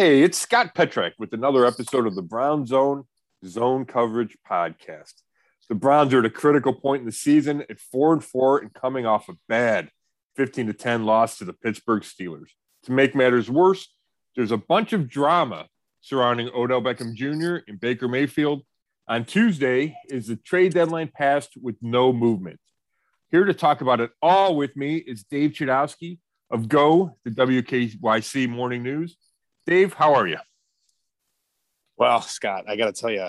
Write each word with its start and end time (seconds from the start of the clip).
Hey, 0.00 0.22
it's 0.22 0.38
Scott 0.38 0.76
Petrak 0.76 1.14
with 1.18 1.32
another 1.32 1.66
episode 1.66 2.06
of 2.06 2.14
the 2.14 2.22
Browns 2.22 2.68
Zone 2.68 3.02
Zone 3.44 3.84
Coverage 3.84 4.38
Podcast. 4.48 5.14
The 5.68 5.74
Browns 5.74 6.14
are 6.14 6.20
at 6.20 6.24
a 6.24 6.30
critical 6.30 6.72
point 6.72 7.00
in 7.00 7.06
the 7.06 7.10
season 7.10 7.64
at 7.68 7.80
four 7.80 8.12
and 8.12 8.22
four 8.22 8.58
and 8.58 8.72
coming 8.72 9.06
off 9.06 9.28
a 9.28 9.32
bad 9.48 9.90
15 10.36 10.68
to 10.68 10.72
10 10.72 11.04
loss 11.04 11.38
to 11.38 11.44
the 11.44 11.52
Pittsburgh 11.52 12.04
Steelers. 12.04 12.50
To 12.84 12.92
make 12.92 13.16
matters 13.16 13.50
worse, 13.50 13.92
there's 14.36 14.52
a 14.52 14.56
bunch 14.56 14.92
of 14.92 15.08
drama 15.08 15.66
surrounding 16.00 16.48
Odell 16.54 16.80
Beckham 16.80 17.12
Jr. 17.14 17.64
and 17.66 17.80
Baker 17.80 18.06
Mayfield. 18.06 18.62
On 19.08 19.24
Tuesday 19.24 19.96
is 20.08 20.28
the 20.28 20.36
trade 20.36 20.74
deadline 20.74 21.10
passed 21.12 21.54
with 21.60 21.74
no 21.82 22.12
movement. 22.12 22.60
Here 23.32 23.44
to 23.44 23.52
talk 23.52 23.80
about 23.80 23.98
it 24.00 24.12
all 24.22 24.54
with 24.54 24.76
me 24.76 24.98
is 24.98 25.24
Dave 25.24 25.54
Chudowski 25.54 26.20
of 26.52 26.68
Go, 26.68 27.16
the 27.24 27.32
WKYC 27.32 28.48
Morning 28.48 28.84
News. 28.84 29.16
Dave, 29.68 29.92
how 29.92 30.14
are 30.14 30.26
you? 30.26 30.38
Well, 31.98 32.22
Scott, 32.22 32.64
I 32.66 32.76
got 32.76 32.86
to 32.86 32.94
tell 32.98 33.10
you, 33.10 33.28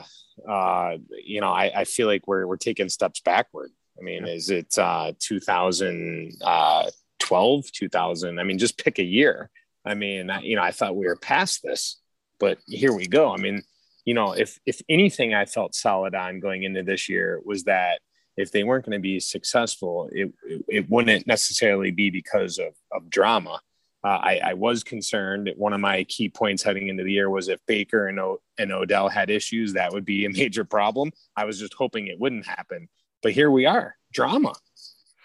uh, 0.49 0.95
you 1.25 1.41
know, 1.41 1.49
I, 1.49 1.69
I, 1.75 1.83
feel 1.83 2.07
like 2.07 2.25
we're 2.27 2.47
we're 2.47 2.55
taking 2.55 2.87
steps 2.87 3.19
backward. 3.19 3.71
I 3.99 4.03
mean, 4.03 4.25
yeah. 4.25 4.31
is 4.31 4.49
it 4.49 4.77
uh, 4.77 5.11
2012, 5.19 7.71
2000? 7.73 8.39
I 8.39 8.43
mean, 8.45 8.57
just 8.57 8.81
pick 8.81 8.99
a 8.99 9.03
year. 9.03 9.49
I 9.83 9.95
mean, 9.95 10.31
you 10.41 10.55
know, 10.55 10.61
I 10.61 10.71
thought 10.71 10.95
we 10.95 11.07
were 11.07 11.17
past 11.17 11.61
this, 11.61 11.99
but 12.39 12.57
here 12.67 12.93
we 12.93 13.05
go. 13.05 13.33
I 13.33 13.37
mean, 13.37 13.61
you 14.05 14.13
know, 14.13 14.31
if 14.31 14.57
if 14.65 14.81
anything, 14.87 15.33
I 15.33 15.43
felt 15.43 15.75
solid 15.75 16.15
on 16.15 16.39
going 16.39 16.63
into 16.63 16.83
this 16.83 17.09
year 17.09 17.41
was 17.43 17.65
that 17.65 17.99
if 18.37 18.53
they 18.53 18.63
weren't 18.63 18.85
going 18.85 18.97
to 18.97 19.01
be 19.01 19.19
successful, 19.19 20.07
it, 20.13 20.31
it, 20.47 20.63
it 20.69 20.89
wouldn't 20.89 21.27
necessarily 21.27 21.91
be 21.91 22.09
because 22.09 22.59
of 22.59 22.73
of 22.93 23.09
drama 23.09 23.59
uh, 24.03 24.07
I, 24.07 24.39
I, 24.43 24.53
was 24.53 24.83
concerned. 24.83 25.51
One 25.57 25.73
of 25.73 25.81
my 25.81 26.05
key 26.05 26.29
points 26.29 26.63
heading 26.63 26.87
into 26.87 27.03
the 27.03 27.11
year 27.11 27.29
was 27.29 27.49
if 27.49 27.59
Baker 27.65 28.07
and, 28.07 28.19
o- 28.19 28.41
and 28.57 28.71
Odell 28.71 29.09
had 29.09 29.29
issues, 29.29 29.73
that 29.73 29.91
would 29.91 30.05
be 30.05 30.25
a 30.25 30.29
major 30.33 30.63
problem. 30.63 31.11
I 31.35 31.45
was 31.45 31.59
just 31.59 31.73
hoping 31.73 32.07
it 32.07 32.19
wouldn't 32.19 32.45
happen. 32.45 32.87
But 33.21 33.33
here 33.33 33.51
we 33.51 33.65
are, 33.65 33.95
drama. 34.13 34.53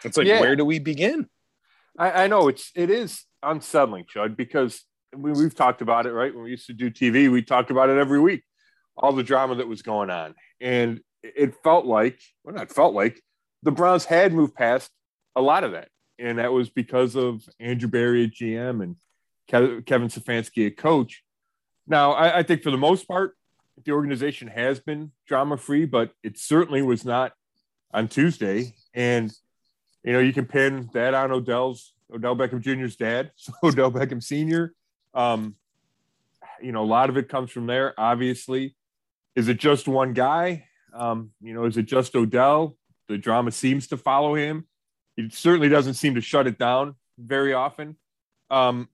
It's 0.03 0.17
like, 0.17 0.27
yeah. 0.27 0.41
where 0.41 0.57
do 0.57 0.65
we 0.65 0.81
begin? 0.81 1.29
I, 1.97 2.25
I, 2.25 2.27
know 2.27 2.49
it's 2.49 2.73
it 2.75 2.91
is 2.91 3.25
unsettling, 3.43 4.07
Chud, 4.13 4.37
because 4.37 4.83
we, 5.17 5.31
we've 5.31 5.55
talked 5.55 5.81
about 5.81 6.07
it, 6.07 6.13
right? 6.13 6.35
When 6.35 6.45
we 6.45 6.51
used 6.51 6.67
to 6.67 6.73
do 6.73 6.91
TV, 6.91 7.31
we 7.31 7.43
talked 7.43 7.71
about 7.71 7.89
it 7.89 7.99
every 7.99 8.19
week, 8.19 8.43
all 8.97 9.13
the 9.13 9.23
drama 9.23 9.55
that 9.57 9.69
was 9.69 9.83
going 9.83 10.11
on, 10.11 10.35
and 10.61 11.01
it 11.23 11.55
felt 11.63 11.87
like, 11.87 12.19
well, 12.43 12.57
not 12.57 12.73
felt 12.73 12.95
like, 12.95 13.23
the 13.63 13.71
Browns 13.71 14.05
had 14.05 14.33
moved 14.33 14.55
past 14.55 14.91
a 15.37 15.41
lot 15.41 15.63
of 15.63 15.73
that 15.73 15.89
and 16.19 16.39
that 16.39 16.53
was 16.53 16.71
because 16.71 17.17
of 17.17 17.49
Andrew 17.59 17.89
Berry 17.89 18.25
at 18.25 18.31
GM 18.31 18.83
and 18.83 18.97
Kevin 19.49 20.09
Stefanski 20.09 20.67
at 20.67 20.77
coach. 20.77 21.23
Now, 21.87 22.13
I, 22.13 22.39
I 22.39 22.43
think 22.43 22.63
for 22.63 22.71
the 22.71 22.79
most 22.79 23.07
part, 23.07 23.37
the 23.85 23.93
organization 23.93 24.49
has 24.49 24.81
been 24.81 25.11
drama 25.27 25.57
free, 25.57 25.85
but 25.85 26.13
it 26.23 26.39
certainly 26.39 26.83
was 26.83 27.05
not 27.05 27.33
on 27.93 28.09
Tuesday. 28.09 28.75
And 28.95 29.33
you 30.03 30.13
know, 30.13 30.21
you 30.21 30.33
can 30.33 30.47
pin 30.47 30.91
that 30.93 31.15
on 31.15 31.33
Odell's 31.33 31.95
Odell 32.15 32.37
Beckham 32.37 32.61
Jr.'s 32.61 32.97
dad, 32.97 33.33
so 33.37 33.53
Odell 33.63 33.91
Beckham 33.91 34.23
Sr. 34.23 34.75
Um, 35.15 35.57
you 36.61 36.73
know, 36.73 36.83
a 36.83 36.87
lot 36.87 37.11
of 37.11 37.17
it 37.17 37.29
comes 37.29 37.51
from 37.51 37.67
there. 37.67 37.95
Obviously, 37.99 38.77
is 39.35 39.49
it 39.49 39.59
just 39.59 39.89
one 39.89 40.13
guy? 40.13 40.67
Um, 40.95 41.31
you 41.41 41.55
know, 41.55 41.65
is 41.65 41.77
it 41.77 41.87
just 41.87 42.15
Odell? 42.15 42.77
The 43.09 43.19
drama 43.19 43.51
seems 43.51 43.89
to 43.89 43.97
follow 43.97 44.35
him. 44.35 44.67
He 45.17 45.31
certainly 45.31 45.69
doesn't 45.69 45.95
seem 45.95 46.17
to 46.17 46.21
shut 46.21 46.47
it 46.47 46.59
down 46.59 46.97
very 47.19 47.53
often. 47.53 47.97
Um, 48.51 48.89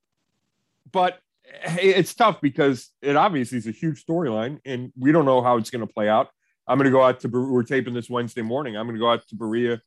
but 0.90 1.20
it's 1.64 2.14
tough 2.14 2.40
because 2.40 2.90
it 3.02 3.16
obviously 3.16 3.58
is 3.58 3.66
a 3.66 3.72
huge 3.72 4.04
storyline, 4.04 4.60
and 4.64 4.92
we 4.98 5.12
don't 5.12 5.24
know 5.24 5.42
how 5.42 5.56
it's 5.56 5.70
going 5.70 5.86
to 5.86 5.92
play 5.92 6.08
out. 6.08 6.28
I'm 6.66 6.78
going 6.78 6.84
to 6.84 6.91
go 6.91 7.02
out 7.02 7.20
to 7.20 7.28
we're 7.28 7.62
taping 7.62 7.94
this 7.94 8.08
Wednesday 8.08 8.42
morning. 8.42 8.76
I'm 8.76 8.86
going 8.86 8.97
to 8.97 9.00
go 9.00 9.10
out 9.10 9.26
to 9.28 9.34
Berea 9.34 9.81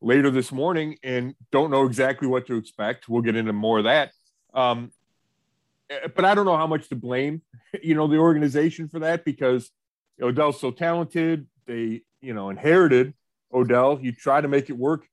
later 0.00 0.30
this 0.30 0.50
morning 0.50 0.96
and 1.02 1.34
don't 1.52 1.70
know 1.70 1.86
exactly 1.86 2.26
what 2.26 2.46
to 2.48 2.56
expect. 2.56 3.08
We'll 3.08 3.22
get 3.22 3.36
into 3.36 3.52
more 3.52 3.78
of 3.78 3.84
that. 3.84 4.10
Um, 4.52 4.90
but 6.14 6.24
I 6.24 6.34
don't 6.34 6.46
know 6.46 6.56
how 6.56 6.66
much 6.66 6.88
to 6.88 6.96
blame, 6.96 7.42
you 7.82 7.94
know, 7.94 8.08
the 8.08 8.16
organization 8.16 8.88
for 8.88 8.98
that 9.00 9.24
because 9.24 9.70
Odell's 10.20 10.60
so 10.60 10.70
talented. 10.70 11.46
They, 11.66 12.02
you 12.20 12.34
know, 12.34 12.50
inherited 12.50 13.14
Odell. 13.52 13.98
You 14.00 14.12
try 14.12 14.40
to 14.40 14.48
make 14.48 14.68
it 14.68 14.76
work 14.76 15.06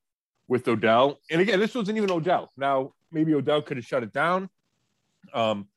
with 0.47 0.67
Odell. 0.67 1.19
And 1.29 1.41
again, 1.41 1.59
this 1.59 1.75
wasn't 1.75 1.97
even 1.97 2.11
Odell. 2.11 2.51
Now, 2.57 2.93
maybe 3.11 3.33
Odell 3.33 3.61
could 3.61 3.77
have 3.77 3.85
shut 3.85 4.03
it 4.03 4.11
down. 4.11 4.49
Um, 5.33 5.67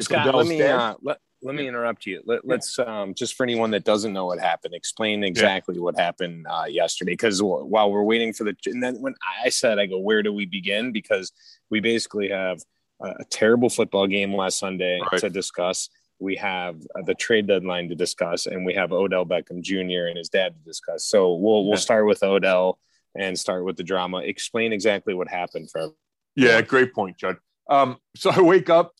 Scott, 0.00 0.34
let 0.34 0.46
me 0.46 0.60
uh, 0.62 0.94
let, 1.02 1.18
let 1.42 1.54
me 1.54 1.66
interrupt 1.66 2.06
you. 2.06 2.22
Let, 2.24 2.44
us 2.50 2.78
um, 2.78 3.14
just 3.14 3.34
for 3.34 3.42
anyone 3.42 3.70
that 3.72 3.84
doesn't 3.84 4.12
know 4.12 4.26
what 4.26 4.38
happened, 4.38 4.74
explain 4.74 5.24
exactly 5.24 5.74
yeah. 5.76 5.82
what 5.82 5.98
happened 5.98 6.46
uh, 6.48 6.64
yesterday. 6.68 7.12
Because 7.12 7.42
while 7.42 7.90
we're 7.90 8.04
waiting 8.04 8.32
for 8.32 8.44
the, 8.44 8.54
and 8.66 8.82
then 8.82 9.00
when 9.00 9.14
I 9.44 9.48
said, 9.48 9.78
I 9.78 9.86
go, 9.86 9.98
where 9.98 10.22
do 10.22 10.32
we 10.32 10.46
begin? 10.46 10.92
Because 10.92 11.32
we 11.70 11.80
basically 11.80 12.28
have 12.28 12.60
a, 13.02 13.08
a 13.20 13.24
terrible 13.30 13.68
football 13.68 14.06
game 14.06 14.34
last 14.34 14.58
Sunday 14.58 15.00
right. 15.10 15.20
to 15.20 15.30
discuss. 15.30 15.88
We 16.18 16.36
have 16.36 16.76
uh, 16.94 17.02
the 17.04 17.14
trade 17.14 17.48
deadline 17.48 17.88
to 17.88 17.96
discuss, 17.96 18.46
and 18.46 18.64
we 18.64 18.74
have 18.74 18.92
Odell 18.92 19.26
Beckham 19.26 19.62
Jr. 19.62 20.06
and 20.08 20.16
his 20.16 20.28
dad 20.28 20.54
to 20.54 20.60
discuss. 20.64 21.06
So 21.06 21.34
we'll 21.34 21.64
we'll 21.64 21.74
yeah. 21.74 21.80
start 21.80 22.06
with 22.06 22.22
Odell 22.22 22.78
and 23.14 23.38
start 23.38 23.64
with 23.64 23.76
the 23.76 23.82
drama. 23.82 24.18
Explain 24.18 24.72
exactly 24.72 25.14
what 25.14 25.28
happened 25.28 25.70
for. 25.70 25.78
Everyone. 25.78 25.96
Yeah, 26.34 26.62
great 26.62 26.94
point, 26.94 27.18
Chud. 27.18 27.36
Um, 27.68 27.98
so 28.16 28.30
I 28.30 28.40
wake 28.40 28.70
up 28.70 28.92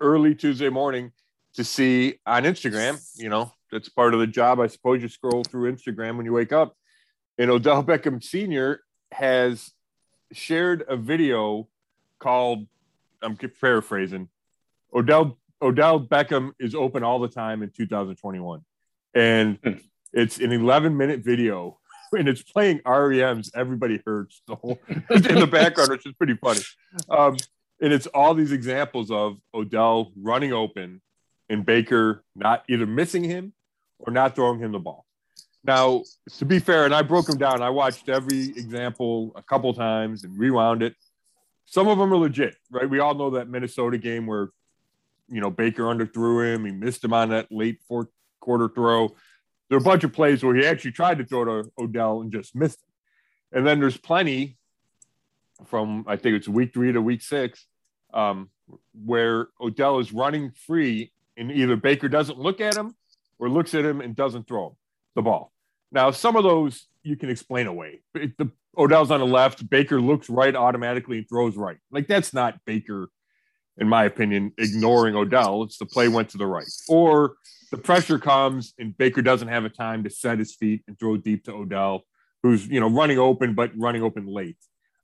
early 0.00 0.34
Tuesday 0.34 0.68
morning 0.68 1.12
to 1.54 1.64
see 1.64 2.18
on 2.26 2.44
Instagram. 2.44 3.00
You 3.16 3.28
know, 3.28 3.52
that's 3.70 3.88
part 3.88 4.14
of 4.14 4.20
the 4.20 4.26
job, 4.26 4.60
I 4.60 4.66
suppose. 4.68 5.02
You 5.02 5.08
scroll 5.08 5.44
through 5.44 5.72
Instagram 5.72 6.16
when 6.16 6.26
you 6.26 6.32
wake 6.32 6.52
up, 6.52 6.76
and 7.36 7.50
Odell 7.50 7.82
Beckham 7.84 8.22
Sr. 8.22 8.82
has 9.12 9.72
shared 10.32 10.84
a 10.88 10.96
video 10.96 11.68
called 12.18 12.66
I'm 13.22 13.36
paraphrasing. 13.36 14.28
Odell 14.94 15.38
Odell 15.60 16.00
Beckham 16.00 16.52
is 16.58 16.74
open 16.74 17.02
all 17.02 17.18
the 17.18 17.28
time 17.28 17.62
in 17.62 17.70
2021, 17.70 18.64
and 19.14 19.58
hmm. 19.62 19.72
it's 20.12 20.38
an 20.38 20.52
11 20.52 20.96
minute 20.96 21.20
video 21.20 21.78
and 22.18 22.28
it's 22.28 22.42
playing 22.42 22.80
REM's 22.86 23.50
"Everybody 23.54 24.00
Hurts" 24.04 24.42
the 24.46 24.56
whole 24.56 24.78
in 24.88 25.38
the 25.38 25.48
background, 25.50 25.90
which 25.90 26.06
is 26.06 26.12
pretty 26.14 26.34
funny. 26.34 26.60
Um, 27.08 27.36
and 27.80 27.92
it's 27.92 28.06
all 28.08 28.34
these 28.34 28.52
examples 28.52 29.10
of 29.10 29.38
Odell 29.54 30.12
running 30.20 30.52
open 30.52 31.00
and 31.48 31.64
Baker 31.64 32.24
not 32.34 32.64
either 32.68 32.86
missing 32.86 33.24
him 33.24 33.52
or 33.98 34.12
not 34.12 34.34
throwing 34.34 34.58
him 34.58 34.72
the 34.72 34.78
ball. 34.78 35.06
Now, 35.64 36.02
to 36.38 36.44
be 36.44 36.58
fair, 36.58 36.84
and 36.84 36.94
I 36.94 37.02
broke 37.02 37.26
them 37.26 37.38
down. 37.38 37.62
I 37.62 37.70
watched 37.70 38.08
every 38.08 38.48
example 38.48 39.32
a 39.36 39.42
couple 39.42 39.72
times 39.74 40.24
and 40.24 40.38
rewound 40.38 40.82
it. 40.82 40.94
Some 41.66 41.88
of 41.88 41.98
them 41.98 42.12
are 42.12 42.16
legit, 42.16 42.56
right? 42.70 42.88
We 42.88 43.00
all 43.00 43.14
know 43.14 43.30
that 43.30 43.48
Minnesota 43.48 43.98
game 43.98 44.26
where, 44.26 44.48
you 45.28 45.40
know, 45.40 45.50
Baker 45.50 45.82
underthrew 45.82 46.54
him. 46.54 46.64
He 46.64 46.72
missed 46.72 47.04
him 47.04 47.12
on 47.12 47.30
that 47.30 47.48
late 47.50 47.80
fourth 47.86 48.08
quarter 48.40 48.68
throw 48.68 49.14
there 49.68 49.76
are 49.76 49.80
a 49.80 49.84
bunch 49.84 50.04
of 50.04 50.12
plays 50.12 50.42
where 50.42 50.54
he 50.54 50.66
actually 50.66 50.92
tried 50.92 51.18
to 51.18 51.24
throw 51.24 51.44
to 51.44 51.70
Odell 51.78 52.20
and 52.20 52.32
just 52.32 52.54
missed 52.54 52.78
it. 52.80 53.56
And 53.56 53.66
then 53.66 53.80
there's 53.80 53.96
plenty 53.96 54.56
from 55.66 56.04
I 56.06 56.16
think 56.16 56.36
it's 56.36 56.48
week 56.48 56.72
three 56.72 56.92
to 56.92 57.02
week 57.02 57.22
six, 57.22 57.66
um, 58.14 58.50
where 59.04 59.48
Odell 59.60 59.98
is 59.98 60.12
running 60.12 60.52
free 60.52 61.12
and 61.36 61.50
either 61.50 61.76
Baker 61.76 62.08
doesn't 62.08 62.38
look 62.38 62.60
at 62.60 62.76
him 62.76 62.94
or 63.38 63.48
looks 63.48 63.74
at 63.74 63.84
him 63.84 64.00
and 64.00 64.14
doesn't 64.14 64.46
throw 64.46 64.68
him 64.68 64.76
the 65.14 65.22
ball. 65.22 65.52
Now, 65.90 66.10
some 66.10 66.36
of 66.36 66.44
those 66.44 66.86
you 67.02 67.16
can 67.16 67.30
explain 67.30 67.66
away. 67.66 68.00
The, 68.14 68.50
Odell's 68.76 69.10
on 69.10 69.18
the 69.18 69.26
left, 69.26 69.68
Baker 69.68 70.00
looks 70.00 70.30
right 70.30 70.54
automatically 70.54 71.18
and 71.18 71.28
throws 71.28 71.56
right. 71.56 71.78
Like 71.90 72.06
that's 72.06 72.32
not 72.32 72.64
Baker, 72.64 73.10
in 73.78 73.88
my 73.88 74.04
opinion, 74.04 74.52
ignoring 74.58 75.14
Odell. 75.14 75.62
It's 75.62 75.78
the 75.78 75.86
play 75.86 76.08
went 76.08 76.30
to 76.30 76.38
the 76.38 76.46
right. 76.46 76.68
Or 76.88 77.36
the 77.70 77.78
pressure 77.78 78.18
comes 78.18 78.74
and 78.78 78.96
Baker 78.96 79.22
doesn't 79.22 79.48
have 79.48 79.64
a 79.64 79.68
time 79.68 80.04
to 80.04 80.10
set 80.10 80.38
his 80.38 80.54
feet 80.54 80.82
and 80.86 80.98
throw 80.98 81.16
deep 81.16 81.44
to 81.44 81.52
Odell, 81.52 82.02
who's 82.42 82.66
you 82.66 82.80
know 82.80 82.88
running 82.88 83.18
open 83.18 83.54
but 83.54 83.70
running 83.76 84.02
open 84.02 84.26
late. 84.26 84.56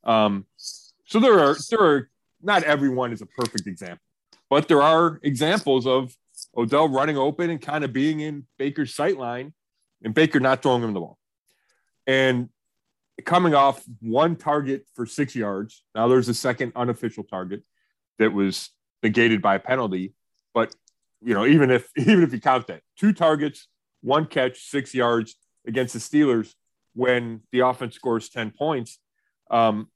Um, 0.03 0.47
so 0.57 1.21
there 1.21 1.39
are 1.41 1.57
there 1.71 1.81
are 1.81 2.11
not 2.43 2.63
everyone 2.65 3.13
is 3.13 3.23
a 3.23 3.27
perfect 3.27 3.67
example, 3.67 4.03
but 4.51 4.69
there 4.69 4.83
are 4.83 5.21
examples 5.23 5.87
of 5.87 6.15
Odell 6.57 6.89
running 6.89 7.17
open 7.17 7.51
and 7.51 7.61
kind 7.61 7.85
of 7.85 7.93
being 7.93 8.21
in 8.21 8.47
Baker's 8.59 8.95
sight 8.95 9.19
line 9.19 9.53
and 10.03 10.15
Baker 10.15 10.41
not 10.41 10.63
throwing 10.63 10.83
him 10.83 10.93
the 10.93 11.01
ball. 11.01 11.19
And 12.07 12.49
coming 13.25 13.55
off 13.55 13.83
one 14.01 14.37
target 14.37 14.87
for 14.95 15.07
six 15.07 15.37
yards. 15.37 15.85
Now 15.95 16.09
there's 16.09 16.29
a 16.29 16.35
second 16.35 16.73
unofficial 16.75 17.25
target 17.25 17.63
that 18.19 18.33
was 18.33 18.71
negated 19.03 19.43
by 19.43 19.57
a 19.57 19.61
penalty, 19.61 20.15
but 20.53 20.75
you 21.23 21.35
know, 21.35 21.47
even 21.47 21.71
if 21.71 21.91
even 21.97 22.23
if 22.23 22.33
you 22.33 22.41
count 22.41 22.67
that, 22.69 22.83
two 22.99 23.13
targets, 23.13 23.69
one 24.03 24.27
catch, 24.27 24.61
six 24.69 24.95
yards 24.95 25.37
against 25.67 25.95
the 25.95 26.01
Steelers 26.01 26.55
when 26.95 27.41
the 27.51 27.61
offense 27.61 27.95
scores 27.95 28.29
10 28.29 28.53
points, 28.53 28.99
um, 29.51 29.89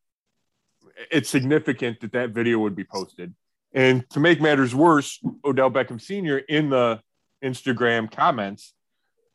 it's 1.11 1.29
significant 1.29 2.01
that 2.01 2.13
that 2.13 2.31
video 2.31 2.59
would 2.59 2.75
be 2.75 2.85
posted. 2.85 3.35
And 3.73 4.09
to 4.11 4.21
make 4.21 4.41
matters 4.41 4.75
worse, 4.75 5.21
Odell 5.45 5.71
Beckham 5.71 6.01
Sr. 6.01 6.39
in 6.39 6.71
the 6.71 7.01
Instagram 7.45 8.11
comments, 8.11 8.73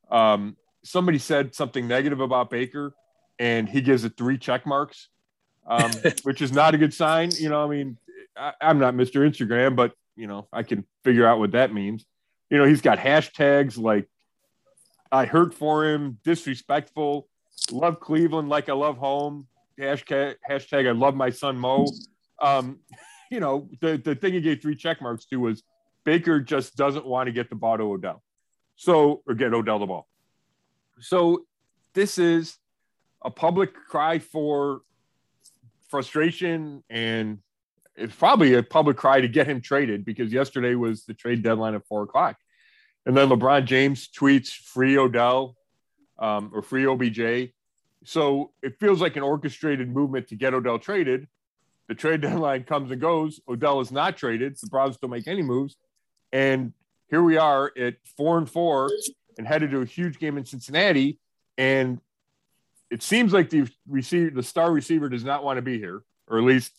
um, 0.10 0.58
somebody 0.84 1.20
said 1.20 1.56
something 1.56 1.88
negative 1.88 2.20
about 2.20 2.50
Baker, 2.50 2.94
and 3.40 3.70
he 3.70 3.80
gives 3.80 4.04
it 4.04 4.18
three 4.18 4.38
check 4.38 4.66
marks, 4.66 5.10
um, 5.68 5.92
which 6.24 6.42
is 6.42 6.52
not 6.52 6.74
a 6.74 6.78
good 6.78 6.94
sign. 6.94 7.32
You 7.40 7.50
know, 7.50 7.64
I 7.64 7.68
mean, 7.68 7.98
I, 8.38 8.54
I'm 8.62 8.80
not 8.80 8.94
Mr. 8.94 9.28
Instagram, 9.28 9.76
but 9.76 9.94
you 10.16 10.28
know, 10.28 10.48
I 10.54 10.64
can 10.64 10.86
figure 11.04 11.26
out 11.26 11.40
what 11.40 11.52
that 11.52 11.74
means. 11.74 12.06
You 12.50 12.58
know, 12.58 12.66
he's 12.66 12.82
got 12.82 12.98
hashtags 12.98 13.78
like 13.78 14.08
I 15.12 15.26
hurt 15.26 15.54
for 15.54 15.86
him, 15.86 16.20
disrespectful, 16.24 17.28
love 17.72 18.00
Cleveland 18.00 18.50
like 18.50 18.70
I 18.70 18.74
love 18.74 18.98
home, 18.98 19.48
hashtag, 19.80 20.36
hashtag 20.50 20.88
I 20.88 20.92
love 20.92 21.16
my 21.16 21.30
son 21.30 21.58
Mo. 21.58 21.88
Um, 22.42 22.80
you 23.32 23.40
know, 23.40 23.70
the, 23.82 23.98
the 23.98 24.16
thing 24.16 24.34
he 24.34 24.42
gave 24.42 24.62
three 24.62 24.76
check 24.76 25.02
marks 25.02 25.26
to 25.26 25.38
was 25.38 25.64
Baker 26.04 26.40
just 26.40 26.76
doesn't 26.76 27.06
want 27.06 27.28
to 27.28 27.32
get 27.32 27.50
the 27.50 27.56
ball 27.56 27.78
to 27.78 27.84
Odell. 27.84 28.22
So, 28.76 29.24
or 29.28 29.36
get 29.36 29.54
Odell 29.54 29.80
the 29.80 29.86
ball. 29.86 30.08
So, 31.00 31.46
this 31.94 32.18
is 32.18 32.58
a 33.24 33.30
public 33.30 33.74
cry 33.74 34.20
for 34.20 34.82
frustration 35.90 36.84
and 36.90 37.40
it's 37.96 38.16
probably 38.16 38.56
a 38.56 38.64
public 38.64 38.98
cry 38.98 39.22
to 39.22 39.28
get 39.28 39.48
him 39.48 39.62
traded 39.62 40.06
because 40.06 40.32
yesterday 40.34 40.76
was 40.76 41.06
the 41.06 41.14
trade 41.14 41.44
deadline 41.44 41.76
at 41.76 41.86
four 41.86 42.04
o'clock. 42.04 42.38
And 43.06 43.16
then 43.16 43.30
LeBron 43.30 43.66
James 43.66 44.08
tweets 44.08 44.50
free 44.50 44.98
Odell 44.98 45.56
um, 46.18 46.52
or 46.54 46.62
free 46.62 46.86
OBJ. 46.86 47.52
So 48.06 48.52
it 48.62 48.80
feels 48.80 49.02
like 49.02 49.16
an 49.16 49.24
orchestrated 49.24 49.90
movement 49.90 50.30
to 50.30 50.36
get 50.36 50.54
Odell 50.54 50.80
traded. 50.80 51.28
The 51.88 51.96
trade 51.96 52.22
deadline 52.22 52.64
comes 52.64 52.92
and 52.92 53.00
goes. 53.00 53.40
Odell 53.48 53.80
is 53.82 53.92
not 53.92 54.18
traded. 54.18 54.58
The 54.60 54.68
Browns 54.68 54.98
don't 54.98 55.12
make 55.12 55.28
any 55.28 55.42
moves. 55.42 55.76
And 56.32 56.74
here 57.10 57.22
we 57.22 57.38
are 57.38 57.72
at 57.78 57.96
four 58.18 58.38
and 58.38 58.50
four 58.50 58.90
and 59.38 59.48
headed 59.48 59.72
to 59.72 59.82
a 59.82 59.86
huge 59.86 60.18
game 60.18 60.38
in 60.38 60.46
Cincinnati. 60.46 61.20
And 61.58 62.00
it 62.90 63.04
seems 63.04 63.34
like 63.34 63.50
the 63.50 63.68
receiver, 63.88 64.32
the 64.32 64.44
star 64.44 64.72
receiver 64.72 65.10
does 65.10 65.24
not 65.24 65.44
want 65.44 65.58
to 65.58 65.62
be 65.62 65.78
here, 65.78 66.02
or 66.28 66.38
at 66.38 66.44
least 66.44 66.72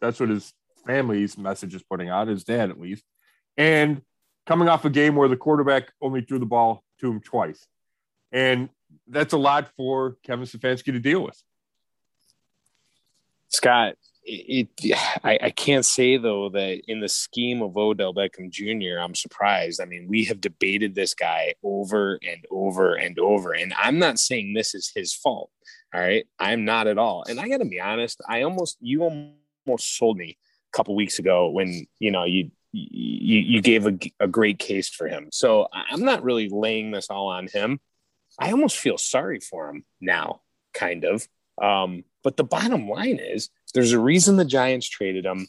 that's 0.00 0.20
what 0.20 0.28
his 0.28 0.52
family's 0.86 1.36
message 1.36 1.74
is 1.74 1.82
putting 1.82 2.08
out, 2.08 2.28
his 2.28 2.44
dad 2.44 2.70
at 2.70 2.80
least. 2.80 3.04
And 3.56 4.02
coming 4.46 4.68
off 4.68 4.84
a 4.84 4.90
game 4.90 5.16
where 5.16 5.28
the 5.28 5.36
quarterback 5.36 5.92
only 6.00 6.22
threw 6.22 6.38
the 6.38 6.46
ball 6.46 6.82
to 7.00 7.10
him 7.10 7.20
twice. 7.20 7.66
And 8.32 8.68
that's 9.06 9.32
a 9.32 9.38
lot 9.38 9.70
for 9.76 10.16
Kevin 10.24 10.46
Stefanski 10.46 10.92
to 10.92 11.00
deal 11.00 11.22
with. 11.22 11.40
Scott, 13.48 13.94
it, 14.22 14.68
it 14.78 14.96
I, 15.24 15.38
I, 15.42 15.50
can't 15.50 15.84
say 15.84 16.16
though 16.16 16.50
that 16.50 16.82
in 16.86 17.00
the 17.00 17.08
scheme 17.08 17.62
of 17.62 17.76
Odell 17.76 18.14
Beckham 18.14 18.50
Jr., 18.50 19.00
I'm 19.00 19.14
surprised. 19.14 19.80
I 19.80 19.86
mean, 19.86 20.06
we 20.08 20.24
have 20.26 20.40
debated 20.40 20.94
this 20.94 21.14
guy 21.14 21.54
over 21.62 22.18
and 22.22 22.44
over 22.50 22.94
and 22.94 23.18
over, 23.18 23.52
and 23.52 23.74
I'm 23.76 23.98
not 23.98 24.20
saying 24.20 24.54
this 24.54 24.74
is 24.74 24.92
his 24.94 25.12
fault. 25.12 25.50
All 25.92 26.00
right, 26.00 26.26
I'm 26.38 26.64
not 26.64 26.86
at 26.86 26.98
all. 26.98 27.24
And 27.28 27.40
I 27.40 27.48
got 27.48 27.58
to 27.58 27.64
be 27.64 27.80
honest, 27.80 28.20
I 28.28 28.42
almost 28.42 28.78
you 28.80 29.02
almost 29.02 29.39
sold 29.78 30.16
me 30.16 30.36
a 30.72 30.76
couple 30.76 30.94
weeks 30.94 31.18
ago 31.18 31.50
when 31.50 31.86
you 31.98 32.10
know 32.10 32.24
you 32.24 32.50
you, 32.72 33.40
you 33.40 33.62
gave 33.62 33.86
a, 33.86 33.98
a 34.20 34.28
great 34.28 34.58
case 34.58 34.88
for 34.88 35.08
him. 35.08 35.28
So 35.32 35.68
I'm 35.72 36.04
not 36.04 36.22
really 36.22 36.48
laying 36.48 36.90
this 36.90 37.08
all 37.10 37.28
on 37.28 37.48
him. 37.48 37.80
I 38.38 38.52
almost 38.52 38.78
feel 38.78 38.96
sorry 38.96 39.40
for 39.40 39.68
him 39.68 39.84
now, 40.00 40.42
kind 40.72 41.04
of. 41.04 41.26
Um, 41.60 42.04
but 42.22 42.36
the 42.36 42.44
bottom 42.44 42.88
line 42.88 43.18
is 43.20 43.50
there's 43.74 43.92
a 43.92 43.98
reason 43.98 44.36
the 44.36 44.44
Giants 44.44 44.88
traded 44.88 45.26
him. 45.26 45.46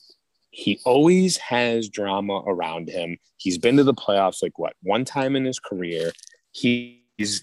He 0.49 0.81
always 0.83 1.37
has 1.37 1.89
drama 1.89 2.43
around 2.45 2.89
him. 2.89 3.17
He's 3.37 3.57
been 3.57 3.77
to 3.77 3.83
the 3.83 3.93
playoffs 3.93 4.41
like 4.41 4.57
what 4.59 4.73
one 4.81 5.05
time 5.05 5.35
in 5.35 5.45
his 5.45 5.59
career. 5.59 6.11
He's 6.51 6.97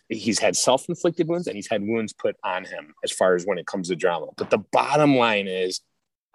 he's 0.08 0.38
had 0.38 0.56
self-inflicted 0.56 1.28
wounds 1.28 1.46
and 1.46 1.56
he's 1.56 1.70
had 1.70 1.82
wounds 1.82 2.12
put 2.12 2.36
on 2.42 2.64
him 2.64 2.94
as 3.04 3.12
far 3.12 3.34
as 3.34 3.44
when 3.46 3.58
it 3.58 3.66
comes 3.66 3.88
to 3.88 3.96
drama. 3.96 4.26
But 4.36 4.50
the 4.50 4.58
bottom 4.58 5.16
line 5.16 5.46
is 5.46 5.80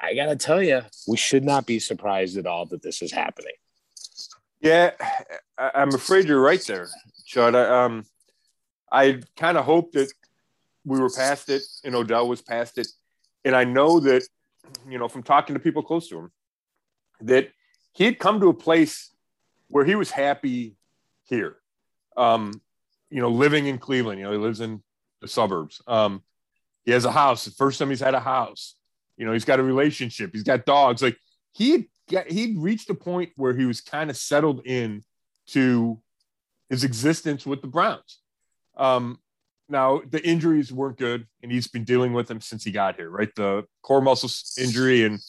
I 0.04 0.14
got 0.16 0.26
to 0.26 0.36
tell 0.36 0.62
you, 0.62 0.82
we 1.08 1.16
should 1.16 1.46
not 1.46 1.66
be 1.66 1.80
surprised 1.80 2.38
at 2.38 2.46
all 2.46 2.66
that 2.68 2.82
this 2.82 3.02
is 3.02 3.12
happening. 3.12 3.54
Yeah, 4.60 4.92
I'm 5.58 5.94
afraid 5.94 6.26
you're 6.26 6.42
right 6.42 6.64
there, 6.66 6.90
Chud. 7.28 7.56
I, 7.56 7.86
um, 7.86 8.06
I 8.92 9.22
kind 9.38 9.58
of 9.58 9.66
hope 9.66 9.94
that 9.94 10.12
we 10.86 11.00
were 11.00 11.10
past 11.10 11.50
it 11.50 11.64
and 11.84 11.96
Odell 11.96 12.28
was 12.28 12.42
past 12.42 12.78
it. 12.78 12.88
And 13.46 13.56
I 13.56 13.64
know 13.64 14.00
that, 14.02 14.24
you 14.88 14.98
know, 14.98 15.08
from 15.08 15.24
talking 15.24 15.54
to 15.54 15.60
people 15.60 15.84
close 15.84 16.10
to 16.10 16.20
him, 16.20 16.32
that 17.22 17.50
he 17.94 18.06
had 18.06 18.20
come 18.20 18.40
to 18.42 18.50
a 18.50 18.54
place 18.54 19.12
where 19.68 19.86
he 19.86 19.96
was 19.96 20.12
happy 20.12 20.76
here. 21.24 21.58
Um, 22.16 22.62
you 23.10 23.22
know, 23.22 23.30
living 23.30 23.68
in 23.68 23.78
Cleveland, 23.78 24.20
you 24.20 24.26
know, 24.26 24.32
he 24.32 24.38
lives 24.38 24.60
in 24.60 24.82
the 25.22 25.28
suburbs. 25.28 25.82
Um, 25.88 26.24
he 26.86 26.92
has 26.92 27.06
a 27.06 27.12
house. 27.12 27.46
The 27.46 27.52
first 27.52 27.80
time 27.80 27.90
he's 27.90 28.00
had 28.00 28.16
a 28.16 28.20
house. 28.20 28.76
You 29.18 29.26
know, 29.26 29.34
he's 29.34 29.46
got 29.46 29.60
a 29.60 29.64
relationship. 29.64 30.32
He's 30.34 30.44
got 30.44 30.66
dogs. 30.66 31.02
Like 31.02 31.18
he 31.54 31.90
got, 32.10 32.28
he'd 32.30 32.58
reached 32.58 32.90
a 32.90 32.96
point 32.96 33.32
where 33.36 33.54
he 33.54 33.66
was 33.66 33.82
kind 33.82 34.10
of 34.10 34.18
settled 34.18 34.66
in 34.66 35.04
to 35.48 36.00
his 36.70 36.84
existence 36.84 37.46
with 37.46 37.62
the 37.62 37.68
Browns. 37.68 38.20
Um, 38.76 39.20
now 39.70 40.02
the 40.10 40.26
injuries 40.26 40.72
weren't 40.72 40.98
good, 40.98 41.28
and 41.42 41.52
he's 41.52 41.68
been 41.68 41.84
dealing 41.84 42.14
with 42.14 42.28
them 42.28 42.42
since 42.42 42.64
he 42.64 42.72
got 42.72 42.96
here. 42.96 43.10
Right, 43.10 43.34
the 43.36 43.66
core 43.82 44.02
muscle 44.02 44.30
injury 44.62 45.04
in 45.04 45.20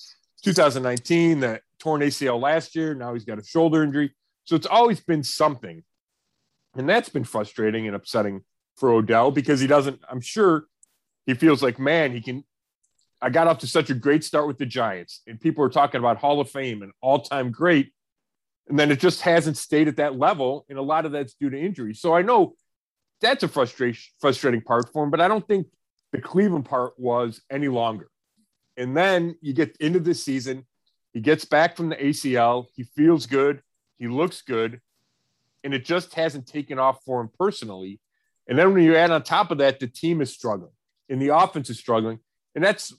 2019, 0.43 1.41
that 1.41 1.63
torn 1.79 2.01
ACL 2.01 2.41
last 2.41 2.75
year. 2.75 2.95
Now 2.95 3.13
he's 3.15 3.25
got 3.25 3.39
a 3.39 3.45
shoulder 3.45 3.83
injury. 3.83 4.15
So 4.45 4.57
it's 4.57 4.67
always 4.67 5.01
been 5.01 5.23
something, 5.23 5.83
and 6.77 6.89
that's 6.89 7.09
been 7.09 7.25
frustrating 7.25 7.87
and 7.87 7.97
upsetting 7.97 8.43
for 8.77 8.91
Odell 8.91 9.31
because 9.31 9.61
he 9.61 9.67
doesn't. 9.67 10.01
I'm 10.11 10.21
sure 10.21 10.67
he 11.27 11.35
feels 11.35 11.63
like, 11.63 11.79
man, 11.79 12.13
he 12.13 12.21
can 12.21 12.45
I 13.25 13.31
got 13.31 13.47
off 13.47 13.56
to 13.61 13.67
such 13.67 13.88
a 13.88 13.94
great 13.94 14.23
start 14.23 14.47
with 14.47 14.59
the 14.59 14.67
Giants, 14.67 15.23
and 15.26 15.41
people 15.41 15.65
are 15.65 15.71
talking 15.71 15.99
about 15.99 16.19
Hall 16.19 16.43
of 16.43 16.50
Fame 16.50 16.82
and 16.82 16.93
all 17.00 17.21
time 17.21 17.50
great. 17.50 17.91
And 18.69 18.79
then 18.79 18.91
it 18.91 19.00
just 19.00 19.23
hasn't 19.23 19.56
stayed 19.56 19.88
at 19.88 19.97
that 19.97 20.19
level. 20.19 20.67
And 20.69 20.79
a 20.79 20.82
lot 20.82 21.06
of 21.06 21.12
that's 21.12 21.32
due 21.32 21.49
to 21.49 21.59
injury. 21.59 21.94
So 21.94 22.15
I 22.15 22.21
know 22.21 22.55
that's 23.23 23.43
a 23.43 23.49
frustration, 23.49 24.12
frustrating 24.21 24.61
part 24.61 24.93
for 24.93 25.05
him, 25.05 25.11
but 25.11 25.23
I 25.23 25.29
don't 25.29 25.49
think 25.49 25.69
the 26.12 26.21
Cleveland 26.21 26.67
part 26.67 26.93
was 26.99 27.41
any 27.50 27.69
longer. 27.69 28.11
And 28.76 28.94
then 28.94 29.37
you 29.41 29.55
get 29.55 29.75
into 29.79 30.00
the 30.00 30.15
season, 30.15 30.67
he 31.15 31.20
gets 31.20 31.47
back 31.47 31.79
from 31.79 31.88
the 31.88 31.97
ACL, 31.97 32.67
he 32.75 32.82
feels 32.82 33.25
good, 33.25 33.62
he 33.99 34.06
looks 34.06 34.43
good, 34.43 34.82
and 35.63 35.72
it 35.72 35.87
just 35.87 36.13
hasn't 36.13 36.46
taken 36.46 36.79
off 36.79 37.03
for 37.06 37.22
him 37.22 37.31
personally. 37.39 38.01
And 38.49 38.58
then 38.58 38.75
when 38.75 38.82
you 38.82 38.96
add 38.96 39.10
on 39.10 39.22
top 39.22 39.51
of 39.51 39.56
that, 39.58 39.81
the 39.81 39.87
team 39.87 40.20
is 40.20 40.31
struggling 40.31 40.72
and 41.08 41.22
the 41.22 41.34
offense 41.34 41.70
is 41.70 41.79
struggling. 41.79 42.19
And 42.55 42.63
that's 42.63 42.93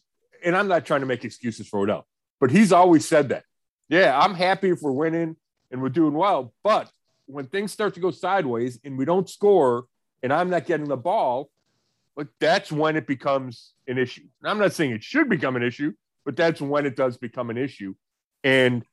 and 0.46 0.56
I'm 0.56 0.68
not 0.68 0.86
trying 0.86 1.02
to 1.02 1.08
make 1.08 1.26
excuses 1.26 1.68
for 1.68 1.80
Odell, 1.80 2.08
but 2.40 2.52
he's 2.52 2.72
always 2.72 3.06
said 3.08 3.30
that. 3.30 3.44
Yeah, 3.90 4.18
I'm 4.18 4.36
happy 4.36 4.70
if 4.70 4.82
we're 4.82 4.92
winning 4.92 5.36
and 5.72 5.82
we're 5.82 5.90
doing 5.90 6.14
well, 6.14 6.54
but 6.64 6.90
when 7.26 7.48
things 7.48 7.72
start 7.72 7.96
to 7.96 8.00
go 8.00 8.12
sideways 8.12 8.80
and 8.84 8.98
we 8.98 9.06
don't 9.06 9.30
score 9.30 9.86
and 10.24 10.32
I'm 10.32 10.50
not 10.50 10.66
getting 10.66 10.88
the 10.88 10.98
ball, 10.98 11.50
like 12.16 12.28
that's 12.40 12.72
when 12.72 12.96
it 12.96 13.08
becomes 13.08 13.74
an 13.88 13.98
issue. 13.98 14.24
And 14.42 14.50
I'm 14.50 14.60
not 14.60 14.74
saying 14.74 14.92
it 14.92 15.04
should 15.04 15.30
become 15.30 15.56
an 15.56 15.64
issue, 15.64 15.94
but 16.24 16.36
that's 16.36 16.62
when 16.62 16.86
it 16.86 16.96
does 16.96 17.18
become 17.18 17.50
an 17.50 17.58
issue. 17.58 17.96
And 18.44 18.86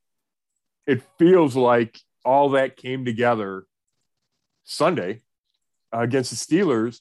it 0.87 1.03
feels 1.19 1.55
like 1.55 2.01
all 2.25 2.51
that 2.51 2.77
came 2.77 3.05
together 3.05 3.65
Sunday 4.65 5.21
uh, 5.95 6.01
against 6.01 6.31
the 6.31 6.37
Steelers 6.37 7.01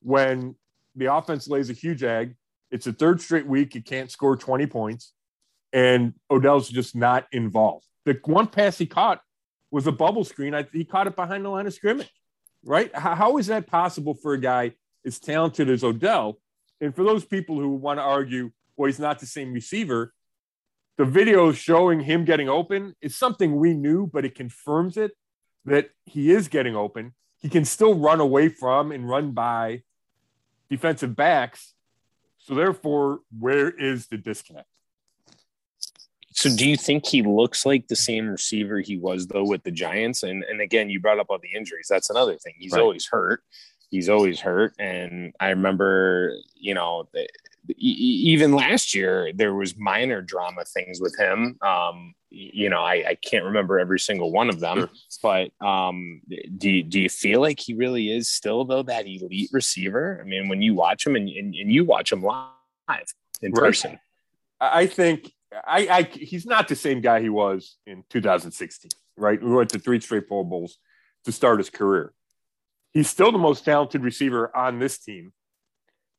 when 0.00 0.54
the 0.94 1.12
offense 1.12 1.48
lays 1.48 1.70
a 1.70 1.74
huge 1.74 2.02
egg 2.02 2.34
it's 2.70 2.86
a 2.86 2.92
third 2.92 3.20
straight 3.20 3.46
week. 3.46 3.74
You 3.74 3.82
can't 3.82 4.10
score 4.10 4.36
20 4.36 4.66
points, 4.66 5.12
and 5.72 6.14
Odell's 6.30 6.68
just 6.68 6.94
not 6.94 7.26
involved. 7.32 7.86
The 8.04 8.18
one 8.24 8.46
pass 8.46 8.78
he 8.78 8.86
caught 8.86 9.20
was 9.70 9.86
a 9.86 9.92
bubble 9.92 10.24
screen. 10.24 10.54
I, 10.54 10.66
he 10.72 10.84
caught 10.84 11.06
it 11.06 11.16
behind 11.16 11.44
the 11.44 11.50
line 11.50 11.66
of 11.66 11.74
scrimmage, 11.74 12.12
right? 12.64 12.94
How, 12.94 13.14
how 13.14 13.38
is 13.38 13.48
that 13.48 13.66
possible 13.66 14.14
for 14.14 14.34
a 14.34 14.40
guy 14.40 14.72
as 15.04 15.18
talented 15.18 15.68
as 15.68 15.84
Odell? 15.84 16.38
And 16.80 16.94
for 16.94 17.04
those 17.04 17.24
people 17.24 17.58
who 17.58 17.70
want 17.74 17.98
to 17.98 18.02
argue, 18.02 18.50
well, 18.76 18.86
he's 18.86 19.00
not 19.00 19.18
the 19.18 19.26
same 19.26 19.52
receiver, 19.52 20.12
the 20.98 21.04
video 21.04 21.52
showing 21.52 22.00
him 22.00 22.24
getting 22.24 22.48
open 22.48 22.94
is 23.00 23.16
something 23.16 23.56
we 23.56 23.72
knew, 23.72 24.10
but 24.12 24.24
it 24.24 24.34
confirms 24.34 24.96
it 24.96 25.12
that 25.64 25.90
he 26.04 26.32
is 26.32 26.48
getting 26.48 26.74
open. 26.74 27.14
He 27.40 27.48
can 27.48 27.64
still 27.64 27.94
run 27.94 28.20
away 28.20 28.48
from 28.48 28.90
and 28.90 29.08
run 29.08 29.30
by 29.30 29.82
defensive 30.68 31.14
backs 31.14 31.74
so 32.48 32.54
therefore, 32.54 33.20
where 33.38 33.68
is 33.68 34.06
the 34.06 34.16
disconnect? 34.16 34.68
So 36.32 36.48
do 36.56 36.66
you 36.66 36.78
think 36.78 37.04
he 37.04 37.20
looks 37.20 37.66
like 37.66 37.88
the 37.88 37.96
same 37.96 38.26
receiver 38.26 38.80
he 38.80 38.96
was 38.96 39.26
though 39.26 39.44
with 39.44 39.64
the 39.64 39.70
Giants? 39.70 40.22
And 40.22 40.42
and 40.44 40.62
again, 40.62 40.88
you 40.88 40.98
brought 40.98 41.18
up 41.18 41.26
all 41.28 41.38
the 41.38 41.54
injuries. 41.54 41.88
That's 41.90 42.08
another 42.08 42.38
thing. 42.38 42.54
He's 42.56 42.72
right. 42.72 42.80
always 42.80 43.06
hurt. 43.06 43.42
He's 43.90 44.08
always 44.08 44.40
hurt. 44.40 44.72
And 44.78 45.34
I 45.40 45.50
remember, 45.50 46.36
you 46.54 46.72
know, 46.72 47.06
even 47.76 48.52
last 48.52 48.94
year 48.94 49.30
there 49.34 49.54
was 49.54 49.76
minor 49.76 50.22
drama 50.22 50.64
things 50.64 51.00
with 51.00 51.16
him. 51.18 51.58
Um, 51.62 52.14
you 52.30 52.68
know, 52.68 52.82
I, 52.82 53.04
I, 53.08 53.14
can't 53.14 53.44
remember 53.44 53.78
every 53.78 53.98
single 53.98 54.30
one 54.30 54.50
of 54.50 54.60
them, 54.60 54.90
but 55.22 55.50
um, 55.64 56.20
do 56.58 56.82
do 56.82 57.00
you 57.00 57.08
feel 57.08 57.40
like 57.40 57.58
he 57.58 57.74
really 57.74 58.10
is 58.10 58.30
still 58.30 58.64
though 58.64 58.82
that 58.82 59.06
elite 59.06 59.50
receiver? 59.52 60.20
I 60.20 60.28
mean, 60.28 60.48
when 60.48 60.60
you 60.60 60.74
watch 60.74 61.06
him 61.06 61.16
and, 61.16 61.28
and, 61.28 61.54
and 61.54 61.72
you 61.72 61.84
watch 61.84 62.12
him 62.12 62.22
live 62.22 62.44
in 63.40 63.52
right. 63.52 63.60
person, 63.60 63.98
I 64.60 64.86
think 64.86 65.32
I, 65.52 65.88
I 65.88 66.02
he's 66.02 66.44
not 66.44 66.68
the 66.68 66.76
same 66.76 67.00
guy 67.00 67.20
he 67.20 67.30
was 67.30 67.76
in 67.86 68.04
2016. 68.10 68.90
Right, 69.16 69.42
we 69.42 69.50
went 69.50 69.70
to 69.70 69.78
three 69.78 70.00
straight 70.00 70.28
Pro 70.28 70.44
Bowls 70.44 70.78
to 71.24 71.32
start 71.32 71.58
his 71.58 71.70
career. 71.70 72.12
He's 72.92 73.10
still 73.10 73.32
the 73.32 73.38
most 73.38 73.64
talented 73.64 74.02
receiver 74.02 74.54
on 74.56 74.78
this 74.78 74.98
team 74.98 75.32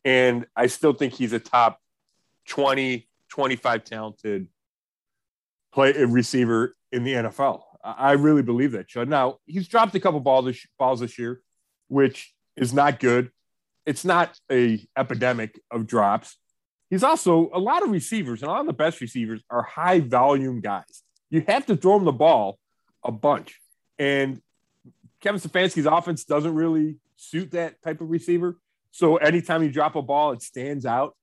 and 0.06 0.46
I 0.56 0.68
still 0.68 0.94
think 0.94 1.13
he's 1.13 1.34
a 1.34 1.39
top 1.39 1.79
20, 2.48 3.08
25 3.29 3.84
talented 3.84 4.48
play 5.72 5.94
uh, 5.96 6.08
receiver 6.08 6.75
in 6.91 7.03
the 7.03 7.13
NFL. 7.13 7.62
I 7.84 8.13
really 8.13 8.41
believe 8.41 8.74
that, 8.74 8.89
Chud. 8.89 9.08
Now, 9.08 9.38
he's 9.46 9.68
dropped 9.68 9.96
a 9.96 10.00
couple 10.00 10.20
balls 10.20 10.46
this, 10.46 10.65
balls 10.77 11.00
this 11.00 11.18
year, 11.18 11.41
which 11.88 12.34
is 12.58 12.74
not 12.74 13.00
good. 13.00 13.32
It's 13.86 14.03
not 14.03 14.38
a 14.51 14.86
epidemic 14.98 15.60
of 15.72 15.88
drops. 15.88 16.38
He's 16.89 17.03
also 17.03 17.50
a 17.53 17.60
lot 17.60 17.84
of 17.84 17.89
receivers, 17.89 18.41
and 18.41 18.50
a 18.50 18.51
lot 18.51 18.62
of 18.62 18.68
the 18.68 18.74
best 18.74 19.00
receivers 19.00 19.41
are 19.50 19.62
high 19.62 20.00
volume 20.00 20.60
guys. 20.60 21.03
You 21.29 21.44
have 21.48 21.65
to 21.68 21.77
throw 21.77 21.96
him 21.96 22.06
the 22.06 22.12
ball 22.12 22.58
a 23.03 23.12
bunch. 23.12 23.60
And 23.98 24.41
Kevin 25.22 25.39
Stefanski's 25.39 25.86
offense 25.86 26.24
doesn't 26.24 26.53
really 26.53 26.98
suit 27.15 27.51
that 27.51 27.82
type 27.82 28.01
of 28.01 28.10
receiver. 28.10 28.58
So 28.91 29.17
anytime 29.17 29.63
you 29.63 29.72
drop 29.72 29.96
a 29.96 30.01
ball, 30.01 30.31
it 30.31 30.41
stands 30.41 30.86
out. 30.86 31.15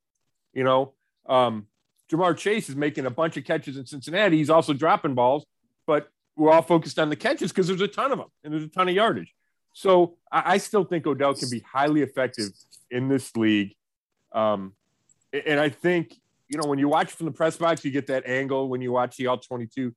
You 0.53 0.65
know, 0.65 0.95
um, 1.29 1.67
Ja'Marr 2.11 2.37
Chase 2.37 2.69
is 2.69 2.77
making 2.77 3.07
a 3.07 3.11
bunch 3.11 3.37
of 3.37 3.45
catches 3.45 3.77
in 3.77 3.87
Cincinnati. 3.87 4.37
He's 4.37 4.51
also 4.51 4.73
dropping 4.73 5.15
balls, 5.15 5.45
but 5.87 6.09
we're 6.37 6.51
all 6.51 6.63
focused 6.63 6.99
on 6.99 7.09
the 7.09 7.17
catches 7.17 7.51
because 7.51 7.67
there's 7.67 7.81
a 7.81 7.89
ton 7.89 8.13
of 8.13 8.19
them 8.19 8.29
and 8.45 8.53
there's 8.53 8.65
a 8.65 8.69
ton 8.69 8.89
of 8.89 8.95
yardage. 8.95 9.35
So 9.73 10.17
I, 10.31 10.55
I 10.55 10.59
still 10.59 10.85
think 10.85 11.07
Odell 11.07 11.35
can 11.35 11.51
be 11.51 11.61
highly 11.61 12.03
effective 12.03 12.51
in 12.91 13.09
this 13.09 13.35
league. 13.37 13.75
Um, 14.33 14.75
and 15.33 15.59
I 15.59 15.69
think, 15.69 16.15
you 16.49 16.59
know, 16.59 16.69
when 16.69 16.79
you 16.79 16.89
watch 16.89 17.13
from 17.13 17.27
the 17.27 17.33
press 17.33 17.57
box, 17.57 17.85
you 17.85 17.91
get 17.91 18.07
that 18.07 18.27
angle. 18.27 18.69
When 18.69 18.81
you 18.81 18.93
watch 18.93 19.17
the 19.17 19.27
all 19.27 19.39
22, 19.39 19.95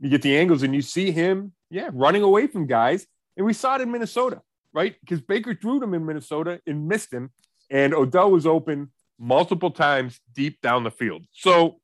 you 0.00 0.08
get 0.08 0.22
the 0.22 0.36
angles 0.36 0.62
and 0.62 0.74
you 0.74 0.82
see 0.82 1.10
him, 1.10 1.52
yeah, 1.70 1.90
running 1.92 2.22
away 2.22 2.46
from 2.46 2.66
guys. 2.66 3.06
And 3.36 3.44
we 3.44 3.52
saw 3.52 3.76
it 3.76 3.80
in 3.80 3.90
Minnesota 3.90 4.42
right? 4.72 4.96
Because 5.00 5.20
Baker 5.20 5.54
threw 5.54 5.82
him 5.82 5.94
in 5.94 6.04
Minnesota 6.04 6.60
and 6.66 6.88
missed 6.88 7.12
him, 7.12 7.30
and 7.70 7.94
Odell 7.94 8.30
was 8.30 8.46
open 8.46 8.90
multiple 9.18 9.70
times 9.70 10.20
deep 10.34 10.60
down 10.60 10.84
the 10.84 10.90
field. 10.90 11.24
So 11.32 11.80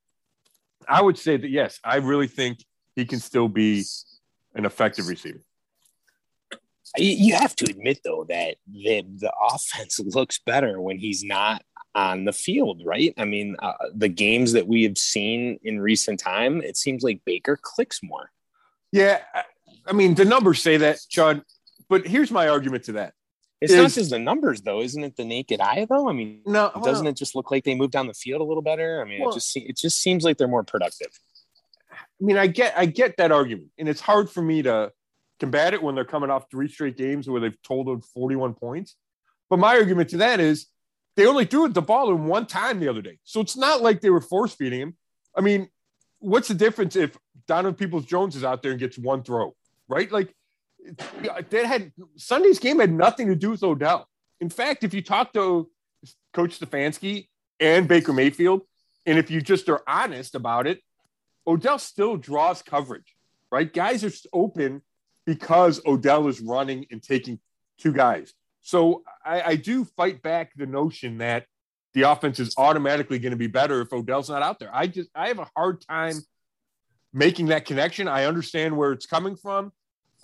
I 0.87 1.01
would 1.01 1.17
say 1.17 1.37
that 1.37 1.49
yes, 1.49 1.79
I 1.83 1.97
really 1.97 2.27
think 2.27 2.59
he 2.95 3.05
can 3.05 3.19
still 3.19 3.47
be 3.47 3.83
an 4.53 4.65
effective 4.65 5.07
receiver. 5.07 5.41
You 6.97 7.35
have 7.35 7.55
to 7.57 7.65
admit 7.65 7.99
though 8.05 8.25
that 8.29 8.55
the 8.71 9.03
the 9.17 9.33
offense 9.51 9.99
looks 10.15 10.39
better 10.39 10.79
when 10.79 10.97
he's 10.97 11.23
not 11.23 11.61
on 11.93 12.25
the 12.25 12.33
field, 12.33 12.81
right? 12.85 13.13
I 13.17 13.25
mean, 13.25 13.55
uh, 13.61 13.73
the 13.93 14.09
games 14.09 14.53
that 14.53 14.67
we 14.67 14.83
have 14.83 14.97
seen 14.97 15.59
in 15.63 15.79
recent 15.79 16.19
time, 16.19 16.61
it 16.61 16.77
seems 16.77 17.03
like 17.03 17.21
Baker 17.25 17.57
clicks 17.61 18.01
more. 18.03 18.31
Yeah, 18.91 19.19
I 19.85 19.93
mean, 19.93 20.15
the 20.15 20.25
numbers 20.25 20.61
say 20.61 20.77
that, 20.77 20.99
John 21.09 21.43
but 21.89 22.07
here's 22.07 22.31
my 22.31 22.47
argument 22.47 22.85
to 22.85 22.93
that. 22.93 23.13
It's 23.61 23.71
is, 23.71 23.77
not 23.77 23.91
just 23.91 24.09
the 24.09 24.19
numbers, 24.19 24.61
though, 24.61 24.81
isn't 24.81 25.03
it? 25.03 25.15
The 25.15 25.23
naked 25.23 25.61
eye, 25.61 25.87
though. 25.89 26.09
I 26.09 26.13
mean, 26.13 26.41
no, 26.45 26.71
doesn't 26.83 27.07
it 27.07 27.15
just 27.15 27.35
look 27.35 27.51
like 27.51 27.63
they 27.63 27.73
moved 27.73 27.93
down 27.93 28.07
the 28.07 28.13
field 28.13 28.41
a 28.41 28.43
little 28.43 28.61
better? 28.61 29.01
I 29.01 29.05
mean, 29.05 29.21
well, 29.21 29.29
it 29.29 29.33
just 29.33 29.55
it 29.55 29.77
just 29.77 30.01
seems 30.01 30.23
like 30.23 30.37
they're 30.37 30.47
more 30.47 30.63
productive. 30.63 31.07
I 31.91 32.23
mean, 32.23 32.37
I 32.37 32.47
get 32.47 32.73
I 32.77 32.85
get 32.85 33.17
that 33.17 33.31
argument, 33.31 33.69
and 33.77 33.87
it's 33.87 34.01
hard 34.01 34.29
for 34.29 34.41
me 34.41 34.61
to 34.63 34.91
combat 35.39 35.73
it 35.73 35.81
when 35.81 35.95
they're 35.95 36.05
coming 36.05 36.29
off 36.29 36.49
three 36.51 36.67
straight 36.67 36.97
games 36.97 37.29
where 37.29 37.41
they've 37.41 37.61
totaled 37.61 38.05
41 38.05 38.53
points. 38.53 38.95
But 39.49 39.59
my 39.59 39.77
argument 39.77 40.09
to 40.09 40.17
that 40.17 40.39
is 40.39 40.67
they 41.15 41.25
only 41.25 41.45
threw 41.45 41.67
the 41.69 41.81
ball 41.81 42.11
in 42.11 42.25
one 42.25 42.45
time 42.45 42.79
the 42.79 42.89
other 42.89 43.01
day, 43.01 43.19
so 43.23 43.39
it's 43.39 43.55
not 43.55 43.81
like 43.81 44.01
they 44.01 44.09
were 44.09 44.21
force 44.21 44.53
feeding 44.53 44.81
him. 44.81 44.97
I 45.35 45.41
mean, 45.41 45.69
what's 46.19 46.49
the 46.49 46.55
difference 46.55 46.95
if 46.95 47.17
Donovan 47.47 47.75
Peoples 47.75 48.05
Jones 48.05 48.35
is 48.35 48.43
out 48.43 48.63
there 48.63 48.71
and 48.71 48.79
gets 48.79 48.97
one 48.97 49.23
throw, 49.23 49.55
right? 49.87 50.11
Like 50.11 50.35
that 51.49 51.65
had 51.65 51.91
Sunday's 52.15 52.59
game 52.59 52.79
had 52.79 52.91
nothing 52.91 53.27
to 53.27 53.35
do 53.35 53.51
with 53.51 53.63
Odell. 53.63 54.07
In 54.39 54.49
fact, 54.49 54.83
if 54.83 54.93
you 54.93 55.01
talk 55.01 55.33
to 55.33 55.69
Coach 56.33 56.59
Stefanski 56.59 57.27
and 57.59 57.87
Baker 57.87 58.13
Mayfield, 58.13 58.61
and 59.05 59.17
if 59.17 59.31
you 59.31 59.41
just 59.41 59.69
are 59.69 59.81
honest 59.87 60.35
about 60.35 60.67
it, 60.67 60.81
Odell 61.47 61.79
still 61.79 62.17
draws 62.17 62.61
coverage, 62.61 63.15
right? 63.51 63.71
Guys 63.71 64.03
are 64.03 64.11
open 64.33 64.81
because 65.25 65.81
Odell 65.85 66.27
is 66.27 66.41
running 66.41 66.85
and 66.91 67.01
taking 67.01 67.39
two 67.77 67.93
guys. 67.93 68.33
So 68.61 69.03
I, 69.23 69.41
I 69.41 69.55
do 69.55 69.85
fight 69.85 70.21
back 70.21 70.51
the 70.55 70.65
notion 70.65 71.19
that 71.19 71.45
the 71.93 72.03
offense 72.03 72.39
is 72.39 72.55
automatically 72.57 73.19
going 73.19 73.31
to 73.31 73.37
be 73.37 73.47
better 73.47 73.81
if 73.81 73.93
Odell's 73.93 74.29
not 74.29 74.41
out 74.41 74.59
there. 74.59 74.69
I 74.73 74.87
just 74.87 75.09
I 75.15 75.29
have 75.29 75.39
a 75.39 75.47
hard 75.55 75.81
time 75.81 76.15
making 77.13 77.47
that 77.47 77.65
connection. 77.65 78.07
I 78.07 78.25
understand 78.25 78.75
where 78.75 78.91
it's 78.91 79.05
coming 79.05 79.35
from. 79.35 79.71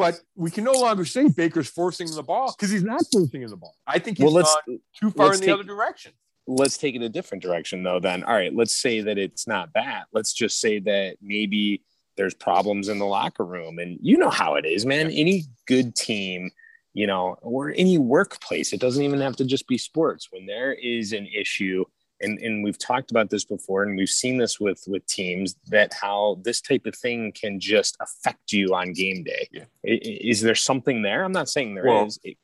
But 0.01 0.19
we 0.35 0.51
can 0.51 0.63
no 0.63 0.71
longer 0.73 1.05
say 1.05 1.27
Baker's 1.27 1.69
forcing 1.69 2.09
the 2.13 2.23
ball 2.23 2.55
because 2.57 2.71
he's 2.71 2.83
not 2.83 3.01
forcing 3.11 3.45
the 3.47 3.55
ball. 3.55 3.75
I 3.85 3.99
think 3.99 4.17
he's 4.17 4.25
well, 4.25 4.33
let's, 4.33 4.55
gone 4.67 4.79
too 4.99 5.11
far 5.11 5.33
in 5.33 5.39
the 5.39 5.45
take, 5.45 5.53
other 5.53 5.63
direction. 5.63 6.13
Let's 6.47 6.77
take 6.77 6.95
it 6.95 7.01
a 7.01 7.09
different 7.09 7.43
direction, 7.43 7.83
though. 7.83 7.99
Then, 7.99 8.23
all 8.23 8.33
right, 8.33 8.53
let's 8.55 8.75
say 8.75 9.01
that 9.01 9.17
it's 9.17 9.47
not 9.47 9.69
that. 9.75 10.05
Let's 10.11 10.33
just 10.33 10.59
say 10.59 10.79
that 10.79 11.17
maybe 11.21 11.83
there's 12.17 12.33
problems 12.33 12.89
in 12.89 12.99
the 12.99 13.05
locker 13.05 13.45
room, 13.45 13.79
and 13.79 13.99
you 14.01 14.17
know 14.17 14.29
how 14.29 14.55
it 14.55 14.65
is, 14.65 14.85
man. 14.85 15.11
Any 15.11 15.43
good 15.67 15.95
team, 15.95 16.51
you 16.93 17.07
know, 17.07 17.37
or 17.41 17.73
any 17.75 17.97
workplace, 17.97 18.73
it 18.73 18.79
doesn't 18.79 19.03
even 19.03 19.21
have 19.21 19.35
to 19.37 19.45
just 19.45 19.67
be 19.67 19.77
sports. 19.77 20.29
When 20.31 20.45
there 20.45 20.73
is 20.73 21.13
an 21.13 21.27
issue 21.27 21.85
and 22.21 22.39
and 22.39 22.63
we've 22.63 22.77
talked 22.77 23.11
about 23.11 23.29
this 23.29 23.45
before 23.45 23.83
and 23.83 23.97
we've 23.97 24.09
seen 24.09 24.37
this 24.37 24.59
with 24.59 24.83
with 24.87 25.05
teams 25.05 25.55
that 25.67 25.93
how 25.93 26.39
this 26.43 26.61
type 26.61 26.85
of 26.85 26.95
thing 26.95 27.31
can 27.31 27.59
just 27.59 27.97
affect 27.99 28.51
you 28.51 28.73
on 28.73 28.93
game 28.93 29.23
day. 29.23 29.47
Yeah. 29.51 29.63
is, 29.83 30.37
is 30.37 30.41
there 30.41 30.55
something 30.55 31.01
there? 31.01 31.23
I'm 31.23 31.31
not 31.31 31.49
saying 31.49 31.75
there 31.75 31.85
well, 31.85 32.05
is. 32.05 32.19
It, 32.23 32.37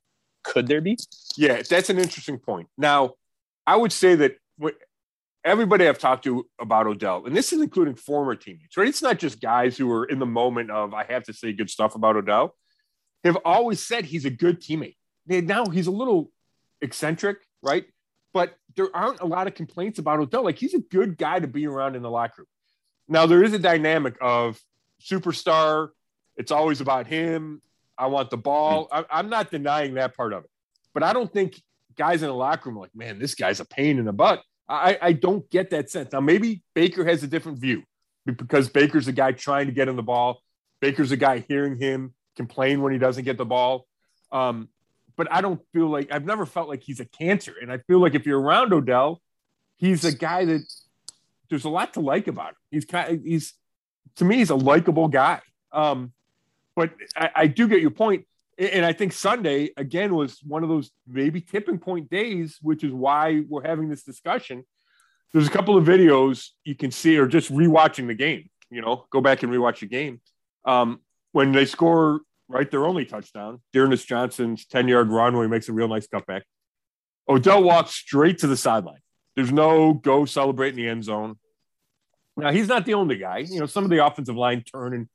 could 0.43 0.67
there 0.67 0.81
be? 0.81 0.97
Yeah 1.35 1.61
that's 1.69 1.89
an 1.89 1.97
interesting 1.97 2.39
point. 2.39 2.67
Now 2.77 3.13
i 3.65 3.75
would 3.75 3.91
say 3.91 4.15
that 4.15 4.37
everybody 5.43 5.87
i've 5.87 5.99
talked 5.99 6.23
to 6.23 6.45
about 6.59 6.87
odell 6.87 7.25
and 7.25 7.35
this 7.35 7.53
is 7.53 7.61
including 7.61 7.95
former 7.95 8.35
teammates 8.35 8.75
right? 8.75 8.87
It's 8.87 9.01
not 9.01 9.19
just 9.19 9.39
guys 9.41 9.77
who 9.77 9.89
are 9.91 10.05
in 10.05 10.19
the 10.19 10.25
moment 10.25 10.71
of 10.71 10.93
i 10.93 11.03
have 11.03 11.23
to 11.23 11.33
say 11.33 11.53
good 11.53 11.69
stuff 11.69 11.95
about 11.95 12.15
odell 12.15 12.55
have 13.23 13.37
always 13.45 13.85
said 13.85 14.05
he's 14.05 14.25
a 14.25 14.29
good 14.29 14.61
teammate. 14.61 14.95
Now 15.27 15.65
he's 15.65 15.87
a 15.87 15.91
little 15.91 16.31
eccentric 16.81 17.39
right? 17.61 17.85
But 18.33 18.55
there 18.77 18.95
aren't 18.95 19.19
a 19.19 19.25
lot 19.25 19.47
of 19.47 19.55
complaints 19.55 19.99
about 19.99 20.19
Odell. 20.19 20.43
Like 20.43 20.57
he's 20.57 20.75
a 20.75 20.79
good 20.79 21.17
guy 21.17 21.39
to 21.39 21.47
be 21.47 21.67
around 21.67 21.95
in 21.95 22.03
the 22.03 22.09
locker 22.09 22.43
room. 22.43 22.47
Now 23.09 23.25
there 23.25 23.43
is 23.43 23.53
a 23.53 23.59
dynamic 23.59 24.15
of 24.21 24.59
superstar. 25.01 25.89
It's 26.37 26.51
always 26.51 26.79
about 26.79 27.07
him. 27.07 27.61
I 27.97 28.05
want 28.07 28.29
the 28.29 28.37
ball. 28.37 28.87
I, 28.91 29.03
am 29.09 29.29
not 29.29 29.49
denying 29.49 29.95
that 29.95 30.15
part 30.15 30.31
of 30.31 30.43
it, 30.43 30.49
but 30.93 31.01
I 31.01 31.11
don't 31.13 31.33
think 31.33 31.59
guys 31.97 32.21
in 32.21 32.27
the 32.27 32.35
locker 32.35 32.69
room 32.69 32.77
are 32.77 32.81
like, 32.81 32.95
man, 32.95 33.17
this 33.17 33.33
guy's 33.33 33.59
a 33.59 33.65
pain 33.65 33.97
in 33.97 34.05
the 34.05 34.13
butt. 34.13 34.43
I, 34.69 34.99
I 35.01 35.13
don't 35.13 35.49
get 35.49 35.71
that 35.71 35.89
sense. 35.89 36.13
Now 36.13 36.19
maybe 36.19 36.61
Baker 36.75 37.03
has 37.05 37.23
a 37.23 37.27
different 37.27 37.57
view 37.59 37.83
because 38.25 38.69
Baker's 38.69 39.07
a 39.07 39.11
guy 39.11 39.31
trying 39.31 39.65
to 39.65 39.71
get 39.71 39.87
him 39.87 39.95
the 39.95 40.03
ball. 40.03 40.41
Baker's 40.81 41.11
a 41.11 41.17
guy 41.17 41.39
hearing 41.47 41.79
him 41.79 42.13
complain 42.35 42.81
when 42.81 42.93
he 42.93 42.99
doesn't 42.99 43.23
get 43.23 43.37
the 43.37 43.45
ball. 43.45 43.87
Um, 44.31 44.69
but 45.17 45.27
I 45.31 45.41
don't 45.41 45.59
feel 45.73 45.89
like 45.89 46.11
I've 46.11 46.25
never 46.25 46.45
felt 46.45 46.69
like 46.69 46.83
he's 46.83 46.99
a 46.99 47.05
cancer. 47.05 47.55
And 47.59 47.71
I 47.71 47.79
feel 47.79 47.99
like 47.99 48.15
if 48.15 48.25
you're 48.25 48.39
around 48.39 48.71
Odell, 48.71 49.21
he's 49.77 50.05
a 50.05 50.13
guy 50.13 50.45
that 50.45 50.61
there's 51.49 51.65
a 51.65 51.69
lot 51.69 51.95
to 51.95 51.99
like 51.99 52.27
about 52.27 52.49
him. 52.49 52.55
He's 52.71 52.85
kind 52.85 53.13
of, 53.13 53.23
he's 53.23 53.53
to 54.17 54.25
me, 54.25 54.37
he's 54.37 54.51
a 54.51 54.55
likable 54.55 55.07
guy. 55.07 55.41
Um, 55.71 56.13
but 56.75 56.91
I, 57.15 57.29
I 57.35 57.47
do 57.47 57.67
get 57.67 57.81
your 57.81 57.91
point. 57.91 58.25
And 58.59 58.85
I 58.85 58.93
think 58.93 59.13
Sunday 59.13 59.71
again 59.77 60.15
was 60.15 60.39
one 60.43 60.63
of 60.63 60.69
those 60.69 60.91
maybe 61.07 61.41
tipping 61.41 61.77
point 61.77 62.09
days, 62.09 62.57
which 62.61 62.83
is 62.83 62.91
why 62.91 63.43
we're 63.47 63.67
having 63.67 63.89
this 63.89 64.03
discussion. 64.03 64.63
There's 65.33 65.47
a 65.47 65.51
couple 65.51 65.77
of 65.77 65.85
videos 65.85 66.49
you 66.63 66.73
can 66.73 66.89
see, 66.89 67.17
or 67.17 67.27
just 67.27 67.51
rewatching 67.51 68.07
the 68.07 68.15
game. 68.15 68.49
You 68.71 68.81
know, 68.81 69.05
go 69.11 69.21
back 69.21 69.43
and 69.43 69.51
rewatch 69.51 69.81
the 69.81 69.87
game. 69.87 70.21
Um, 70.65 71.01
when 71.33 71.51
they 71.51 71.65
score 71.65 72.21
right? 72.47 72.69
Their 72.69 72.85
only 72.85 73.05
touchdown. 73.05 73.61
D'Ernest 73.73 74.07
Johnson's 74.07 74.65
10 74.65 74.87
yard 74.87 75.09
run 75.09 75.35
where 75.35 75.43
he 75.45 75.49
makes 75.49 75.69
a 75.69 75.73
real 75.73 75.87
nice 75.87 76.07
cutback. 76.07 76.41
Odell 77.29 77.63
walks 77.63 77.91
straight 77.91 78.39
to 78.39 78.47
the 78.47 78.57
sideline. 78.57 79.01
There's 79.35 79.51
no 79.51 79.93
go 79.93 80.25
celebrate 80.25 80.69
in 80.69 80.75
the 80.75 80.87
end 80.87 81.03
zone. 81.03 81.35
Now, 82.37 82.51
he's 82.51 82.67
not 82.67 82.85
the 82.85 82.93
only 82.93 83.17
guy. 83.17 83.39
You 83.39 83.59
know, 83.59 83.65
some 83.65 83.83
of 83.83 83.89
the 83.89 84.05
offensive 84.05 84.35
line 84.35 84.63
turn 84.63 84.93
and 84.93 85.07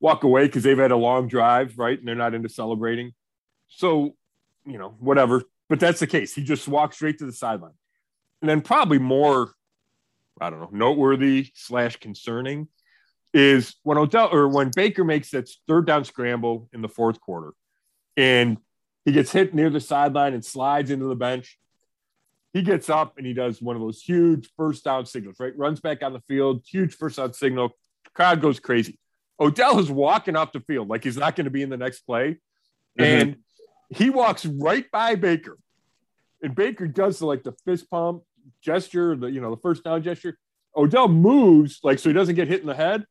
walk 0.00 0.24
away 0.24 0.46
because 0.46 0.62
they've 0.62 0.78
had 0.78 0.92
a 0.92 0.96
long 0.96 1.28
drive, 1.28 1.74
right? 1.76 1.98
And 1.98 2.06
they're 2.06 2.14
not 2.14 2.34
into 2.34 2.48
celebrating. 2.48 3.12
So, 3.68 4.14
you 4.64 4.78
know, 4.78 4.94
whatever. 4.98 5.42
But 5.68 5.80
that's 5.80 6.00
the 6.00 6.06
case. 6.06 6.34
He 6.34 6.42
just 6.42 6.66
walks 6.68 6.96
straight 6.96 7.18
to 7.18 7.26
the 7.26 7.32
sideline. 7.32 7.74
and 8.40 8.48
then 8.48 8.60
probably 8.60 8.98
more, 8.98 9.52
I 10.40 10.50
don't 10.50 10.60
know, 10.60 10.70
noteworthy 10.72 11.50
slash 11.54 11.96
concerning 11.96 12.68
is 13.38 13.76
when 13.82 13.98
Odell 13.98 14.34
or 14.34 14.48
when 14.48 14.70
Baker 14.74 15.04
makes 15.04 15.30
that 15.30 15.48
third 15.66 15.86
down 15.86 16.04
scramble 16.04 16.68
in 16.72 16.82
the 16.82 16.88
fourth 16.88 17.20
quarter 17.20 17.52
and 18.16 18.58
he 19.04 19.12
gets 19.12 19.30
hit 19.30 19.54
near 19.54 19.70
the 19.70 19.80
sideline 19.80 20.34
and 20.34 20.44
slides 20.44 20.90
into 20.90 21.06
the 21.06 21.14
bench. 21.14 21.58
He 22.52 22.62
gets 22.62 22.90
up 22.90 23.16
and 23.16 23.26
he 23.26 23.34
does 23.34 23.62
one 23.62 23.76
of 23.76 23.82
those 23.82 24.02
huge 24.02 24.50
first 24.56 24.84
down 24.84 25.06
signals, 25.06 25.36
right? 25.38 25.56
Runs 25.56 25.80
back 25.80 26.02
on 26.02 26.12
the 26.12 26.20
field, 26.20 26.64
huge 26.68 26.94
first 26.94 27.16
down 27.16 27.32
signal. 27.32 27.70
Crowd 28.14 28.40
goes 28.40 28.58
crazy. 28.58 28.98
Odell 29.38 29.78
is 29.78 29.90
walking 29.90 30.34
off 30.34 30.52
the 30.52 30.60
field 30.60 30.88
like 30.88 31.04
he's 31.04 31.16
not 31.16 31.36
going 31.36 31.44
to 31.44 31.50
be 31.50 31.62
in 31.62 31.70
the 31.70 31.76
next 31.76 32.00
play. 32.00 32.38
Mm-hmm. 32.98 33.02
And 33.02 33.36
he 33.90 34.10
walks 34.10 34.44
right 34.44 34.90
by 34.90 35.14
Baker. 35.14 35.56
And 36.42 36.54
Baker 36.54 36.88
does 36.88 37.20
the, 37.20 37.26
like 37.26 37.44
the 37.44 37.54
fist 37.64 37.88
pump 37.90 38.22
gesture, 38.62 39.14
the 39.14 39.28
you 39.28 39.40
know, 39.40 39.54
the 39.54 39.60
first 39.60 39.84
down 39.84 40.02
gesture. 40.02 40.38
Odell 40.76 41.08
moves 41.08 41.80
like 41.82 41.98
so 41.98 42.08
he 42.08 42.12
doesn't 42.12 42.34
get 42.34 42.48
hit 42.48 42.60
in 42.60 42.66
the 42.66 42.74
head. 42.74 43.04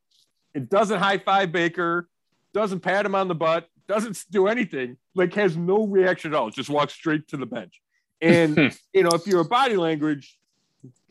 It 0.58 0.72
doesn't 0.72 0.98
high 0.98 1.20
five 1.20 1.52
Baker, 1.52 2.10
doesn't 2.52 2.80
pat 2.80 3.06
him 3.06 3.14
on 3.14 3.28
the 3.28 3.36
butt, 3.36 3.70
doesn't 3.88 4.26
do 4.32 4.48
anything, 4.48 4.98
like 5.14 5.32
has 5.36 5.56
no 5.56 5.86
reaction 5.86 6.34
at 6.34 6.38
all, 6.38 6.50
just 6.50 6.68
walks 6.68 6.94
straight 6.94 7.28
to 7.28 7.38
the 7.38 7.46
bench. 7.46 7.80
And 8.22 8.76
you 8.94 9.04
know, 9.04 9.12
if 9.14 9.28
you're 9.28 9.42
a 9.42 9.46
body 9.46 9.78
language 9.78 10.36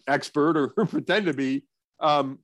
expert 0.08 0.56
or, 0.56 0.74
or 0.76 0.84
pretend 0.86 1.26
to 1.26 1.32
be, 1.32 1.62
um, 2.00 2.40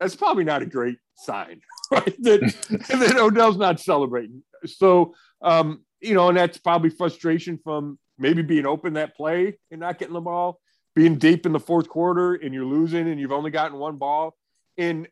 that's 0.00 0.16
probably 0.16 0.42
not 0.42 0.62
a 0.62 0.66
great 0.66 0.98
sign, 1.14 1.60
right? 1.92 2.20
That, 2.24 2.40
that 2.88 3.16
Odell's 3.16 3.56
not 3.56 3.78
celebrating. 3.78 4.42
So, 4.66 5.14
um, 5.42 5.84
you 6.00 6.14
know, 6.14 6.28
and 6.28 6.36
that's 6.36 6.58
probably 6.58 6.90
frustration 6.90 7.56
from 7.62 8.00
maybe 8.18 8.42
being 8.42 8.66
open 8.66 8.94
that 8.94 9.14
play 9.14 9.58
and 9.70 9.78
not 9.78 10.00
getting 10.00 10.14
the 10.14 10.20
ball, 10.20 10.58
being 10.96 11.18
deep 11.18 11.46
in 11.46 11.52
the 11.52 11.60
fourth 11.60 11.88
quarter 11.88 12.34
and 12.34 12.52
you're 12.52 12.64
losing 12.64 13.08
and 13.08 13.20
you've 13.20 13.30
only 13.30 13.52
gotten 13.52 13.78
one 13.78 13.96
ball. 13.96 14.34
And, 14.76 15.06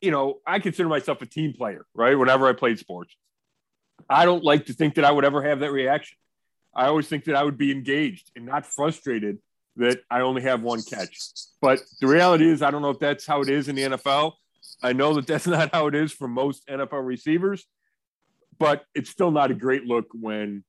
you 0.00 0.10
know, 0.10 0.38
I 0.46 0.58
consider 0.58 0.88
myself 0.88 1.22
a 1.22 1.26
team 1.26 1.52
player, 1.52 1.86
right? 1.94 2.18
Whenever 2.18 2.48
I 2.48 2.52
played 2.52 2.78
sports, 2.78 3.14
I 4.08 4.24
don't 4.24 4.44
like 4.44 4.66
to 4.66 4.72
think 4.72 4.94
that 4.94 5.04
I 5.04 5.10
would 5.10 5.24
ever 5.24 5.42
have 5.42 5.60
that 5.60 5.72
reaction. 5.72 6.16
I 6.74 6.86
always 6.86 7.08
think 7.08 7.24
that 7.24 7.36
I 7.36 7.42
would 7.42 7.58
be 7.58 7.72
engaged 7.72 8.30
and 8.36 8.46
not 8.46 8.64
frustrated 8.64 9.38
that 9.76 10.00
I 10.10 10.20
only 10.20 10.42
have 10.42 10.62
one 10.62 10.82
catch. 10.82 11.18
But 11.60 11.80
the 12.00 12.06
reality 12.06 12.48
is, 12.48 12.62
I 12.62 12.70
don't 12.70 12.82
know 12.82 12.90
if 12.90 12.98
that's 12.98 13.26
how 13.26 13.40
it 13.42 13.48
is 13.48 13.68
in 13.68 13.76
the 13.76 13.82
NFL. 13.82 14.32
I 14.82 14.92
know 14.92 15.14
that 15.14 15.26
that's 15.26 15.46
not 15.48 15.70
how 15.72 15.86
it 15.86 15.94
is 15.94 16.12
for 16.12 16.28
most 16.28 16.66
NFL 16.68 17.04
receivers, 17.04 17.66
but 18.58 18.84
it's 18.94 19.10
still 19.10 19.30
not 19.30 19.50
a 19.50 19.54
great 19.54 19.84
look 19.84 20.06
when 20.12 20.64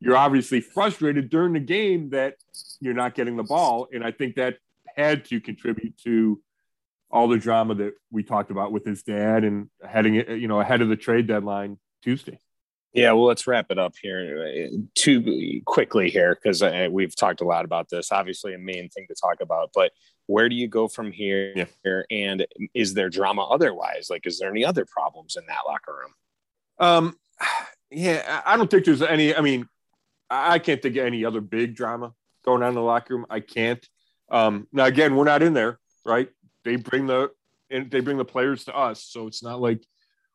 you're 0.00 0.16
obviously 0.16 0.60
frustrated 0.60 1.30
during 1.30 1.52
the 1.52 1.60
game 1.60 2.10
that 2.10 2.34
you're 2.80 2.94
not 2.94 3.14
getting 3.14 3.36
the 3.36 3.42
ball. 3.42 3.88
And 3.92 4.04
I 4.04 4.10
think 4.10 4.36
that 4.36 4.58
had 4.96 5.24
to 5.26 5.40
contribute 5.40 5.96
to 6.04 6.40
all 7.10 7.28
the 7.28 7.38
drama 7.38 7.74
that 7.76 7.94
we 8.10 8.22
talked 8.22 8.50
about 8.50 8.72
with 8.72 8.84
his 8.84 9.02
dad 9.02 9.44
and 9.44 9.68
heading, 9.86 10.16
it, 10.16 10.28
you 10.28 10.48
know, 10.48 10.60
ahead 10.60 10.82
of 10.82 10.88
the 10.88 10.96
trade 10.96 11.26
deadline 11.26 11.78
Tuesday. 12.02 12.38
Yeah, 12.92 13.10
well, 13.12 13.24
let's 13.24 13.46
wrap 13.48 13.66
it 13.70 13.78
up 13.78 13.94
here 14.00 14.68
too 14.94 15.60
quickly 15.64 16.10
here 16.10 16.38
because 16.40 16.62
uh, 16.62 16.88
we've 16.90 17.14
talked 17.14 17.40
a 17.40 17.44
lot 17.44 17.64
about 17.64 17.88
this. 17.88 18.12
Obviously, 18.12 18.54
a 18.54 18.58
main 18.58 18.88
thing 18.88 19.06
to 19.08 19.14
talk 19.20 19.40
about, 19.40 19.70
but 19.74 19.90
where 20.26 20.48
do 20.48 20.54
you 20.54 20.68
go 20.68 20.86
from 20.86 21.10
here? 21.10 21.52
Yeah. 21.56 22.02
And 22.10 22.46
is 22.72 22.94
there 22.94 23.10
drama 23.10 23.42
otherwise? 23.42 24.08
Like, 24.10 24.26
is 24.26 24.38
there 24.38 24.48
any 24.48 24.64
other 24.64 24.84
problems 24.84 25.36
in 25.36 25.44
that 25.46 25.62
locker 25.66 25.92
room? 25.92 26.14
Um, 26.78 27.16
yeah, 27.90 28.42
I 28.46 28.56
don't 28.56 28.70
think 28.70 28.84
there's 28.84 29.02
any. 29.02 29.34
I 29.34 29.40
mean, 29.40 29.68
I 30.30 30.60
can't 30.60 30.80
think 30.80 30.96
of 30.96 31.04
any 31.04 31.24
other 31.24 31.40
big 31.40 31.74
drama 31.74 32.12
going 32.44 32.62
on 32.62 32.70
in 32.70 32.74
the 32.74 32.80
locker 32.80 33.14
room. 33.14 33.26
I 33.28 33.40
can't. 33.40 33.86
Um, 34.30 34.68
now, 34.72 34.84
again, 34.84 35.16
we're 35.16 35.24
not 35.24 35.42
in 35.42 35.52
there, 35.52 35.78
right? 36.04 36.28
They 36.64 36.76
bring 36.76 37.06
the 37.06 37.30
and 37.70 37.90
they 37.90 38.00
bring 38.00 38.18
the 38.18 38.24
players 38.24 38.64
to 38.64 38.76
us, 38.76 39.02
so 39.02 39.26
it's 39.26 39.42
not 39.42 39.60
like 39.60 39.84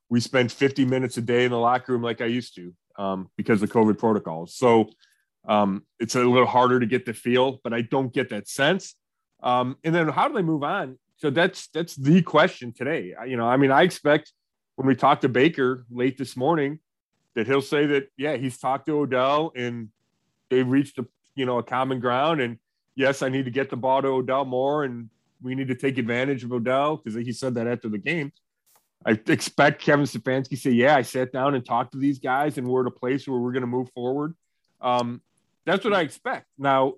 we 0.10 0.20
spend 0.20 0.52
50 0.52 0.86
minutes 0.86 1.18
a 1.18 1.22
day 1.22 1.46
in 1.46 1.52
the 1.52 1.60
locker 1.60 1.94
room 1.94 2.02
like 2.02 2.22
I 2.22 2.26
used 2.26 2.56
to 2.56 2.74
um, 2.98 3.30
because 3.38 3.62
of 3.62 3.70
COVID 3.70 3.98
protocols. 3.98 4.56
So 4.56 4.90
um, 5.48 5.84
it's 6.00 6.16
a 6.16 6.24
little 6.24 6.48
harder 6.48 6.80
to 6.80 6.86
get 6.86 7.06
the 7.06 7.14
feel, 7.14 7.60
but 7.64 7.74
I 7.74 7.82
don't 7.82 8.12
get 8.12 8.30
that 8.30 8.48
sense. 8.48 8.96
Um, 9.42 9.78
and 9.84 9.94
then 9.94 10.10
how 10.10 10.28
do 10.28 10.34
they 10.34 10.42
move 10.42 10.64
on? 10.64 10.98
So 11.18 11.30
that's 11.30 11.68
that's 11.68 11.96
the 11.96 12.22
question 12.22 12.74
today. 12.74 13.14
You 13.28 13.38
know, 13.38 13.48
I 13.48 13.58
mean, 13.58 13.72
I 13.72 13.84
expect 13.84 14.34
when 14.76 14.88
we 14.88 14.96
talk 14.96 15.22
to 15.22 15.30
Baker 15.30 15.86
late 15.92 16.18
this 16.18 16.38
morning 16.38 16.80
that 17.36 17.48
he'll 17.48 17.62
say 17.62 17.86
that 17.88 18.10
yeah, 18.18 18.38
he's 18.38 18.58
talked 18.58 18.86
to 18.88 19.00
Odell 19.00 19.52
and 19.56 19.90
they've 20.50 20.68
reached 20.68 20.98
a 20.98 21.06
you 21.36 21.46
know 21.46 21.58
a 21.58 21.64
common 21.64 22.00
ground. 22.00 22.42
And 22.42 22.58
yes, 22.96 23.22
I 23.22 23.30
need 23.30 23.46
to 23.46 23.52
get 23.52 23.70
the 23.70 23.78
ball 23.78 24.02
to 24.02 24.08
Odell 24.08 24.46
more, 24.46 24.84
and 24.84 25.10
we 25.42 25.56
need 25.56 25.68
to 25.68 25.76
take 25.76 25.98
advantage 25.98 26.44
of 26.44 26.52
Odell 26.52 26.98
because 26.98 27.16
he 27.26 27.34
said 27.34 27.56
that 27.56 27.68
after 27.68 27.90
the 27.90 27.98
game. 27.98 28.32
I 29.06 29.12
expect 29.28 29.82
Kevin 29.82 30.06
Stefanski 30.06 30.58
say, 30.58 30.72
"Yeah, 30.72 30.96
I 30.96 31.04
sat 31.04 31.32
down 31.32 31.56
and 31.56 31.66
talked 31.66 31.94
to 31.94 31.98
these 31.98 32.20
guys, 32.20 32.58
and 32.58 32.68
we're 32.68 32.82
at 32.82 32.88
a 32.88 32.92
place 32.92 33.28
where 33.28 33.40
we're 33.40 33.54
going 33.54 33.62
to 33.62 33.68
move 33.68 33.90
forward." 33.92 34.36
Um, 34.82 35.22
that's 35.66 35.86
what 35.86 35.94
I 35.94 36.02
expect. 36.02 36.48
Now, 36.58 36.96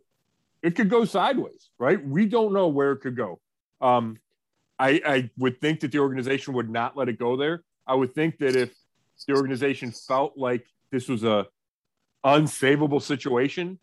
it 0.63 0.75
could 0.75 0.89
go 0.89 1.05
sideways, 1.05 1.69
right? 1.77 2.03
We 2.03 2.25
don't 2.25 2.53
know 2.53 2.67
where 2.67 2.91
it 2.93 3.01
could 3.01 3.15
go. 3.15 3.39
Um, 3.81 4.17
I, 4.79 5.01
I 5.05 5.29
would 5.37 5.61
think 5.61 5.81
that 5.81 5.91
the 5.91 5.99
organization 5.99 6.53
would 6.55 6.69
not 6.69 6.97
let 6.97 7.09
it 7.09 7.19
go 7.19 7.37
there. 7.37 7.63
I 7.85 7.95
would 7.95 8.15
think 8.15 8.39
that 8.39 8.55
if 8.55 8.73
the 9.27 9.33
organization 9.33 9.91
felt 9.91 10.37
like 10.37 10.65
this 10.91 11.07
was 11.07 11.23
a 11.23 11.47
unsavable 12.25 13.01
situation, 13.01 13.79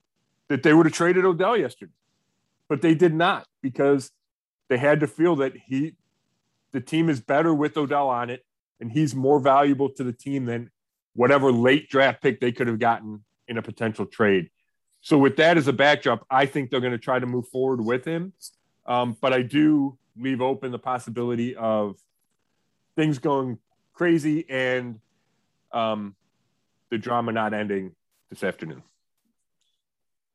that 0.49 0.63
they 0.63 0.73
would 0.73 0.87
have 0.87 0.93
traded 0.93 1.25
Odell 1.25 1.57
yesterday, 1.57 1.93
but 2.69 2.83
they 2.83 2.95
did 2.95 3.15
not 3.15 3.47
because 3.63 4.11
they 4.69 4.79
had 4.79 5.01
to 5.01 5.07
feel 5.07 5.37
that 5.37 5.57
he 5.57 5.95
the 6.73 6.81
team 6.81 7.09
is 7.09 7.21
better 7.21 7.55
with 7.55 7.77
Odell 7.77 8.09
on 8.09 8.31
it, 8.31 8.45
and 8.81 8.93
he's 8.93 9.15
more 9.15 9.41
valuable 9.41 9.89
to 9.91 10.05
the 10.05 10.13
team 10.13 10.45
than 10.45 10.71
whatever 11.15 11.51
late 11.51 11.89
draft 11.89 12.23
pick 12.23 12.41
they 12.41 12.53
could 12.53 12.67
have 12.67 12.79
gotten 12.79 13.25
in 13.49 13.57
a 13.57 13.63
potential 13.63 14.07
trade. 14.07 14.51
So, 15.01 15.19
with 15.19 15.37
that 15.37 15.57
as 15.57 15.69
a 15.69 15.73
backdrop, 15.73 16.27
I 16.31 16.47
think 16.47 16.71
they're 16.71 16.81
going 16.81 16.93
to 16.93 16.99
try 16.99 17.19
to 17.19 17.27
move 17.27 17.49
forward 17.49 17.81
with 17.81 18.05
him. 18.05 18.33
Um, 18.87 19.17
but 19.21 19.33
I 19.33 19.43
do 19.43 19.99
leave 20.19 20.41
open 20.41 20.73
the 20.73 20.79
possibility 20.79 21.55
of 21.55 21.97
things 22.97 23.19
going 23.19 23.59
crazy 23.93 24.49
and 24.49 25.01
um, 25.73 26.15
the 26.91 26.99
drama 26.99 27.33
not 27.33 27.55
ending 27.55 27.93
this 28.31 28.43
afternoon. 28.43 28.83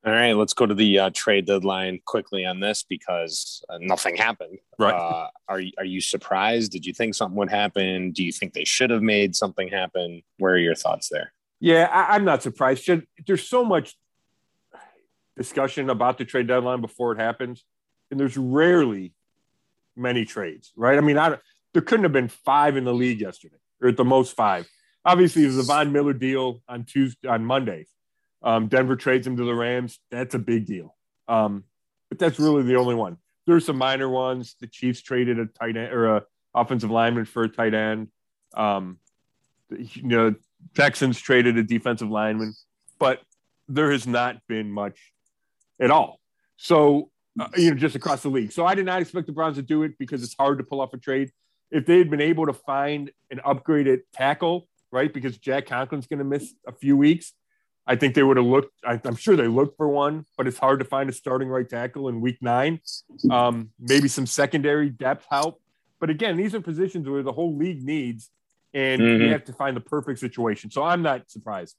All 0.06 0.12
right, 0.12 0.34
let's 0.34 0.54
go 0.54 0.66
to 0.66 0.74
the 0.74 1.00
uh, 1.00 1.10
trade 1.14 1.46
deadline 1.46 2.02
quickly 2.04 2.46
on 2.46 2.60
this 2.60 2.84
because 2.84 3.64
uh, 3.70 3.78
nothing 3.80 4.18
happened. 4.18 4.60
Right? 4.78 4.94
Uh, 4.94 5.30
are 5.48 5.62
are 5.78 5.86
you 5.86 6.02
surprised? 6.02 6.74
Did 6.74 6.86
you 6.86 6.94
think 6.94 7.16
something 7.16 7.38
would 7.38 7.50
happen? 7.50 8.12
Do 8.12 8.22
you 8.22 8.34
think 8.34 8.52
they 8.54 8.66
should 8.66 8.90
have 8.90 9.02
made 9.02 9.34
something 9.34 9.70
happen? 9.70 10.22
Where 10.40 10.56
are 10.56 10.58
your 10.58 10.76
thoughts 10.76 11.08
there? 11.08 11.32
Yeah, 11.62 11.86
I, 11.86 12.18
am 12.18 12.26
not 12.26 12.44
surprised. 12.44 12.90
There's 13.26 13.48
so 13.48 13.64
much 13.64 13.96
discussion 15.38 15.90
about 15.90 16.18
the 16.18 16.26
trade 16.26 16.48
deadline 16.48 16.82
before 16.82 17.14
it 17.14 17.20
happens, 17.20 17.64
and 18.12 18.20
there's 18.20 18.36
rarely 18.36 19.14
many 19.96 20.26
trades, 20.26 20.74
right? 20.76 20.98
I 20.98 21.02
mean, 21.02 21.18
I, 21.18 21.38
there 21.74 21.82
couldn't 21.82 22.04
have 22.04 22.12
been 22.12 22.28
five 22.28 22.76
in 22.76 22.84
the 22.84 22.94
league 22.94 23.22
yesterday, 23.22 23.56
or 23.82 23.88
at 23.88 23.96
the 23.96 24.04
most 24.04 24.36
five. 24.36 24.68
Obviously, 25.06 25.44
there's 25.44 25.56
the 25.56 25.64
Von 25.64 25.94
Miller 25.94 26.12
deal 26.12 26.62
on 26.68 26.84
Tuesday 26.84 27.30
on 27.30 27.46
Monday 27.46 27.86
um, 28.44 28.68
Denver 28.68 28.96
trades 28.96 29.26
him 29.26 29.38
to 29.38 29.46
the 29.46 29.56
Rams. 29.56 30.00
That's 30.12 30.36
a 30.36 30.40
big 30.40 30.66
deal. 30.66 30.96
Um, 31.28 31.64
but 32.10 32.20
that's 32.20 32.40
really 32.40 32.64
the 32.64 32.76
only 32.76 32.96
one. 32.96 33.18
There's 33.46 33.66
some 33.66 33.78
minor 33.78 34.10
ones. 34.10 34.56
The 34.60 34.68
Chiefs 34.68 35.02
traded 35.02 35.40
a 35.40 35.46
tight 35.46 35.78
end 35.78 35.92
or 35.92 36.18
a 36.18 36.24
offensive 36.54 36.92
lineman 36.92 37.26
for 37.26 37.44
a 37.44 37.50
tight 37.50 37.74
end. 37.74 38.10
Um, 38.56 39.00
you 39.70 40.04
know, 40.04 40.36
Texans 40.76 41.20
traded 41.20 41.58
a 41.58 41.64
defensive 41.64 42.10
lineman, 42.10 42.54
but 43.00 43.22
there 43.68 43.92
has 43.92 44.06
not 44.06 44.38
been 44.48 44.72
much 44.72 45.14
at 45.80 45.92
all. 45.92 46.20
So, 46.58 47.10
uh, 47.40 47.48
you 47.58 47.72
know, 47.72 47.78
just 47.78 47.96
across 47.96 48.22
the 48.22 48.30
league. 48.30 48.52
So 48.52 48.66
I 48.66 48.76
did 48.76 48.86
not 48.86 49.02
expect 49.02 49.28
the 49.28 49.34
Browns 49.34 49.56
to 49.56 49.64
do 49.64 49.84
it 49.84 49.98
because 49.98 50.24
it's 50.24 50.36
hard 50.38 50.60
to 50.60 50.64
pull 50.64 50.82
off 50.82 50.94
a 50.94 50.98
trade. 50.98 51.32
If 51.72 51.86
they 51.86 51.98
had 51.98 52.10
been 52.10 52.22
able 52.22 52.46
to 52.46 52.54
find 52.54 53.10
an 53.32 53.40
upgraded 53.46 54.02
tackle, 54.14 54.68
right? 54.92 55.12
Because 55.12 55.38
Jack 55.38 55.66
Conklin's 55.66 56.06
going 56.06 56.20
to 56.20 56.26
miss 56.26 56.54
a 56.68 56.72
few 56.72 56.96
weeks. 56.96 57.34
I 57.86 57.96
think 57.96 58.16
they 58.16 58.24
would 58.24 58.38
have 58.38 58.46
looked. 58.46 58.74
I, 58.86 59.00
am 59.04 59.16
sure 59.16 59.36
they 59.36 59.48
looked 59.48 59.78
for 59.78 59.90
one, 59.90 60.26
but 60.38 60.48
it's 60.48 60.58
hard 60.58 60.80
to 60.80 60.86
find 60.86 61.10
a 61.10 61.14
starting 61.14 61.50
right 61.50 61.68
tackle 61.68 62.08
in 62.08 62.22
week 62.22 62.38
nine. 62.42 62.80
Um, 63.30 63.72
maybe 63.80 64.08
some 64.08 64.26
secondary 64.26 64.90
depth 64.90 65.26
help. 65.30 65.62
But 66.00 66.10
again, 66.10 66.38
these 66.38 66.56
are 66.56 66.62
positions 66.62 67.08
where 67.08 67.24
the 67.24 67.32
whole 67.32 67.56
league 67.56 67.84
needs, 67.84 68.30
and 68.74 69.02
mm-hmm. 69.02 69.24
you 69.24 69.32
have 69.32 69.46
to 69.46 69.54
find 69.54 69.76
the 69.76 69.82
perfect 69.82 70.20
situation. 70.20 70.72
So 70.72 70.84
I'm 70.84 71.02
not 71.02 71.30
surprised. 71.30 71.76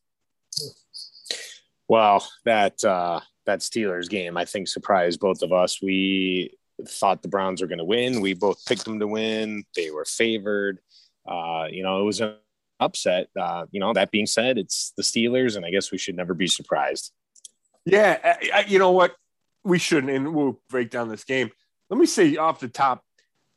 Well, 1.89 2.27
that 2.45 2.83
uh, 2.85 3.21
that 3.47 3.61
Steelers 3.61 4.09
game, 4.09 4.37
I 4.37 4.45
think, 4.45 4.69
surprised 4.69 5.21
both 5.21 5.43
of 5.43 5.53
us. 5.53 5.81
We 5.83 6.57
thought 6.87 7.23
the 7.23 7.29
Browns 7.29 7.63
were 7.63 7.69
going 7.69 7.79
to 7.79 7.85
win. 7.85 8.21
We 8.21 8.35
both 8.35 8.65
picked 8.67 8.85
them 8.85 8.99
to 9.01 9.07
win. 9.07 9.65
They 9.75 9.91
were 9.91 10.05
favored. 10.05 10.81
Uh, 11.27 11.67
you 11.71 11.83
know, 11.83 12.01
it 12.01 12.05
was 12.05 12.21
a 12.21 12.37
upset. 12.85 13.29
Uh, 13.39 13.67
you 13.71 13.81
know, 13.81 13.93
that 13.93 14.11
being 14.11 14.27
said, 14.27 14.59
it's 14.59 14.93
the 14.97 15.03
Steelers, 15.03 15.57
and 15.57 15.65
I 15.67 15.71
guess 15.71 15.91
we 15.91 15.99
should 15.99 16.17
never 16.17 16.35
be 16.35 16.47
surprised. 16.47 17.13
Yeah, 17.85 18.19
I, 18.23 18.51
I, 18.55 18.65
you 18.67 18.79
know 18.79 18.93
what? 18.93 19.15
we 19.65 19.79
shouldn't, 19.79 20.13
and 20.13 20.35
we'll 20.35 20.61
break 20.69 20.91
down 20.91 21.09
this 21.09 21.25
game. 21.25 21.51
Let 21.91 21.99
me 21.99 22.07
say 22.07 22.37
off 22.37 22.61
the 22.61 22.69
top, 22.69 23.03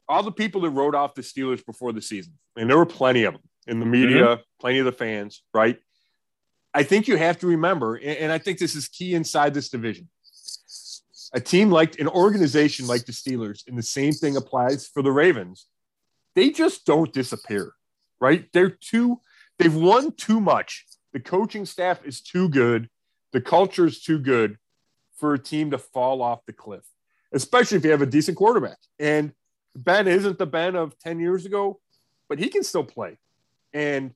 all 0.07 0.23
the 0.23 0.31
people 0.31 0.61
that 0.61 0.69
wrote 0.69 0.95
off 0.95 1.15
the 1.15 1.21
Steelers 1.21 1.65
before 1.65 1.91
the 1.91 2.01
season, 2.01 2.33
and 2.55 2.69
there 2.69 2.77
were 2.77 2.85
plenty 2.85 3.23
of 3.23 3.33
them 3.33 3.43
in 3.67 3.79
the 3.79 3.85
media, 3.85 4.23
mm-hmm. 4.23 4.41
plenty 4.59 4.79
of 4.79 4.85
the 4.85 4.91
fans, 4.91 5.43
right? 5.53 5.77
I 6.73 6.83
think 6.83 7.07
you 7.07 7.17
have 7.17 7.39
to 7.39 7.47
remember, 7.47 7.95
and 7.95 8.31
I 8.31 8.37
think 8.37 8.59
this 8.59 8.75
is 8.75 8.87
key 8.87 9.13
inside 9.15 9.53
this 9.53 9.69
division. 9.69 10.09
A 11.33 11.41
team 11.41 11.69
like 11.69 11.99
an 11.99 12.07
organization 12.07 12.87
like 12.87 13.05
the 13.05 13.11
Steelers, 13.11 13.67
and 13.67 13.77
the 13.77 13.83
same 13.83 14.13
thing 14.13 14.37
applies 14.37 14.87
for 14.87 15.01
the 15.01 15.11
Ravens, 15.11 15.67
they 16.35 16.51
just 16.51 16.85
don't 16.85 17.11
disappear, 17.11 17.73
right? 18.19 18.47
They're 18.53 18.69
too, 18.69 19.21
they've 19.59 19.73
won 19.73 20.11
too 20.13 20.39
much. 20.39 20.85
The 21.13 21.19
coaching 21.19 21.65
staff 21.65 22.05
is 22.05 22.21
too 22.21 22.49
good. 22.49 22.89
The 23.33 23.41
culture 23.41 23.85
is 23.85 24.01
too 24.01 24.19
good 24.19 24.57
for 25.15 25.33
a 25.33 25.39
team 25.39 25.71
to 25.71 25.77
fall 25.77 26.21
off 26.21 26.45
the 26.45 26.53
cliff, 26.53 26.83
especially 27.33 27.77
if 27.77 27.85
you 27.85 27.91
have 27.91 28.01
a 28.01 28.05
decent 28.05 28.37
quarterback. 28.37 28.77
And 28.99 29.33
Ben 29.75 30.07
isn't 30.07 30.37
the 30.37 30.45
Ben 30.45 30.75
of 30.75 30.97
10 30.99 31.19
years 31.19 31.45
ago, 31.45 31.79
but 32.29 32.39
he 32.39 32.49
can 32.49 32.63
still 32.63 32.83
play. 32.83 33.17
And, 33.73 34.11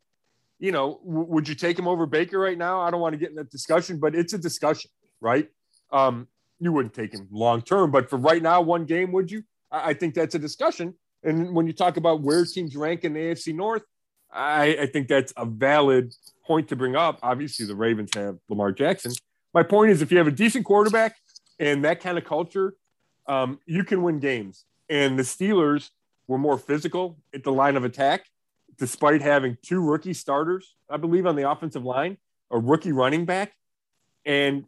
you 0.60 0.72
know, 0.72 1.00
w- 1.06 1.28
would 1.28 1.48
you 1.48 1.56
take 1.56 1.78
him 1.78 1.88
over 1.88 2.06
Baker 2.06 2.40
right 2.40 2.58
now? 2.58 2.82
I 2.82 2.92
don't 2.92 3.02
want 3.02 3.14
to 3.14 3.18
get 3.18 3.30
in 3.30 3.36
that 3.36 3.52
discussion, 3.52 4.00
but 4.00 4.16
it's 4.16 4.34
a 4.34 4.38
discussion, 4.38 4.92
right? 5.20 5.50
Um, 5.92 6.28
you 6.60 6.72
wouldn't 6.72 6.94
take 6.94 7.14
him 7.14 7.28
long 7.32 7.62
term, 7.62 7.92
but 7.92 8.10
for 8.10 8.18
right 8.18 8.42
now, 8.42 8.62
one 8.62 8.86
game, 8.86 9.12
would 9.12 9.32
you? 9.32 9.44
I, 9.72 9.90
I 9.90 9.94
think 9.94 10.14
that's 10.14 10.36
a 10.36 10.40
discussion. 10.40 10.94
And 11.24 11.54
when 11.54 11.68
you 11.68 11.74
talk 11.74 11.98
about 11.98 12.22
where 12.22 12.46
teams 12.46 12.76
rank 12.76 13.04
in 13.04 13.14
the 13.14 13.20
AFC 13.20 13.54
North, 13.54 13.84
I, 14.34 14.78
I 14.82 14.86
think 14.86 15.08
that's 15.08 15.34
a 15.36 15.46
valid 15.46 16.14
point 16.46 16.70
to 16.70 16.76
bring 16.76 16.96
up. 16.96 17.20
Obviously, 17.22 17.66
the 17.66 17.76
Ravens 17.76 18.12
have 18.16 18.38
Lamar 18.50 18.72
Jackson. 18.72 19.12
My 19.54 19.64
point 19.64 19.92
is, 19.92 20.02
if 20.02 20.12
you 20.12 20.18
have 20.18 20.28
a 20.28 20.32
decent 20.32 20.66
quarterback 20.66 21.16
and 21.60 21.84
that 21.84 22.00
kind 22.00 22.18
of 22.18 22.24
culture, 22.24 22.76
um, 23.28 23.60
you 23.66 23.84
can 23.84 24.04
win 24.04 24.20
games. 24.20 24.66
And 24.90 25.18
the 25.20 25.24
Steelers 25.24 25.90
were 26.28 26.38
more 26.38 26.58
physical 26.58 27.18
at 27.34 27.44
the 27.44 27.52
line 27.52 27.76
of 27.76 27.84
attack, 27.84 28.26
despite 28.78 29.22
having 29.22 29.58
two 29.62 29.82
rookie 29.82 30.14
starters, 30.14 30.76
I 30.90 30.98
believe, 30.98 31.26
on 31.26 31.36
the 31.36 31.50
offensive 31.50 31.84
line, 31.84 32.18
a 32.50 32.58
rookie 32.58 32.92
running 32.92 33.26
back. 33.26 33.54
And, 34.26 34.66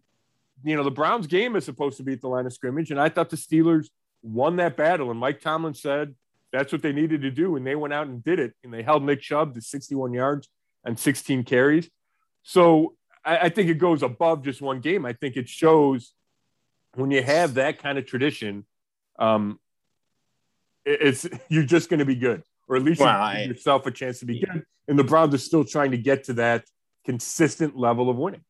you 0.63 0.75
know, 0.75 0.83
the 0.83 0.91
Browns 0.91 1.27
game 1.27 1.55
is 1.55 1.65
supposed 1.65 1.97
to 1.97 2.03
be 2.03 2.13
at 2.13 2.21
the 2.21 2.27
line 2.27 2.45
of 2.45 2.53
scrimmage. 2.53 2.91
And 2.91 2.99
I 2.99 3.09
thought 3.09 3.29
the 3.29 3.37
Steelers 3.37 3.87
won 4.21 4.57
that 4.57 4.75
battle. 4.75 5.11
And 5.11 5.19
Mike 5.19 5.41
Tomlin 5.41 5.73
said 5.73 6.15
that's 6.53 6.71
what 6.71 6.83
they 6.83 6.93
needed 6.93 7.21
to 7.23 7.31
do. 7.31 7.55
And 7.55 7.65
they 7.65 7.75
went 7.75 7.93
out 7.93 8.07
and 8.07 8.23
did 8.23 8.39
it. 8.39 8.53
And 8.63 8.71
they 8.71 8.83
held 8.83 9.03
Nick 9.03 9.21
Chubb 9.21 9.55
to 9.55 9.61
61 9.61 10.13
yards 10.13 10.47
and 10.85 10.97
16 10.97 11.43
carries. 11.43 11.89
So 12.43 12.95
I, 13.25 13.37
I 13.37 13.49
think 13.49 13.69
it 13.69 13.79
goes 13.79 14.03
above 14.03 14.43
just 14.43 14.61
one 14.61 14.79
game. 14.79 15.05
I 15.05 15.13
think 15.13 15.35
it 15.35 15.49
shows 15.49 16.13
when 16.93 17.09
you 17.09 17.23
have 17.23 17.55
that 17.55 17.81
kind 17.81 17.97
of 17.97 18.05
tradition, 18.05 18.65
um, 19.17 19.59
it, 20.85 21.01
it's 21.01 21.27
you're 21.49 21.63
just 21.63 21.89
going 21.89 21.99
to 21.99 22.05
be 22.05 22.15
good, 22.15 22.43
or 22.67 22.75
at 22.75 22.83
least 22.83 23.01
well, 23.01 23.33
you 23.33 23.39
give 23.39 23.55
yourself 23.55 23.87
a 23.87 23.91
chance 23.91 24.19
to 24.19 24.25
be 24.25 24.39
good. 24.39 24.63
And 24.87 24.99
the 24.99 25.03
Browns 25.03 25.33
are 25.33 25.39
still 25.39 25.63
trying 25.63 25.91
to 25.91 25.97
get 25.97 26.25
to 26.25 26.33
that 26.33 26.65
consistent 27.03 27.75
level 27.75 28.09
of 28.09 28.17
winning. 28.17 28.43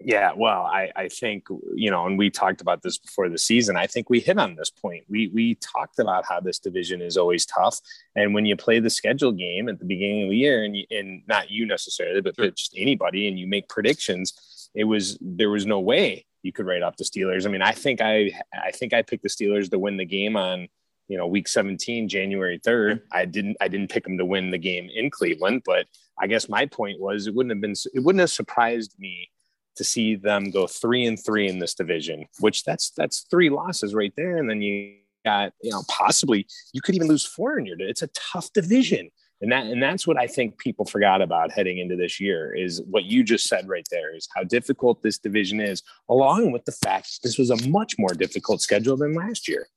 Yeah, 0.00 0.32
well, 0.36 0.62
I, 0.62 0.92
I 0.94 1.08
think 1.08 1.46
you 1.74 1.90
know, 1.90 2.06
and 2.06 2.16
we 2.16 2.30
talked 2.30 2.60
about 2.60 2.82
this 2.82 2.98
before 2.98 3.28
the 3.28 3.38
season. 3.38 3.76
I 3.76 3.88
think 3.88 4.08
we 4.08 4.20
hit 4.20 4.38
on 4.38 4.54
this 4.54 4.70
point. 4.70 5.04
We 5.08 5.28
we 5.28 5.56
talked 5.56 5.98
about 5.98 6.24
how 6.24 6.38
this 6.38 6.60
division 6.60 7.02
is 7.02 7.16
always 7.16 7.44
tough, 7.44 7.80
and 8.14 8.32
when 8.32 8.46
you 8.46 8.54
play 8.56 8.78
the 8.78 8.90
schedule 8.90 9.32
game 9.32 9.68
at 9.68 9.80
the 9.80 9.84
beginning 9.84 10.24
of 10.24 10.30
the 10.30 10.36
year, 10.36 10.62
and 10.62 10.76
you, 10.76 10.84
and 10.90 11.22
not 11.26 11.50
you 11.50 11.66
necessarily, 11.66 12.20
but, 12.20 12.36
sure. 12.36 12.50
just 12.52 12.74
anybody, 12.76 13.26
and 13.26 13.40
you 13.40 13.48
make 13.48 13.68
predictions, 13.68 14.70
it 14.72 14.84
was 14.84 15.18
there 15.20 15.50
was 15.50 15.66
no 15.66 15.80
way 15.80 16.26
you 16.42 16.52
could 16.52 16.66
write 16.66 16.82
off 16.82 16.96
the 16.96 17.04
Steelers. 17.04 17.44
I 17.44 17.50
mean, 17.50 17.62
I 17.62 17.72
think 17.72 18.00
I 18.00 18.30
I 18.52 18.70
think 18.70 18.92
I 18.94 19.02
picked 19.02 19.24
the 19.24 19.28
Steelers 19.28 19.68
to 19.70 19.80
win 19.80 19.96
the 19.96 20.04
game 20.04 20.36
on 20.36 20.68
you 21.08 21.16
know 21.16 21.26
week 21.26 21.48
17 21.48 22.06
january 22.06 22.60
3rd 22.60 22.96
mm-hmm. 22.96 23.04
i 23.12 23.24
didn't 23.24 23.56
i 23.62 23.66
didn't 23.66 23.90
pick 23.90 24.04
them 24.04 24.18
to 24.18 24.26
win 24.26 24.50
the 24.50 24.58
game 24.58 24.90
in 24.94 25.10
cleveland 25.10 25.62
but 25.64 25.86
i 26.20 26.26
guess 26.26 26.50
my 26.50 26.66
point 26.66 27.00
was 27.00 27.26
it 27.26 27.34
wouldn't 27.34 27.50
have 27.50 27.62
been 27.62 27.74
it 27.94 28.00
wouldn't 28.00 28.20
have 28.20 28.30
surprised 28.30 28.94
me 28.98 29.30
to 29.78 29.84
see 29.84 30.14
them 30.14 30.50
go 30.50 30.66
three 30.66 31.06
and 31.06 31.22
three 31.22 31.48
in 31.48 31.58
this 31.58 31.74
division, 31.74 32.26
which 32.40 32.64
that's 32.64 32.90
that's 32.90 33.26
three 33.30 33.50
losses 33.50 33.94
right 33.94 34.12
there. 34.16 34.36
And 34.36 34.48
then 34.48 34.60
you 34.60 34.96
got, 35.24 35.52
you 35.62 35.70
know, 35.70 35.82
possibly 35.88 36.46
you 36.72 36.80
could 36.80 36.94
even 36.94 37.08
lose 37.08 37.24
four 37.24 37.58
in 37.58 37.66
your 37.66 37.76
it's 37.80 38.02
a 38.02 38.08
tough 38.08 38.52
division. 38.52 39.10
And 39.40 39.52
that 39.52 39.66
and 39.66 39.82
that's 39.82 40.06
what 40.06 40.18
I 40.18 40.26
think 40.26 40.58
people 40.58 40.84
forgot 40.84 41.22
about 41.22 41.52
heading 41.52 41.78
into 41.78 41.96
this 41.96 42.18
year 42.18 42.54
is 42.54 42.82
what 42.90 43.04
you 43.04 43.22
just 43.22 43.46
said 43.46 43.68
right 43.68 43.86
there 43.90 44.14
is 44.14 44.28
how 44.34 44.42
difficult 44.42 45.00
this 45.00 45.18
division 45.18 45.60
is, 45.60 45.82
along 46.08 46.50
with 46.50 46.64
the 46.64 46.72
fact 46.72 47.22
this 47.22 47.38
was 47.38 47.50
a 47.50 47.68
much 47.68 47.94
more 47.98 48.14
difficult 48.14 48.60
schedule 48.60 48.96
than 48.96 49.14
last 49.14 49.48
year. 49.48 49.68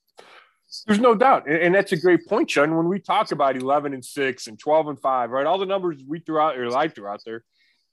There's 0.87 0.99
no 0.99 1.15
doubt. 1.15 1.49
And, 1.49 1.75
that's 1.75 1.91
a 1.91 1.97
great 1.97 2.25
point, 2.27 2.49
Sean. 2.49 2.75
When 2.75 2.87
we 2.87 2.99
talk 2.99 3.31
about 3.31 3.57
11 3.57 3.93
and 3.93 4.03
6 4.03 4.47
and 4.47 4.57
12 4.57 4.87
and 4.87 4.99
5, 4.99 5.29
right? 5.29 5.45
All 5.45 5.57
the 5.57 5.65
numbers 5.65 6.01
we 6.07 6.19
threw 6.19 6.39
out 6.39 6.57
or 6.57 6.75
I 6.75 6.87
threw 6.87 7.07
out 7.07 7.21
there 7.25 7.43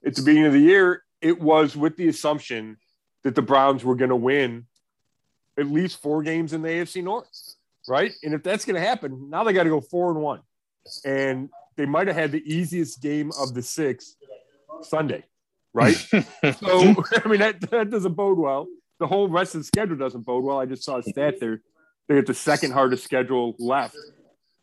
at 0.07 0.15
the 0.15 0.23
beginning 0.23 0.47
of 0.47 0.53
the 0.53 0.61
year, 0.61 1.03
it 1.21 1.41
was 1.41 1.77
with 1.77 1.97
the 1.97 2.09
assumption 2.09 2.77
that 3.25 3.35
the 3.35 3.43
Browns 3.43 3.85
were 3.85 3.95
going 3.95 4.11
to 4.11 4.17
win 4.17 4.67
at 5.59 5.67
least 5.67 6.01
four 6.01 6.23
games 6.23 6.53
in 6.53 6.63
the 6.63 6.69
AFC 6.69 7.03
North, 7.03 7.29
right? 7.89 8.13
And 8.23 8.33
if 8.35 8.43
that's 8.43 8.65
going 8.65 8.81
to 8.81 8.87
happen, 8.87 9.29
now 9.29 9.45
they 9.45 9.53
got 9.53 9.65
to 9.65 9.71
go 9.71 9.81
four 9.81 10.11
and 10.11 10.21
one, 10.21 10.41
and 11.05 11.49
they 11.77 11.87
might 11.87 12.07
have 12.07 12.17
had 12.17 12.33
the 12.33 12.43
easiest 12.45 13.03
game 13.03 13.33
of 13.39 13.55
the 13.55 13.63
six 13.63 14.17
Sunday, 14.83 15.25
right? 15.73 15.97
so 15.97 16.25
I 17.25 17.29
mean 17.29 17.41
that 17.41 17.61
that 17.71 17.91
doesn't 17.91 18.15
bode 18.15 18.39
well. 18.39 18.69
The 18.99 19.07
whole 19.07 19.29
rest 19.29 19.55
of 19.55 19.61
the 19.61 19.65
schedule 19.65 19.97
doesn't 19.97 20.23
bode 20.23 20.45
well. 20.45 20.59
I 20.59 20.67
just 20.67 20.85
saw 20.85 20.99
a 20.99 21.03
stat 21.03 21.41
there. 21.41 21.61
They 22.09 22.17
get 22.17 22.27
the 22.27 22.35
second 22.35 22.73
hardest 22.73 23.05
schedule 23.05 23.55
left 23.59 23.97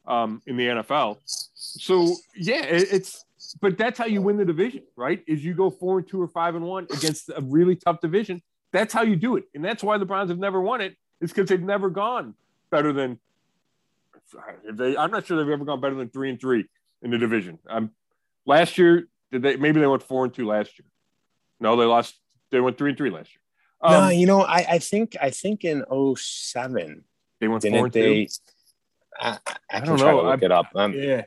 um, 0.08 0.42
in 0.48 0.58
the 0.58 0.68
NFL. 0.68 1.18
So 1.54 2.16
yeah, 2.36 2.64
it, 2.64 2.88
it's 2.92 3.26
but 3.62 3.78
that's 3.78 3.98
how 3.98 4.06
you 4.06 4.22
win 4.22 4.38
the 4.38 4.46
division, 4.46 4.84
right? 4.96 5.24
Is 5.28 5.44
you 5.44 5.54
go 5.54 5.70
four 5.70 6.00
and 6.00 6.08
two 6.08 6.22
or 6.22 6.28
five 6.28 6.56
and 6.56 6.66
one 6.66 6.88
against 6.92 7.30
a 7.30 7.42
really 7.42 7.76
tough 7.76 8.02
division. 8.02 8.42
That's 8.72 8.94
how 8.94 9.04
you 9.04 9.16
do 9.16 9.38
it, 9.38 9.46
and 9.54 9.64
that's 9.64 9.84
why 9.84 9.98
the 9.98 10.06
Browns 10.06 10.30
have 10.30 10.40
never 10.40 10.60
won 10.60 10.82
it. 10.82 10.96
Is 11.22 11.32
because 11.32 11.50
they've 11.50 11.62
never 11.62 11.90
gone 11.90 12.36
better 12.70 12.92
than. 12.92 13.20
They, 14.70 14.98
I'm 14.98 15.12
not 15.12 15.26
sure 15.26 15.38
they've 15.38 15.54
ever 15.54 15.64
gone 15.64 15.80
better 15.80 15.96
than 15.96 16.10
three 16.10 16.30
and 16.30 16.40
three 16.40 16.66
in 17.02 17.12
the 17.12 17.18
division. 17.18 17.60
Um, 17.70 17.92
last 18.46 18.78
year, 18.78 19.08
did 19.32 19.42
they? 19.42 19.56
Maybe 19.56 19.80
they 19.80 19.88
went 19.88 20.04
four 20.04 20.26
and 20.26 20.34
two 20.34 20.46
last 20.46 20.78
year. 20.78 20.86
No, 21.60 21.78
they 21.78 21.86
lost. 21.86 22.16
They 22.52 22.60
went 22.60 22.78
three 22.78 22.90
and 22.90 22.98
three 22.98 23.10
last 23.12 23.30
year. 23.30 23.42
Um, 23.82 23.92
no, 23.92 24.10
you 24.10 24.26
know, 24.26 24.42
I, 24.42 24.66
I 24.72 24.80
think 24.80 25.16
I 25.22 25.30
think 25.30 25.64
in 25.64 25.84
07, 26.16 27.04
they 27.40 27.48
went 27.48 27.64
four 27.64 27.86
and 27.86 27.94
they, 27.94 28.26
two. 28.26 28.32
I, 29.20 29.38
I, 29.46 29.56
I 29.70 29.80
don't 29.82 30.00
know. 30.00 30.24
look 30.24 30.44
I, 30.44 30.46
it 30.46 30.52
up. 30.52 30.68
Um, 30.76 30.94
yeah, 30.94 31.24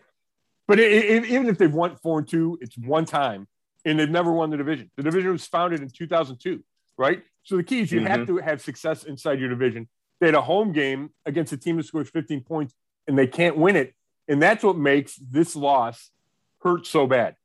but 0.68 0.78
it, 0.78 0.92
it, 0.92 1.24
even 1.24 1.48
if 1.48 1.58
they've 1.58 1.72
won 1.72 1.96
four 1.96 2.20
and 2.20 2.28
two, 2.28 2.58
it's 2.60 2.76
one 2.76 3.06
time, 3.06 3.48
and 3.84 3.98
they've 3.98 4.08
never 4.08 4.30
won 4.30 4.50
the 4.50 4.56
division. 4.58 4.90
The 4.96 5.02
division 5.02 5.32
was 5.32 5.46
founded 5.46 5.80
in 5.80 5.88
2002, 5.88 6.62
right? 6.98 7.22
So 7.42 7.56
the 7.56 7.62
key 7.64 7.80
is 7.80 7.90
you 7.90 8.00
mm-hmm. 8.00 8.08
have 8.08 8.26
to 8.26 8.36
have 8.36 8.60
success 8.60 9.04
inside 9.04 9.40
your 9.40 9.48
division. 9.48 9.88
They 10.20 10.26
had 10.26 10.34
a 10.34 10.42
home 10.42 10.72
game 10.72 11.10
against 11.24 11.52
a 11.52 11.56
team 11.56 11.78
that 11.78 11.86
scores 11.86 12.10
15 12.10 12.42
points, 12.42 12.74
and 13.06 13.18
they 13.18 13.26
can't 13.26 13.56
win 13.56 13.74
it, 13.74 13.94
and 14.28 14.42
that's 14.42 14.62
what 14.62 14.76
makes 14.76 15.16
this 15.16 15.56
loss 15.56 16.10
hurt 16.62 16.86
so 16.86 17.06
bad. 17.06 17.36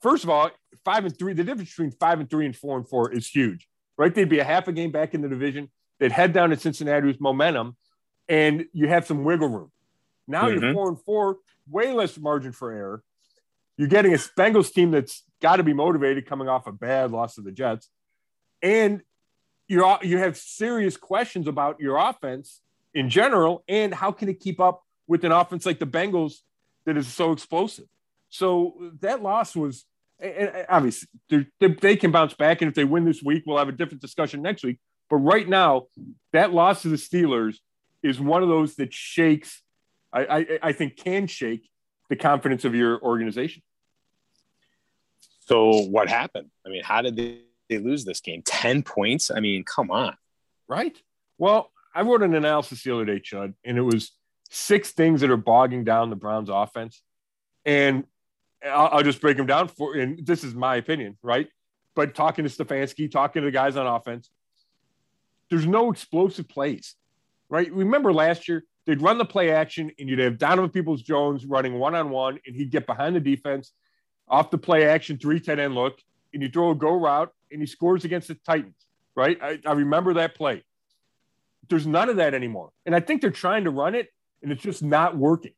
First 0.00 0.24
of 0.24 0.30
all, 0.30 0.50
five 0.84 1.04
and 1.04 1.16
three, 1.16 1.32
the 1.32 1.44
difference 1.44 1.70
between 1.70 1.92
five 1.92 2.18
and 2.18 2.28
three 2.28 2.46
and 2.46 2.56
four 2.56 2.76
and 2.76 2.88
four 2.88 3.12
is 3.12 3.28
huge, 3.28 3.68
right? 3.96 4.12
They'd 4.12 4.28
be 4.28 4.40
a 4.40 4.44
half 4.44 4.66
a 4.66 4.72
game 4.72 4.90
back 4.90 5.14
in 5.14 5.20
the 5.20 5.28
division. 5.28 5.70
They'd 6.00 6.10
head 6.10 6.32
down 6.32 6.50
to 6.50 6.56
Cincinnati 6.56 7.06
with 7.06 7.20
momentum, 7.20 7.76
and 8.28 8.66
you 8.72 8.88
have 8.88 9.06
some 9.06 9.22
wiggle 9.22 9.48
room. 9.48 9.70
Now 10.32 10.48
mm-hmm. 10.48 10.64
you're 10.64 10.74
four 10.74 10.88
and 10.88 11.00
four 11.00 11.36
way 11.70 11.92
less 11.92 12.18
margin 12.18 12.52
for 12.52 12.72
error. 12.72 13.02
You're 13.76 13.88
getting 13.88 14.14
a 14.14 14.16
Bengals 14.16 14.72
team 14.72 14.90
that's 14.90 15.22
got 15.40 15.56
to 15.56 15.62
be 15.62 15.72
motivated 15.72 16.26
coming 16.26 16.48
off 16.48 16.66
a 16.66 16.72
bad 16.72 17.10
loss 17.10 17.36
to 17.36 17.42
the 17.42 17.52
Jets. 17.52 17.88
And 18.62 19.02
you're, 19.68 19.98
you 20.02 20.18
have 20.18 20.36
serious 20.36 20.96
questions 20.96 21.46
about 21.46 21.80
your 21.80 21.96
offense 21.96 22.60
in 22.94 23.08
general 23.08 23.64
and 23.68 23.94
how 23.94 24.12
can 24.12 24.28
it 24.28 24.40
keep 24.40 24.60
up 24.60 24.82
with 25.06 25.24
an 25.24 25.32
offense 25.32 25.66
like 25.66 25.78
the 25.78 25.86
Bengals 25.86 26.34
that 26.84 26.96
is 26.96 27.06
so 27.06 27.32
explosive. 27.32 27.86
So 28.28 28.92
that 29.00 29.22
loss 29.22 29.54
was, 29.54 29.84
and 30.20 30.66
obviously, 30.68 31.08
they 31.58 31.96
can 31.96 32.12
bounce 32.12 32.34
back. 32.34 32.62
And 32.62 32.68
if 32.68 32.74
they 32.74 32.84
win 32.84 33.04
this 33.04 33.22
week, 33.22 33.42
we'll 33.46 33.58
have 33.58 33.68
a 33.68 33.72
different 33.72 34.00
discussion 34.00 34.40
next 34.40 34.62
week. 34.62 34.78
But 35.10 35.16
right 35.16 35.48
now, 35.48 35.86
that 36.32 36.52
loss 36.52 36.82
to 36.82 36.88
the 36.88 36.96
Steelers 36.96 37.56
is 38.02 38.20
one 38.20 38.42
of 38.42 38.48
those 38.48 38.76
that 38.76 38.94
shakes 38.94 39.62
I, 40.12 40.20
I, 40.20 40.58
I 40.62 40.72
think 40.72 40.96
can 40.96 41.26
shake 41.26 41.68
the 42.08 42.16
confidence 42.16 42.64
of 42.64 42.74
your 42.74 43.00
organization. 43.02 43.62
So 45.40 45.82
what 45.84 46.08
happened? 46.08 46.50
I 46.66 46.68
mean, 46.68 46.82
how 46.84 47.02
did 47.02 47.16
they, 47.16 47.40
they 47.68 47.78
lose 47.78 48.04
this 48.04 48.20
game? 48.20 48.42
10 48.44 48.82
points? 48.82 49.30
I 49.30 49.40
mean, 49.40 49.64
come 49.64 49.90
on. 49.90 50.16
Right. 50.68 50.96
Well, 51.38 51.70
I 51.94 52.02
wrote 52.02 52.22
an 52.22 52.34
analysis 52.34 52.82
the 52.82 52.94
other 52.94 53.04
day, 53.04 53.20
Chud, 53.20 53.54
and 53.64 53.76
it 53.76 53.82
was 53.82 54.12
six 54.50 54.92
things 54.92 55.20
that 55.22 55.30
are 55.30 55.36
bogging 55.36 55.84
down 55.84 56.10
the 56.10 56.16
Browns 56.16 56.48
offense. 56.50 57.02
And 57.64 58.04
I'll, 58.64 58.88
I'll 58.92 59.02
just 59.02 59.20
break 59.20 59.36
them 59.36 59.46
down 59.46 59.68
for, 59.68 59.94
and 59.94 60.24
this 60.24 60.44
is 60.44 60.54
my 60.54 60.76
opinion, 60.76 61.18
right? 61.22 61.48
But 61.94 62.14
talking 62.14 62.46
to 62.46 62.50
Stefanski, 62.50 63.10
talking 63.10 63.42
to 63.42 63.46
the 63.46 63.52
guys 63.52 63.76
on 63.76 63.86
offense, 63.86 64.30
there's 65.50 65.66
no 65.66 65.90
explosive 65.90 66.48
plays, 66.48 66.94
right? 67.48 67.70
Remember 67.72 68.12
last 68.12 68.48
year, 68.48 68.64
they'd 68.86 69.02
run 69.02 69.18
the 69.18 69.24
play 69.24 69.50
action 69.50 69.90
and 69.98 70.08
you'd 70.08 70.18
have 70.18 70.38
Donovan 70.38 70.70
Peoples 70.70 71.02
Jones 71.02 71.46
running 71.46 71.78
one 71.78 71.94
on 71.94 72.10
one, 72.10 72.38
and 72.46 72.56
he'd 72.56 72.70
get 72.70 72.86
behind 72.86 73.16
the 73.16 73.20
defense 73.20 73.72
off 74.28 74.50
the 74.50 74.58
play 74.58 74.86
action, 74.86 75.18
three 75.18 75.40
tight 75.40 75.58
end 75.58 75.74
look, 75.74 75.98
and 76.32 76.42
you 76.42 76.48
throw 76.48 76.70
a 76.70 76.74
go 76.74 76.92
route 76.92 77.32
and 77.50 77.60
he 77.60 77.66
scores 77.66 78.04
against 78.04 78.28
the 78.28 78.34
Titans, 78.34 78.86
right? 79.14 79.38
I, 79.42 79.58
I 79.66 79.72
remember 79.72 80.14
that 80.14 80.34
play. 80.34 80.64
There's 81.68 81.86
none 81.86 82.08
of 82.08 82.16
that 82.16 82.34
anymore. 82.34 82.70
And 82.86 82.94
I 82.94 83.00
think 83.00 83.20
they're 83.20 83.30
trying 83.30 83.64
to 83.64 83.70
run 83.70 83.94
it 83.94 84.08
and 84.42 84.50
it's 84.50 84.62
just 84.62 84.82
not 84.82 85.16
working. 85.16 85.52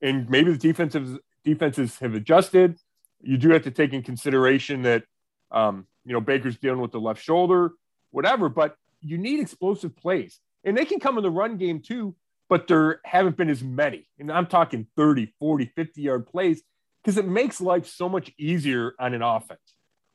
And 0.00 0.28
maybe 0.30 0.52
the 0.52 0.58
defensive 0.58 1.18
defenses 1.44 1.98
have 1.98 2.14
adjusted. 2.14 2.78
You 3.20 3.36
do 3.36 3.50
have 3.50 3.64
to 3.64 3.70
take 3.70 3.92
in 3.92 4.02
consideration 4.02 4.82
that 4.82 5.04
um, 5.50 5.86
you 6.04 6.12
know 6.12 6.20
Baker's 6.20 6.56
dealing 6.56 6.80
with 6.80 6.92
the 6.92 7.00
left 7.00 7.22
shoulder, 7.22 7.72
whatever. 8.10 8.48
But 8.48 8.76
you 9.00 9.18
need 9.18 9.40
explosive 9.40 9.96
plays, 9.96 10.40
and 10.64 10.76
they 10.76 10.84
can 10.84 11.00
come 11.00 11.16
in 11.18 11.24
the 11.24 11.30
run 11.30 11.56
game 11.56 11.80
too. 11.80 12.14
But 12.48 12.66
there 12.66 13.00
haven't 13.04 13.36
been 13.36 13.50
as 13.50 13.62
many, 13.62 14.08
and 14.18 14.32
I'm 14.32 14.46
talking 14.46 14.86
30, 14.96 15.34
40, 15.38 15.72
50 15.76 16.00
yard 16.02 16.26
plays 16.26 16.62
because 17.02 17.18
it 17.18 17.26
makes 17.26 17.60
life 17.60 17.86
so 17.86 18.08
much 18.08 18.32
easier 18.38 18.94
on 18.98 19.14
an 19.14 19.22
offense 19.22 19.60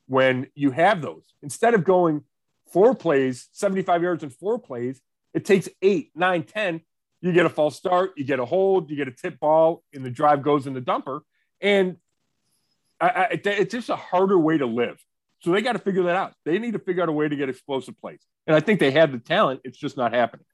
when 0.08 0.48
you 0.56 0.72
have 0.72 1.02
those. 1.02 1.24
Instead 1.44 1.74
of 1.76 1.84
going 1.84 2.24
four 2.72 2.96
plays, 2.96 3.48
75 3.52 4.02
yards 4.02 4.24
in 4.24 4.32
four 4.32 4.58
plays, 4.58 5.00
it 5.34 5.46
takes 5.46 5.70
eight, 5.82 6.12
nine, 6.16 6.44
10 6.44 6.82
you 7.24 7.32
get 7.32 7.46
a 7.46 7.50
false 7.50 7.78
start, 7.78 8.12
you 8.18 8.26
get 8.26 8.40
a 8.40 8.46
hold, 8.46 8.90
you 8.90 8.98
get 8.98 9.08
a 9.08 9.12
tip 9.12 9.40
ball, 9.40 9.82
and 9.94 10.06
the 10.06 10.10
drive 10.10 10.44
goes 10.44 10.68
in 10.68 10.74
the 10.74 10.82
dumper. 10.82 11.22
And 11.62 11.96
I, 13.00 13.08
I, 13.08 13.28
it's 13.46 13.72
just 13.72 13.90
a 13.90 13.96
harder 13.96 14.38
way 14.38 14.58
to 14.58 14.66
live. 14.66 15.02
So 15.40 15.52
they 15.52 15.62
got 15.62 15.74
to 15.74 15.80
figure 15.80 16.04
that 16.04 16.18
out. 16.18 16.34
They 16.44 16.60
need 16.60 16.74
to 16.74 16.80
figure 16.80 17.02
out 17.02 17.08
a 17.08 17.14
way 17.14 17.30
to 17.30 17.36
get 17.38 17.48
explosive 17.48 17.98
plays. 18.02 18.20
And 18.46 18.58
I 18.58 18.60
think 18.60 18.82
they 18.82 18.92
have 18.92 19.14
the 19.14 19.20
talent. 19.20 19.62
It's 19.64 19.78
just 19.78 19.96
not 19.96 20.14
happening. 20.14 20.46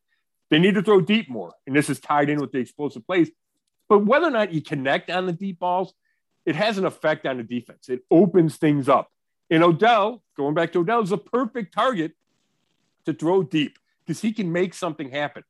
They 0.49 0.59
need 0.59 0.75
to 0.75 0.81
throw 0.81 1.01
deep 1.01 1.29
more. 1.29 1.53
And 1.67 1.75
this 1.75 1.89
is 1.89 1.99
tied 1.99 2.29
in 2.29 2.39
with 2.39 2.51
the 2.51 2.59
explosive 2.59 3.05
plays. 3.05 3.29
But 3.87 4.05
whether 4.05 4.27
or 4.27 4.31
not 4.31 4.53
you 4.53 4.61
connect 4.61 5.09
on 5.09 5.25
the 5.25 5.33
deep 5.33 5.59
balls, 5.59 5.93
it 6.45 6.55
has 6.55 6.77
an 6.77 6.85
effect 6.85 7.25
on 7.25 7.37
the 7.37 7.43
defense. 7.43 7.89
It 7.89 8.01
opens 8.09 8.57
things 8.57 8.89
up. 8.89 9.11
And 9.49 9.63
Odell, 9.63 10.23
going 10.37 10.53
back 10.53 10.73
to 10.73 10.79
Odell, 10.79 11.01
is 11.01 11.11
a 11.11 11.17
perfect 11.17 11.73
target 11.73 12.13
to 13.05 13.13
throw 13.13 13.43
deep 13.43 13.77
because 14.05 14.21
he 14.21 14.31
can 14.31 14.51
make 14.51 14.73
something 14.73 15.09
happen 15.09 15.43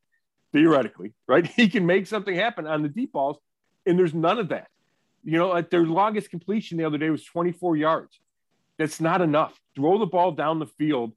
theoretically, 0.52 1.12
right? 1.28 1.46
He 1.56 1.68
can 1.68 1.86
make 1.86 2.06
something 2.06 2.34
happen 2.34 2.66
on 2.66 2.82
the 2.82 2.88
deep 2.88 3.12
balls, 3.12 3.38
and 3.86 3.98
there's 3.98 4.14
none 4.14 4.38
of 4.38 4.48
that. 4.48 4.68
You 5.22 5.38
know, 5.38 5.48
like 5.48 5.70
their 5.70 5.84
longest 5.84 6.30
completion 6.30 6.78
the 6.78 6.84
other 6.84 6.98
day 6.98 7.10
was 7.10 7.24
24 7.24 7.76
yards. 7.76 8.18
That's 8.78 9.00
not 9.00 9.20
enough. 9.20 9.60
Throw 9.76 9.98
the 9.98 10.06
ball 10.06 10.32
down 10.32 10.58
the 10.58 10.66
field 10.66 11.12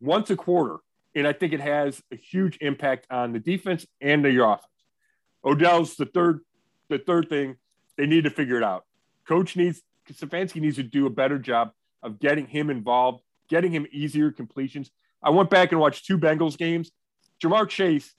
once 0.00 0.30
a 0.30 0.36
quarter, 0.36 0.78
and 1.14 1.26
I 1.26 1.32
think 1.32 1.52
it 1.52 1.60
has 1.60 2.02
a 2.12 2.16
huge 2.16 2.58
impact 2.60 3.06
on 3.10 3.32
the 3.32 3.38
defense 3.38 3.86
and 4.00 4.24
the 4.24 4.44
offense. 4.44 4.66
Odell's 5.44 5.96
the 5.96 6.06
third, 6.06 6.40
the 6.88 6.98
third 6.98 7.28
thing 7.28 7.56
they 7.96 8.06
need 8.06 8.24
to 8.24 8.30
figure 8.30 8.56
it 8.56 8.62
out. 8.62 8.84
Coach 9.26 9.56
needs 9.56 9.82
Stefanski 10.10 10.60
needs 10.60 10.76
to 10.76 10.82
do 10.82 11.06
a 11.06 11.10
better 11.10 11.38
job 11.38 11.72
of 12.02 12.18
getting 12.18 12.46
him 12.46 12.70
involved, 12.70 13.22
getting 13.48 13.70
him 13.70 13.86
easier 13.92 14.32
completions. 14.32 14.90
I 15.22 15.30
went 15.30 15.50
back 15.50 15.70
and 15.70 15.80
watched 15.80 16.06
two 16.06 16.18
Bengals 16.18 16.58
games. 16.58 16.90
Ja'Marr 17.40 17.68
Chase 17.68 18.14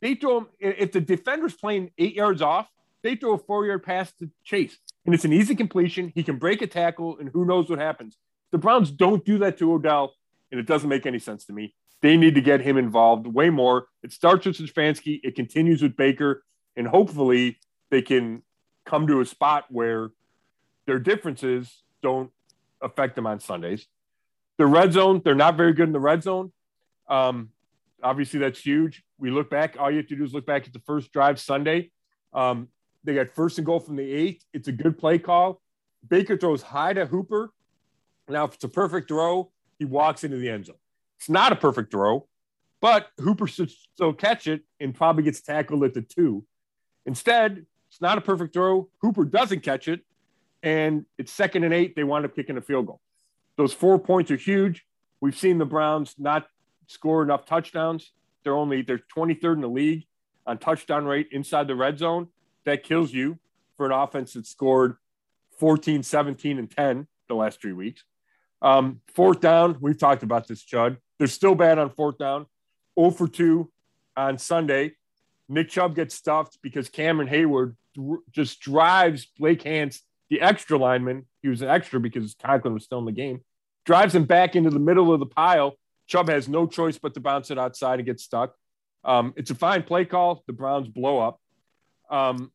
they 0.00 0.14
throw 0.14 0.38
him 0.38 0.46
if 0.60 0.92
the 0.92 1.00
defender's 1.00 1.54
playing 1.54 1.90
eight 1.98 2.14
yards 2.14 2.42
off, 2.42 2.68
they 3.02 3.16
throw 3.16 3.34
a 3.34 3.38
four 3.38 3.66
yard 3.66 3.82
pass 3.82 4.12
to 4.18 4.30
Chase, 4.44 4.78
and 5.04 5.14
it's 5.14 5.24
an 5.24 5.32
easy 5.32 5.54
completion. 5.54 6.12
He 6.14 6.22
can 6.22 6.38
break 6.38 6.62
a 6.62 6.66
tackle, 6.66 7.18
and 7.18 7.28
who 7.28 7.44
knows 7.44 7.70
what 7.70 7.78
happens. 7.78 8.16
The 8.52 8.58
Browns 8.58 8.90
don't 8.90 9.24
do 9.24 9.38
that 9.38 9.58
to 9.58 9.72
Odell, 9.72 10.14
and 10.50 10.60
it 10.60 10.66
doesn't 10.66 10.88
make 10.88 11.06
any 11.06 11.18
sense 11.18 11.44
to 11.46 11.52
me. 11.52 11.74
They 12.02 12.16
need 12.16 12.34
to 12.34 12.40
get 12.40 12.60
him 12.60 12.76
involved 12.76 13.26
way 13.26 13.50
more. 13.50 13.86
It 14.02 14.12
starts 14.12 14.46
with 14.46 14.56
Stefanski, 14.56 15.20
it 15.22 15.34
continues 15.34 15.82
with 15.82 15.96
Baker, 15.96 16.44
and 16.76 16.86
hopefully 16.86 17.58
they 17.90 18.02
can 18.02 18.42
come 18.84 19.06
to 19.06 19.20
a 19.20 19.26
spot 19.26 19.64
where 19.70 20.10
their 20.86 20.98
differences 20.98 21.82
don't 22.02 22.30
affect 22.80 23.16
them 23.16 23.26
on 23.26 23.40
Sundays. 23.40 23.86
The 24.58 24.66
red 24.66 24.92
zone, 24.92 25.22
they're 25.24 25.34
not 25.34 25.56
very 25.56 25.72
good 25.72 25.88
in 25.88 25.92
the 25.92 26.00
red 26.00 26.22
zone. 26.22 26.52
Um, 27.08 27.50
obviously, 28.02 28.40
that's 28.40 28.60
huge 28.60 29.02
we 29.18 29.30
look 29.30 29.50
back. 29.50 29.76
All 29.78 29.90
you 29.90 29.98
have 29.98 30.06
to 30.08 30.16
do 30.16 30.24
is 30.24 30.34
look 30.34 30.46
back 30.46 30.66
at 30.66 30.72
the 30.72 30.80
first 30.80 31.12
drive 31.12 31.40
Sunday. 31.40 31.90
Um, 32.32 32.68
they 33.04 33.14
got 33.14 33.30
first 33.30 33.58
and 33.58 33.66
goal 33.66 33.80
from 33.80 33.96
the 33.96 34.10
eight. 34.10 34.44
It's 34.52 34.68
a 34.68 34.72
good 34.72 34.98
play 34.98 35.18
call. 35.18 35.60
Baker 36.06 36.36
throws 36.36 36.62
high 36.62 36.92
to 36.92 37.06
Hooper. 37.06 37.52
Now, 38.28 38.44
if 38.44 38.54
it's 38.54 38.64
a 38.64 38.68
perfect 38.68 39.08
throw, 39.08 39.50
he 39.78 39.84
walks 39.84 40.24
into 40.24 40.36
the 40.36 40.48
end 40.48 40.66
zone. 40.66 40.76
It's 41.18 41.28
not 41.28 41.52
a 41.52 41.56
perfect 41.56 41.90
throw, 41.90 42.26
but 42.80 43.08
Hooper 43.18 43.46
should 43.46 43.70
still 43.70 44.12
catch 44.12 44.46
it 44.46 44.62
and 44.80 44.94
probably 44.94 45.22
gets 45.22 45.40
tackled 45.40 45.84
at 45.84 45.94
the 45.94 46.02
two. 46.02 46.44
Instead, 47.04 47.64
it's 47.88 48.00
not 48.00 48.18
a 48.18 48.20
perfect 48.20 48.52
throw. 48.52 48.88
Hooper 49.00 49.24
doesn't 49.24 49.60
catch 49.60 49.88
it, 49.88 50.00
and 50.62 51.06
it's 51.18 51.32
second 51.32 51.64
and 51.64 51.72
eight. 51.72 51.96
They 51.96 52.04
wind 52.04 52.24
up 52.24 52.34
kicking 52.34 52.56
a 52.56 52.62
field 52.62 52.86
goal. 52.86 53.00
Those 53.56 53.72
four 53.72 53.98
points 53.98 54.30
are 54.30 54.36
huge. 54.36 54.84
We've 55.20 55.36
seen 55.36 55.58
the 55.58 55.64
Browns 55.64 56.14
not 56.18 56.46
score 56.86 57.22
enough 57.22 57.46
touchdowns 57.46 58.12
they're 58.46 58.54
only 58.54 58.82
they're 58.82 59.00
23rd 59.12 59.54
in 59.54 59.60
the 59.60 59.68
league 59.68 60.04
on 60.46 60.58
touchdown 60.58 61.04
rate 61.04 61.26
inside 61.32 61.66
the 61.66 61.74
red 61.74 61.98
zone. 61.98 62.28
That 62.64 62.84
kills 62.84 63.12
you 63.12 63.40
for 63.76 63.86
an 63.86 63.92
offense 63.92 64.34
that 64.34 64.46
scored 64.46 64.98
14, 65.58 66.04
17, 66.04 66.56
and 66.56 66.70
10 66.70 67.08
the 67.28 67.34
last 67.34 67.60
three 67.60 67.72
weeks. 67.72 68.04
Um, 68.62 69.00
fourth 69.14 69.40
down, 69.40 69.78
we've 69.80 69.98
talked 69.98 70.22
about 70.22 70.48
this, 70.48 70.64
Chud. 70.64 70.96
They're 71.18 71.28
still 71.28 71.54
bad 71.54 71.78
on 71.78 71.90
fourth 71.90 72.18
down. 72.18 72.46
0 72.98 73.10
for 73.10 73.28
2 73.28 73.70
on 74.16 74.38
Sunday. 74.38 74.92
Nick 75.48 75.68
Chubb 75.68 75.94
gets 75.94 76.14
stuffed 76.14 76.58
because 76.62 76.88
Cameron 76.88 77.28
Heyward 77.28 77.76
just 78.32 78.60
drives 78.60 79.26
Blake 79.38 79.62
Hance, 79.62 80.02
the 80.30 80.40
extra 80.40 80.78
lineman. 80.78 81.26
He 81.42 81.48
was 81.48 81.62
an 81.62 81.68
extra 81.68 82.00
because 82.00 82.34
Conklin 82.42 82.74
was 82.74 82.84
still 82.84 82.98
in 82.98 83.04
the 83.04 83.12
game. 83.12 83.42
Drives 83.84 84.14
him 84.14 84.24
back 84.24 84.56
into 84.56 84.70
the 84.70 84.80
middle 84.80 85.12
of 85.12 85.20
the 85.20 85.26
pile 85.26 85.76
Chubb 86.06 86.28
has 86.28 86.48
no 86.48 86.66
choice 86.66 86.98
but 86.98 87.14
to 87.14 87.20
bounce 87.20 87.50
it 87.50 87.58
outside 87.58 87.98
and 87.98 88.06
get 88.06 88.20
stuck. 88.20 88.54
Um, 89.04 89.34
it's 89.36 89.50
a 89.50 89.54
fine 89.54 89.82
play 89.82 90.04
call. 90.04 90.42
The 90.46 90.52
Browns 90.52 90.88
blow 90.88 91.18
up. 91.18 91.40
Um, 92.10 92.52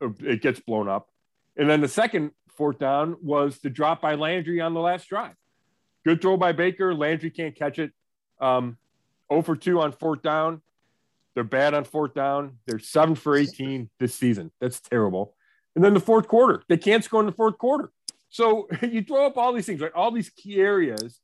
it 0.00 0.42
gets 0.42 0.60
blown 0.60 0.88
up. 0.88 1.08
And 1.56 1.68
then 1.68 1.80
the 1.80 1.88
second 1.88 2.32
fourth 2.56 2.78
down 2.78 3.16
was 3.22 3.58
the 3.58 3.70
drop 3.70 4.00
by 4.00 4.14
Landry 4.14 4.60
on 4.60 4.74
the 4.74 4.80
last 4.80 5.08
drive. 5.08 5.34
Good 6.04 6.20
throw 6.20 6.36
by 6.36 6.52
Baker. 6.52 6.94
Landry 6.94 7.30
can't 7.30 7.54
catch 7.54 7.78
it. 7.78 7.92
Um, 8.40 8.76
0 9.30 9.42
for 9.42 9.56
2 9.56 9.80
on 9.80 9.92
fourth 9.92 10.22
down. 10.22 10.62
They're 11.34 11.44
bad 11.44 11.74
on 11.74 11.84
fourth 11.84 12.14
down. 12.14 12.58
They're 12.66 12.78
7 12.78 13.14
for 13.14 13.36
18 13.36 13.90
this 13.98 14.14
season. 14.14 14.52
That's 14.60 14.80
terrible. 14.80 15.34
And 15.74 15.84
then 15.84 15.94
the 15.94 16.00
fourth 16.00 16.28
quarter, 16.28 16.62
they 16.68 16.78
can't 16.78 17.04
score 17.04 17.20
in 17.20 17.26
the 17.26 17.32
fourth 17.32 17.58
quarter. 17.58 17.90
So 18.28 18.68
you 18.82 19.02
throw 19.02 19.26
up 19.26 19.36
all 19.36 19.52
these 19.52 19.66
things, 19.66 19.80
right? 19.80 19.92
All 19.94 20.10
these 20.10 20.30
key 20.30 20.60
areas 20.60 21.20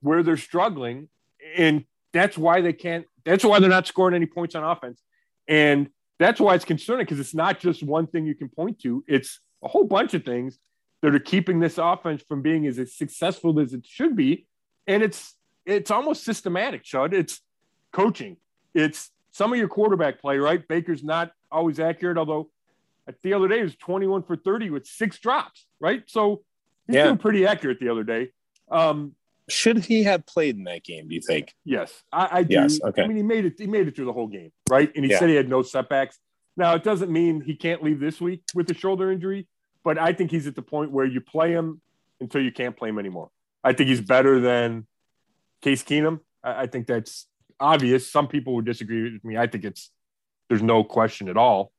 where 0.00 0.22
they're 0.22 0.36
struggling 0.36 1.08
and 1.56 1.84
that's 2.12 2.38
why 2.38 2.60
they 2.60 2.72
can't. 2.72 3.06
That's 3.24 3.44
why 3.44 3.58
they're 3.58 3.68
not 3.68 3.86
scoring 3.86 4.14
any 4.14 4.26
points 4.26 4.54
on 4.54 4.64
offense, 4.64 5.02
and 5.48 5.90
that's 6.18 6.40
why 6.40 6.54
it's 6.54 6.64
concerning 6.64 7.04
because 7.04 7.20
it's 7.20 7.34
not 7.34 7.60
just 7.60 7.82
one 7.82 8.06
thing 8.06 8.24
you 8.24 8.34
can 8.34 8.48
point 8.48 8.80
to. 8.80 9.04
It's 9.06 9.40
a 9.62 9.68
whole 9.68 9.84
bunch 9.84 10.14
of 10.14 10.24
things 10.24 10.58
that 11.06 11.14
are 11.14 11.20
keeping 11.20 11.60
this 11.60 11.78
offense 11.78 12.20
from 12.20 12.42
being 12.42 12.66
as 12.66 12.80
successful 12.92 13.60
as 13.60 13.72
it 13.72 13.86
should 13.86 14.16
be, 14.16 14.44
and 14.88 15.04
it's 15.04 15.36
it's 15.64 15.92
almost 15.92 16.24
systematic, 16.24 16.82
Chud. 16.82 17.12
It's 17.12 17.42
coaching. 17.92 18.38
It's 18.74 19.12
some 19.30 19.52
of 19.52 19.58
your 19.60 19.68
quarterback 19.68 20.20
play, 20.20 20.38
right? 20.38 20.66
Baker's 20.66 21.04
not 21.04 21.30
always 21.48 21.78
accurate, 21.78 22.18
although 22.18 22.50
the 23.22 23.34
other 23.34 23.46
day 23.46 23.60
it 23.60 23.62
was 23.62 23.76
21 23.76 24.24
for 24.24 24.34
30 24.34 24.70
with 24.70 24.84
six 24.84 25.20
drops, 25.20 25.68
right? 25.78 26.02
So 26.08 26.42
he's 26.88 26.96
yeah. 26.96 27.14
pretty 27.14 27.46
accurate 27.46 27.78
the 27.78 27.88
other 27.88 28.02
day. 28.02 28.32
Um, 28.68 29.12
should 29.48 29.84
he 29.84 30.02
have 30.02 30.26
played 30.26 30.56
in 30.56 30.64
that 30.64 30.82
game? 30.82 31.06
Do 31.06 31.14
you 31.14 31.20
think? 31.20 31.54
Yes, 31.64 32.02
I, 32.12 32.38
I 32.38 32.42
do. 32.42 32.54
Yes, 32.54 32.80
okay. 32.82 33.04
I 33.04 33.06
mean, 33.06 33.16
he 33.16 33.22
made 33.22 33.44
it. 33.44 33.54
He 33.56 33.68
made 33.68 33.86
it 33.86 33.94
through 33.94 34.06
the 34.06 34.12
whole 34.12 34.26
game, 34.26 34.50
right? 34.68 34.90
And 34.96 35.04
he 35.04 35.12
yeah. 35.12 35.20
said 35.20 35.28
he 35.28 35.36
had 35.36 35.48
no 35.48 35.62
setbacks. 35.62 36.18
Now, 36.56 36.74
it 36.74 36.82
doesn't 36.82 37.12
mean 37.12 37.42
he 37.42 37.54
can't 37.54 37.80
leave 37.80 38.00
this 38.00 38.20
week 38.20 38.42
with 38.56 38.68
a 38.70 38.74
shoulder 38.74 39.12
injury, 39.12 39.46
but 39.86 39.98
I 39.98 40.12
think 40.12 40.32
he's 40.32 40.48
at 40.48 40.56
the 40.56 40.62
point 40.62 40.90
where 40.90 41.06
you 41.06 41.20
play 41.20 41.52
him 41.52 41.80
until 42.20 42.42
you 42.42 42.50
can't 42.50 42.76
play 42.76 42.88
him 42.88 42.98
anymore. 42.98 43.30
I 43.62 43.72
think 43.72 43.88
he's 43.88 44.00
better 44.00 44.40
than 44.40 44.84
Case 45.62 45.84
Keenum. 45.84 46.18
I, 46.42 46.62
I 46.62 46.66
think 46.66 46.88
that's 46.88 47.28
obvious. 47.60 48.10
Some 48.10 48.26
people 48.26 48.56
would 48.56 48.64
disagree 48.64 49.12
with 49.12 49.24
me. 49.24 49.38
I 49.38 49.46
think 49.46 49.64
it's 49.64 49.92
there's 50.48 50.60
no 50.60 50.82
question 50.82 51.28
at 51.28 51.36
all. 51.36 51.70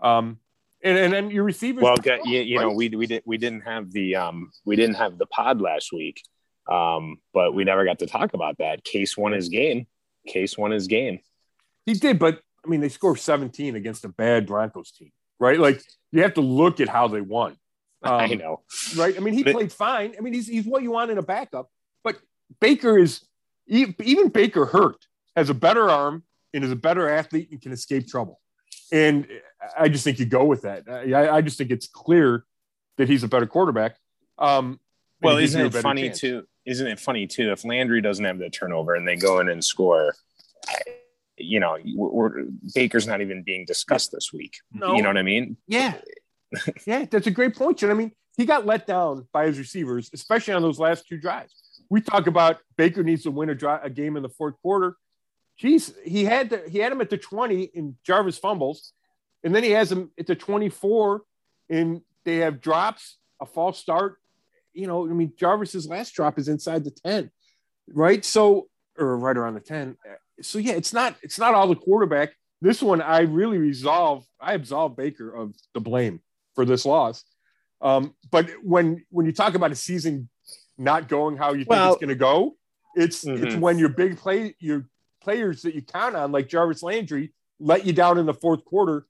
Um, 0.00 0.38
and, 0.82 0.98
and 0.98 1.12
then 1.12 1.30
your 1.30 1.44
receivers. 1.44 1.84
Well, 1.84 1.94
you, 2.24 2.40
you 2.40 2.58
know, 2.58 2.72
we 2.72 2.88
we 2.88 3.06
did 3.06 3.22
we 3.26 3.38
didn't 3.38 3.60
have 3.60 3.92
the 3.92 4.16
um 4.16 4.50
we 4.64 4.74
didn't 4.74 4.96
have 4.96 5.16
the 5.16 5.26
pod 5.26 5.60
last 5.60 5.92
week. 5.92 6.20
Um, 6.68 7.18
but 7.32 7.54
we 7.54 7.62
never 7.62 7.84
got 7.84 8.00
to 8.00 8.06
talk 8.06 8.34
about 8.34 8.58
that. 8.58 8.82
Case 8.82 9.16
won 9.16 9.30
his 9.30 9.48
game. 9.48 9.86
Case 10.26 10.58
won 10.58 10.72
his 10.72 10.88
game. 10.88 11.20
He 11.86 11.94
did, 11.94 12.18
but 12.18 12.40
I 12.66 12.68
mean, 12.68 12.80
they 12.80 12.88
scored 12.88 13.20
17 13.20 13.76
against 13.76 14.04
a 14.04 14.08
bad 14.08 14.46
Broncos 14.46 14.90
team, 14.90 15.12
right? 15.42 15.58
Like 15.58 15.82
you 16.12 16.22
have 16.22 16.34
to 16.34 16.40
look 16.40 16.80
at 16.80 16.88
how 16.88 17.08
they 17.08 17.20
won. 17.20 17.56
Um, 18.04 18.14
I 18.14 18.26
know, 18.34 18.62
right? 18.96 19.16
I 19.16 19.20
mean, 19.20 19.32
he 19.32 19.44
but, 19.44 19.52
played 19.52 19.72
fine. 19.72 20.16
I 20.18 20.22
mean, 20.22 20.34
he's 20.34 20.48
he's 20.48 20.66
what 20.66 20.82
you 20.82 20.90
want 20.90 21.12
in 21.12 21.18
a 21.18 21.22
backup. 21.22 21.70
But 22.02 22.16
Baker 22.60 22.98
is 22.98 23.20
even 23.68 24.28
Baker 24.30 24.66
hurt. 24.66 25.06
has 25.36 25.50
a 25.50 25.54
better 25.54 25.88
arm 25.88 26.24
and 26.52 26.64
is 26.64 26.72
a 26.72 26.76
better 26.76 27.08
athlete 27.08 27.52
and 27.52 27.62
can 27.62 27.70
escape 27.70 28.08
trouble. 28.08 28.40
And 28.90 29.28
I 29.78 29.88
just 29.88 30.02
think 30.02 30.18
you 30.18 30.26
go 30.26 30.44
with 30.44 30.62
that. 30.62 30.88
I, 30.88 31.36
I 31.36 31.42
just 31.42 31.58
think 31.58 31.70
it's 31.70 31.86
clear 31.86 32.44
that 32.98 33.08
he's 33.08 33.22
a 33.22 33.28
better 33.28 33.46
quarterback. 33.46 33.94
Um, 34.36 34.80
well, 35.20 35.36
isn't 35.36 35.60
it 35.64 35.72
funny 35.72 36.08
chance. 36.08 36.18
too? 36.18 36.42
Isn't 36.66 36.88
it 36.88 36.98
funny 36.98 37.28
too? 37.28 37.52
If 37.52 37.64
Landry 37.64 38.00
doesn't 38.00 38.24
have 38.24 38.38
the 38.38 38.50
turnover 38.50 38.96
and 38.96 39.06
they 39.06 39.14
go 39.14 39.38
in 39.38 39.48
and 39.48 39.64
score, 39.64 40.16
you 41.42 41.60
know, 41.60 41.76
we're, 41.94 42.08
we're, 42.08 42.44
Baker's 42.74 43.06
not 43.06 43.20
even 43.20 43.42
being 43.42 43.64
discussed 43.64 44.12
this 44.12 44.32
week. 44.32 44.56
No. 44.72 44.94
You 44.94 45.02
know 45.02 45.08
what 45.08 45.18
I 45.18 45.22
mean? 45.22 45.56
Yeah, 45.66 45.94
yeah, 46.86 47.04
that's 47.10 47.26
a 47.26 47.30
great 47.30 47.56
point. 47.56 47.78
John. 47.78 47.90
I 47.90 47.94
mean, 47.94 48.12
he 48.36 48.46
got 48.46 48.66
let 48.66 48.86
down 48.86 49.26
by 49.32 49.46
his 49.46 49.58
receivers, 49.58 50.10
especially 50.12 50.54
on 50.54 50.62
those 50.62 50.78
last 50.78 51.06
two 51.06 51.18
drives. 51.18 51.54
We 51.90 52.00
talk 52.00 52.26
about 52.26 52.58
Baker 52.76 53.02
needs 53.02 53.24
to 53.24 53.30
win 53.30 53.50
a, 53.50 53.54
drive, 53.54 53.84
a 53.84 53.90
game 53.90 54.16
in 54.16 54.22
the 54.22 54.28
fourth 54.28 54.54
quarter. 54.62 54.96
Jeez, 55.62 55.94
he 56.02 56.24
had 56.24 56.50
to, 56.50 56.62
he 56.68 56.78
had 56.78 56.92
him 56.92 57.00
at 57.00 57.10
the 57.10 57.18
20 57.18 57.62
in 57.62 57.96
Jarvis 58.04 58.38
fumbles, 58.38 58.92
and 59.44 59.54
then 59.54 59.62
he 59.62 59.70
has 59.70 59.92
him 59.92 60.10
at 60.18 60.26
the 60.26 60.34
24 60.34 61.22
and 61.68 62.00
they 62.24 62.36
have 62.38 62.60
drops, 62.60 63.18
a 63.40 63.46
false 63.46 63.78
start. 63.78 64.16
You 64.72 64.86
know, 64.86 65.04
I 65.04 65.12
mean, 65.12 65.32
Jarvis's 65.38 65.86
last 65.86 66.14
drop 66.14 66.38
is 66.38 66.48
inside 66.48 66.84
the 66.84 66.90
10, 66.90 67.30
right? 67.88 68.24
So, 68.24 68.68
or 68.98 69.18
right 69.18 69.36
around 69.36 69.54
the 69.54 69.60
10. 69.60 69.96
So 70.40 70.58
yeah, 70.58 70.72
it's 70.72 70.92
not 70.92 71.16
it's 71.22 71.38
not 71.38 71.54
all 71.54 71.68
the 71.68 71.76
quarterback. 71.76 72.30
This 72.60 72.80
one, 72.80 73.02
I 73.02 73.20
really 73.20 73.58
resolve, 73.58 74.24
I 74.40 74.54
absolve 74.54 74.96
Baker 74.96 75.34
of 75.34 75.54
the 75.74 75.80
blame 75.80 76.20
for 76.54 76.64
this 76.64 76.86
loss. 76.86 77.24
Um, 77.80 78.14
but 78.30 78.48
when 78.62 79.04
when 79.10 79.26
you 79.26 79.32
talk 79.32 79.54
about 79.54 79.72
a 79.72 79.74
season 79.74 80.28
not 80.78 81.08
going 81.08 81.36
how 81.36 81.52
you 81.52 81.64
think 81.64 81.80
it's 81.80 81.96
going 81.96 82.08
to 82.08 82.14
go, 82.14 82.56
it's 82.94 83.24
mm-hmm. 83.24 83.44
it's 83.44 83.56
when 83.56 83.78
your 83.78 83.88
big 83.88 84.16
play 84.16 84.54
your 84.60 84.86
players 85.20 85.62
that 85.62 85.74
you 85.74 85.82
count 85.82 86.16
on, 86.16 86.32
like 86.32 86.48
Jarvis 86.48 86.82
Landry, 86.82 87.32
let 87.58 87.84
you 87.84 87.92
down 87.92 88.18
in 88.18 88.26
the 88.26 88.34
fourth 88.34 88.64
quarter. 88.64 89.06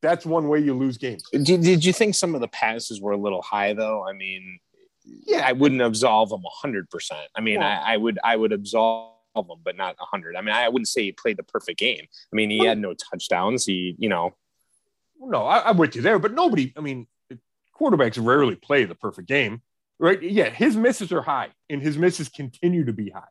That's 0.00 0.26
one 0.26 0.48
way 0.48 0.58
you 0.58 0.74
lose 0.74 0.98
games. 0.98 1.22
Did, 1.32 1.62
did 1.62 1.84
you 1.84 1.92
think 1.92 2.16
some 2.16 2.34
of 2.34 2.40
the 2.40 2.48
passes 2.48 3.00
were 3.00 3.12
a 3.12 3.16
little 3.16 3.42
high 3.42 3.72
though? 3.72 4.04
I 4.06 4.12
mean, 4.12 4.58
yeah, 5.04 5.44
I 5.46 5.52
wouldn't 5.52 5.80
absolve 5.80 6.30
them 6.30 6.42
hundred 6.44 6.90
percent. 6.90 7.28
I 7.36 7.40
mean, 7.40 7.60
yeah. 7.60 7.80
I, 7.84 7.94
I 7.94 7.96
would 7.96 8.18
I 8.22 8.36
would 8.36 8.52
absolve 8.52 9.12
them, 9.34 9.58
but 9.64 9.76
not 9.76 9.96
hundred. 9.98 10.36
I 10.36 10.40
mean, 10.40 10.54
I 10.54 10.68
wouldn't 10.68 10.88
say 10.88 11.02
he 11.02 11.12
played 11.12 11.36
the 11.36 11.42
perfect 11.42 11.78
game. 11.78 12.04
I 12.32 12.36
mean, 12.36 12.50
he 12.50 12.64
had 12.64 12.78
no 12.78 12.94
touchdowns. 12.94 13.64
He, 13.64 13.94
you 13.98 14.08
know, 14.08 14.34
no, 15.20 15.44
I, 15.44 15.70
am 15.70 15.76
with 15.76 15.96
you 15.96 16.02
there, 16.02 16.18
but 16.18 16.32
nobody. 16.32 16.72
I 16.76 16.80
mean, 16.80 17.06
quarterbacks 17.78 18.24
rarely 18.24 18.56
play 18.56 18.84
the 18.84 18.94
perfect 18.94 19.28
game, 19.28 19.62
right? 19.98 20.20
Yeah, 20.22 20.50
his 20.50 20.76
misses 20.76 21.12
are 21.12 21.22
high, 21.22 21.48
and 21.70 21.80
his 21.80 21.96
misses 21.96 22.28
continue 22.28 22.84
to 22.84 22.92
be 22.92 23.10
high, 23.10 23.22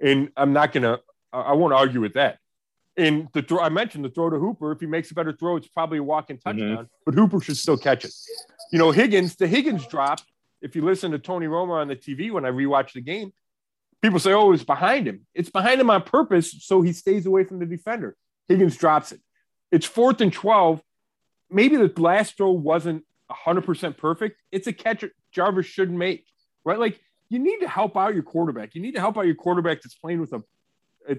and 0.00 0.30
I'm 0.36 0.52
not 0.52 0.72
gonna. 0.72 1.00
I 1.32 1.52
won't 1.52 1.74
argue 1.74 2.00
with 2.00 2.14
that. 2.14 2.38
And 2.96 3.28
the 3.32 3.42
throw 3.42 3.60
I 3.60 3.68
mentioned 3.68 4.04
the 4.04 4.08
throw 4.08 4.30
to 4.30 4.38
Hooper. 4.38 4.72
If 4.72 4.80
he 4.80 4.86
makes 4.86 5.10
a 5.10 5.14
better 5.14 5.32
throw, 5.32 5.56
it's 5.56 5.68
probably 5.68 5.98
a 5.98 6.02
walking 6.02 6.36
mm-hmm. 6.36 6.48
touchdown. 6.48 6.84
Mm-hmm. 6.84 7.02
But 7.04 7.14
Hooper 7.14 7.40
should 7.40 7.56
still 7.56 7.76
catch 7.76 8.04
it. 8.04 8.12
You 8.72 8.78
know, 8.78 8.90
Higgins. 8.90 9.36
The 9.36 9.46
Higgins 9.46 9.86
drop. 9.86 10.20
If 10.62 10.74
you 10.74 10.82
listen 10.82 11.10
to 11.10 11.18
Tony 11.18 11.46
Romo 11.46 11.72
on 11.72 11.88
the 11.88 11.96
TV 11.96 12.30
when 12.30 12.46
I 12.46 12.50
rewatch 12.50 12.94
the 12.94 13.02
game, 13.02 13.32
people 14.04 14.20
say, 14.20 14.32
"Oh, 14.32 14.52
it's 14.52 14.64
behind 14.64 15.08
him." 15.08 15.26
It's 15.34 15.50
behind 15.50 15.80
him 15.80 15.90
on 15.90 16.02
purpose, 16.02 16.54
so 16.60 16.82
he 16.82 16.92
stays 16.92 17.26
away 17.26 17.44
from 17.44 17.58
the 17.58 17.66
defender. 17.66 18.16
Higgins 18.48 18.76
drops 18.76 19.12
it. 19.12 19.20
It's 19.72 19.86
fourth 19.86 20.20
and 20.20 20.32
twelve 20.32 20.82
maybe 21.54 21.76
the 21.76 21.92
last 21.96 22.36
throw 22.36 22.50
wasn't 22.50 23.04
100% 23.30 23.96
perfect. 23.96 24.42
It's 24.52 24.66
a 24.66 24.72
catch 24.72 25.04
Jarvis 25.32 25.66
should 25.66 25.90
make, 25.90 26.26
right? 26.64 26.78
Like 26.78 27.00
you 27.28 27.38
need 27.38 27.60
to 27.60 27.68
help 27.68 27.96
out 27.96 28.14
your 28.14 28.22
quarterback. 28.22 28.74
You 28.74 28.82
need 28.82 28.94
to 28.94 29.00
help 29.00 29.16
out 29.16 29.26
your 29.26 29.34
quarterback 29.34 29.80
that's 29.82 29.94
playing 29.94 30.20
with 30.20 30.32
a 30.32 30.42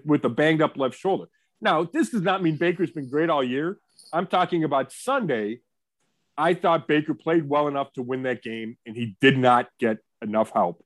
with 0.04 0.26
a 0.26 0.30
banged 0.30 0.62
up 0.62 0.78
left 0.78 0.98
shoulder. 0.98 1.26
Now, 1.62 1.84
this 1.84 2.10
does 2.10 2.22
not 2.22 2.44
mean 2.44 2.58
Baker's 2.58 2.92
been 2.92 3.10
great 3.10 3.30
all 3.30 3.44
year. 3.44 3.78
I'm 4.12 4.28
talking 4.28 4.64
about 4.64 4.92
Sunday. 4.92 5.60
I 6.38 6.54
thought 6.54 6.88
Baker 6.88 7.14
played 7.14 7.48
well 7.48 7.68
enough 7.68 7.94
to 7.94 8.02
win 8.02 8.24
that 8.24 8.42
game, 8.44 8.78
and 8.86 8.96
he 8.96 9.16
did 9.22 9.38
not 9.38 9.70
get 9.80 10.00
enough 10.22 10.52
help. 10.52 10.84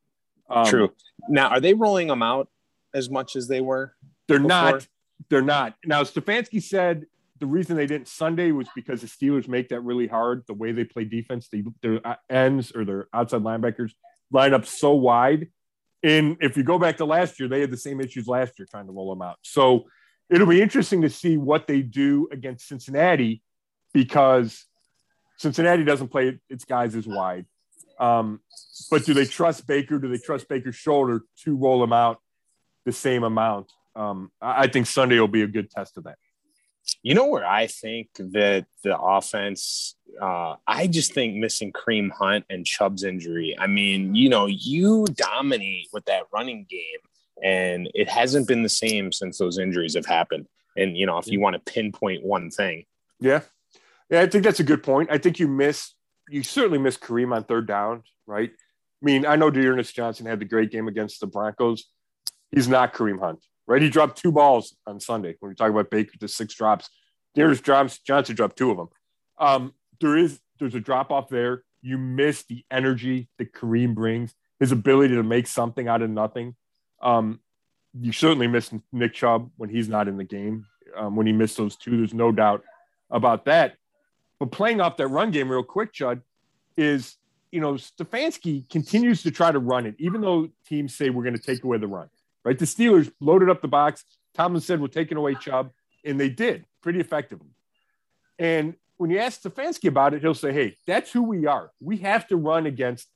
Um, 0.49 0.65
True. 0.65 0.91
Now, 1.27 1.49
are 1.49 1.59
they 1.59 1.73
rolling 1.73 2.07
them 2.07 2.23
out 2.23 2.49
as 2.93 3.09
much 3.09 3.35
as 3.35 3.47
they 3.47 3.61
were? 3.61 3.93
They're 4.27 4.39
before? 4.39 4.47
not. 4.47 4.87
They're 5.29 5.41
not. 5.41 5.75
Now, 5.85 6.03
Stefanski 6.03 6.63
said 6.63 7.05
the 7.39 7.45
reason 7.45 7.75
they 7.75 7.87
didn't 7.87 8.07
Sunday 8.07 8.51
was 8.51 8.67
because 8.75 9.01
the 9.01 9.07
Steelers 9.07 9.47
make 9.47 9.69
that 9.69 9.81
really 9.81 10.07
hard. 10.07 10.43
The 10.47 10.53
way 10.53 10.71
they 10.71 10.83
play 10.83 11.05
defense, 11.05 11.47
they, 11.51 11.63
their 11.81 12.01
ends 12.29 12.71
or 12.73 12.85
their 12.85 13.07
outside 13.13 13.41
linebackers 13.41 13.91
line 14.31 14.53
up 14.53 14.65
so 14.65 14.93
wide. 14.93 15.47
And 16.03 16.37
if 16.41 16.55
you 16.55 16.63
go 16.63 16.79
back 16.79 16.97
to 16.97 17.05
last 17.05 17.39
year, 17.39 17.49
they 17.49 17.61
had 17.61 17.71
the 17.71 17.77
same 17.77 17.99
issues 17.99 18.27
last 18.27 18.57
year 18.57 18.67
trying 18.69 18.85
to 18.85 18.91
roll 18.91 19.09
them 19.09 19.21
out. 19.21 19.37
So 19.41 19.85
it'll 20.29 20.47
be 20.47 20.61
interesting 20.61 21.01
to 21.01 21.09
see 21.09 21.37
what 21.37 21.67
they 21.67 21.81
do 21.81 22.27
against 22.31 22.67
Cincinnati 22.67 23.41
because 23.93 24.65
Cincinnati 25.37 25.83
doesn't 25.83 26.09
play 26.09 26.39
its 26.49 26.65
guys 26.65 26.95
as 26.95 27.07
wide. 27.07 27.45
Um, 27.99 28.39
but 28.89 29.05
do 29.05 29.13
they 29.13 29.25
trust 29.25 29.67
Baker? 29.67 29.99
Do 29.99 30.07
they 30.07 30.17
trust 30.17 30.47
Baker's 30.47 30.75
shoulder 30.75 31.23
to 31.43 31.55
roll 31.55 31.79
them 31.79 31.93
out 31.93 32.19
the 32.85 32.91
same 32.91 33.23
amount? 33.23 33.71
Um, 33.95 34.31
I 34.41 34.67
think 34.67 34.87
Sunday 34.87 35.19
will 35.19 35.27
be 35.27 35.41
a 35.41 35.47
good 35.47 35.69
test 35.69 35.97
of 35.97 36.05
that. 36.05 36.17
You 37.03 37.13
know 37.13 37.27
where 37.27 37.45
I 37.45 37.67
think 37.67 38.09
that 38.17 38.65
the 38.83 38.97
offense, 38.97 39.95
uh, 40.19 40.55
I 40.65 40.87
just 40.87 41.13
think 41.13 41.35
missing 41.35 41.71
Kareem 41.71 42.09
Hunt 42.11 42.45
and 42.49 42.65
Chubb's 42.65 43.03
injury. 43.03 43.55
I 43.59 43.67
mean, 43.67 44.15
you 44.15 44.29
know, 44.29 44.47
you 44.47 45.05
dominate 45.13 45.87
with 45.93 46.05
that 46.05 46.23
running 46.33 46.65
game, 46.69 46.99
and 47.43 47.89
it 47.93 48.09
hasn't 48.09 48.47
been 48.47 48.63
the 48.63 48.69
same 48.69 49.11
since 49.11 49.37
those 49.37 49.59
injuries 49.59 49.95
have 49.95 50.05
happened. 50.05 50.47
And 50.75 50.97
you 50.97 51.05
know, 51.05 51.17
if 51.17 51.27
you 51.27 51.39
want 51.39 51.53
to 51.55 51.71
pinpoint 51.71 52.23
one 52.23 52.49
thing, 52.49 52.85
yeah, 53.19 53.41
yeah, 54.09 54.21
I 54.21 54.27
think 54.27 54.43
that's 54.43 54.59
a 54.59 54.63
good 54.63 54.81
point. 54.81 55.09
I 55.11 55.17
think 55.17 55.39
you 55.39 55.47
miss, 55.47 55.93
you 56.29 56.43
certainly 56.43 56.77
miss 56.77 56.97
Kareem 56.97 57.35
on 57.35 57.43
third 57.43 57.67
down, 57.67 58.03
right? 58.27 58.51
I 58.51 59.05
mean, 59.05 59.25
I 59.25 59.35
know 59.35 59.49
D'Ernest 59.49 59.95
Johnson 59.95 60.25
had 60.25 60.39
the 60.39 60.45
great 60.45 60.71
game 60.71 60.87
against 60.87 61.19
the 61.19 61.27
Broncos. 61.27 61.85
He's 62.51 62.67
not 62.67 62.93
Kareem 62.93 63.19
Hunt 63.19 63.39
right? 63.69 63.83
He 63.83 63.89
dropped 63.89 64.17
two 64.17 64.31
balls 64.31 64.75
on 64.87 64.99
Sunday. 64.99 65.35
When 65.39 65.49
we 65.49 65.55
talk 65.55 65.69
about 65.69 65.91
Baker, 65.91 66.11
the 66.19 66.27
six 66.27 66.55
drops, 66.55 66.89
drops. 67.35 67.99
Johnson 67.99 68.35
dropped 68.35 68.57
two 68.57 68.71
of 68.71 68.77
them. 68.77 68.89
Um, 69.37 69.73
there 70.01 70.17
is 70.17 70.41
there's 70.59 70.75
a 70.75 70.79
drop 70.79 71.11
off 71.11 71.29
there. 71.29 71.63
You 71.81 71.97
miss 71.97 72.43
the 72.43 72.65
energy 72.69 73.29
that 73.37 73.53
Kareem 73.53 73.93
brings, 73.93 74.33
his 74.59 74.73
ability 74.73 75.15
to 75.15 75.23
make 75.23 75.47
something 75.47 75.87
out 75.87 76.01
of 76.01 76.09
nothing. 76.09 76.55
Um, 77.01 77.39
you 77.93 78.11
certainly 78.11 78.47
miss 78.47 78.71
Nick 78.91 79.13
Chubb 79.13 79.51
when 79.55 79.69
he's 79.69 79.87
not 79.87 80.07
in 80.07 80.17
the 80.17 80.25
game. 80.25 80.65
Um, 80.97 81.15
when 81.15 81.27
he 81.27 81.31
missed 81.31 81.55
those 81.55 81.75
two, 81.75 81.95
there's 81.95 82.13
no 82.13 82.31
doubt 82.31 82.63
about 83.11 83.45
that. 83.45 83.75
But 84.39 84.51
playing 84.51 84.81
off 84.81 84.97
that 84.97 85.07
run 85.07 85.31
game 85.31 85.49
real 85.49 85.63
quick, 85.63 85.93
Chud, 85.93 86.21
is 86.77 87.17
you 87.51 87.59
know 87.59 87.73
Stefanski 87.73 88.69
continues 88.69 89.23
to 89.23 89.31
try 89.31 89.51
to 89.51 89.59
run 89.59 89.85
it, 89.85 89.95
even 89.99 90.21
though 90.21 90.49
teams 90.67 90.95
say 90.95 91.09
we're 91.09 91.23
going 91.23 91.35
to 91.35 91.41
take 91.41 91.63
away 91.63 91.77
the 91.77 91.87
run 91.87 92.09
right? 92.43 92.57
The 92.57 92.65
Steelers 92.65 93.11
loaded 93.19 93.49
up 93.49 93.61
the 93.61 93.67
box. 93.67 94.03
Tomlin 94.33 94.61
said, 94.61 94.81
we're 94.81 94.87
taking 94.87 95.17
away 95.17 95.35
Chubb, 95.35 95.71
and 96.05 96.19
they 96.19 96.29
did 96.29 96.65
pretty 96.81 96.99
effectively. 96.99 97.49
And 98.37 98.75
when 98.97 99.09
you 99.09 99.19
ask 99.19 99.41
Stefanski 99.41 99.87
about 99.87 100.13
it, 100.13 100.21
he'll 100.21 100.33
say, 100.33 100.53
hey, 100.53 100.75
that's 100.87 101.11
who 101.11 101.23
we 101.23 101.45
are. 101.45 101.71
We 101.79 101.97
have 101.97 102.27
to 102.27 102.37
run 102.37 102.65
against 102.65 103.07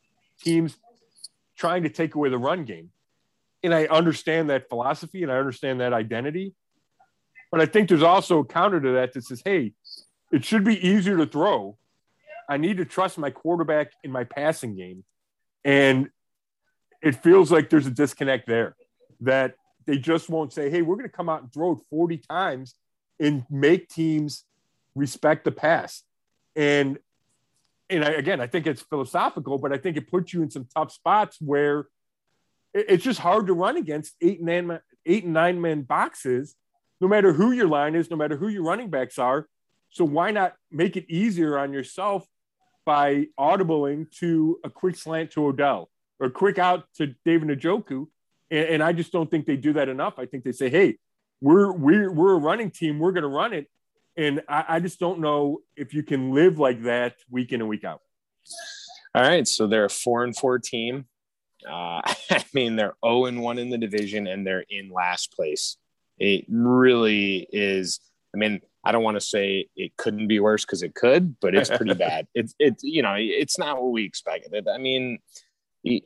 teams 0.41 0.77
trying 1.57 1.83
to 1.83 1.89
take 1.89 2.15
away 2.15 2.29
the 2.29 2.37
run 2.37 2.65
game. 2.65 2.89
And 3.63 3.73
I 3.73 3.85
understand 3.85 4.49
that 4.49 4.67
philosophy 4.69 5.23
and 5.23 5.31
I 5.31 5.37
understand 5.37 5.79
that 5.79 5.93
identity. 5.93 6.53
But 7.51 7.61
I 7.61 7.65
think 7.65 7.87
there's 7.87 8.03
also 8.03 8.39
a 8.39 8.45
counter 8.45 8.81
to 8.81 8.91
that 8.93 9.13
that 9.13 9.23
says, 9.23 9.41
hey, 9.45 9.73
it 10.33 10.43
should 10.43 10.63
be 10.63 10.85
easier 10.85 11.15
to 11.17 11.27
throw. 11.27 11.77
I 12.49 12.57
need 12.57 12.77
to 12.77 12.85
trust 12.85 13.19
my 13.19 13.29
quarterback 13.29 13.91
in 14.03 14.11
my 14.11 14.23
passing 14.23 14.75
game. 14.75 15.03
And 15.63 16.09
it 17.03 17.21
feels 17.21 17.51
like 17.51 17.69
there's 17.69 17.85
a 17.85 17.91
disconnect 17.91 18.47
there 18.47 18.75
that 19.21 19.53
they 19.85 19.99
just 19.99 20.29
won't 20.29 20.51
say, 20.51 20.71
hey, 20.71 20.81
we're 20.81 20.95
going 20.95 21.07
to 21.07 21.15
come 21.15 21.29
out 21.29 21.43
and 21.43 21.53
throw 21.53 21.73
it 21.73 21.77
40 21.91 22.17
times 22.17 22.73
and 23.19 23.45
make 23.49 23.89
teams 23.89 24.43
respect 24.95 25.45
the 25.45 25.51
pass. 25.51 26.01
And 26.55 26.97
and 27.89 28.03
I, 28.03 28.11
again, 28.11 28.41
I 28.41 28.47
think 28.47 28.65
it's 28.65 28.81
philosophical, 28.81 29.59
but 29.59 29.71
I 29.71 29.77
think 29.77 29.97
it 29.97 30.09
puts 30.09 30.33
you 30.33 30.41
in 30.41 30.49
some 30.49 30.65
tough 30.75 30.91
spots 30.91 31.37
where 31.39 31.87
it's 32.73 33.03
just 33.03 33.19
hard 33.19 33.45
to 33.47 33.53
run 33.53 33.77
against 33.77 34.15
eight 34.19 34.39
and 34.39 34.47
nine, 34.47 34.79
eight 35.05 35.25
and 35.25 35.33
nine 35.33 35.61
man 35.61 35.81
boxes, 35.81 36.55
no 36.99 37.07
matter 37.07 37.33
who 37.33 37.51
your 37.51 37.67
line 37.67 37.93
is, 37.93 38.09
no 38.09 38.17
matter 38.17 38.35
who 38.35 38.47
your 38.47 38.63
running 38.63 38.89
backs 38.89 39.19
are. 39.19 39.47
So 39.93 40.05
why 40.05 40.31
not 40.31 40.55
make 40.71 40.97
it 40.97 41.05
easier 41.09 41.57
on 41.57 41.71
yourself 41.71 42.27
by 42.85 43.27
audibling 43.39 44.11
to 44.19 44.59
a 44.63 44.69
quick 44.69 44.97
slant 44.97 45.31
to 45.31 45.45
Odell 45.45 45.89
or 46.19 46.29
quick 46.29 46.59
out 46.59 46.85
to 46.95 47.15
David 47.23 47.47
Njoku 47.59 48.07
and, 48.53 48.69
and 48.69 48.83
I 48.83 48.93
just 48.93 49.11
don't 49.11 49.29
think 49.29 49.45
they 49.45 49.57
do 49.57 49.73
that 49.73 49.89
enough. 49.89 50.19
I 50.19 50.25
think 50.25 50.43
they 50.43 50.51
say, 50.51 50.69
hey, 50.69 50.97
we're 51.41 51.71
we're 51.73 52.11
we're 52.11 52.33
a 52.33 52.37
running 52.37 52.71
team, 52.71 52.99
we're 52.99 53.11
going 53.11 53.23
to 53.23 53.27
run 53.29 53.51
it, 53.51 53.67
and 54.15 54.41
I, 54.47 54.65
I 54.69 54.79
just 54.79 54.99
don't 54.99 55.19
know 55.19 55.61
if 55.75 55.93
you 55.93 56.03
can 56.03 56.31
live 56.31 56.59
like 56.59 56.83
that 56.83 57.15
week 57.29 57.51
in 57.51 57.59
and 57.59 57.69
week 57.69 57.83
out. 57.83 58.01
All 59.15 59.23
right, 59.23 59.47
so 59.47 59.67
they're 59.67 59.85
a 59.85 59.89
four 59.89 60.23
and 60.23 60.35
four 60.35 60.59
team. 60.59 61.05
Uh, 61.67 62.01
I 62.29 62.45
mean, 62.53 62.75
they're 62.75 62.87
zero 62.87 62.95
oh 63.03 63.25
and 63.25 63.41
one 63.41 63.57
in 63.57 63.69
the 63.69 63.77
division, 63.77 64.27
and 64.27 64.45
they're 64.45 64.65
in 64.69 64.89
last 64.89 65.33
place. 65.33 65.77
It 66.19 66.45
really 66.47 67.47
is. 67.51 67.99
I 68.33 68.37
mean, 68.37 68.61
I 68.83 68.91
don't 68.91 69.03
want 69.03 69.15
to 69.15 69.21
say 69.21 69.67
it 69.75 69.95
couldn't 69.97 70.27
be 70.27 70.39
worse 70.39 70.65
because 70.65 70.83
it 70.83 70.93
could, 70.93 71.39
but 71.39 71.55
it's 71.55 71.69
pretty 71.69 71.93
bad. 72.07 72.27
It's 72.33 72.53
it's 72.59 72.83
you 72.83 73.01
know 73.01 73.15
it's 73.17 73.57
not 73.57 73.81
what 73.81 73.91
we 73.91 74.05
expected. 74.05 74.67
I 74.67 74.77
mean, 74.77 75.19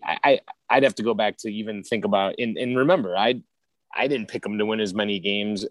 I 0.03 0.41
I'd 0.69 0.83
have 0.83 0.95
to 0.95 1.03
go 1.03 1.13
back 1.13 1.37
to 1.39 1.49
even 1.49 1.83
think 1.83 2.05
about 2.05 2.35
and, 2.37 2.57
and 2.57 2.77
remember 2.77 3.17
I 3.17 3.41
I 3.93 4.07
didn't 4.07 4.27
pick 4.27 4.43
them 4.43 4.57
to 4.57 4.65
win 4.65 4.79
as 4.79 4.93
many 4.93 5.19
games, 5.19 5.65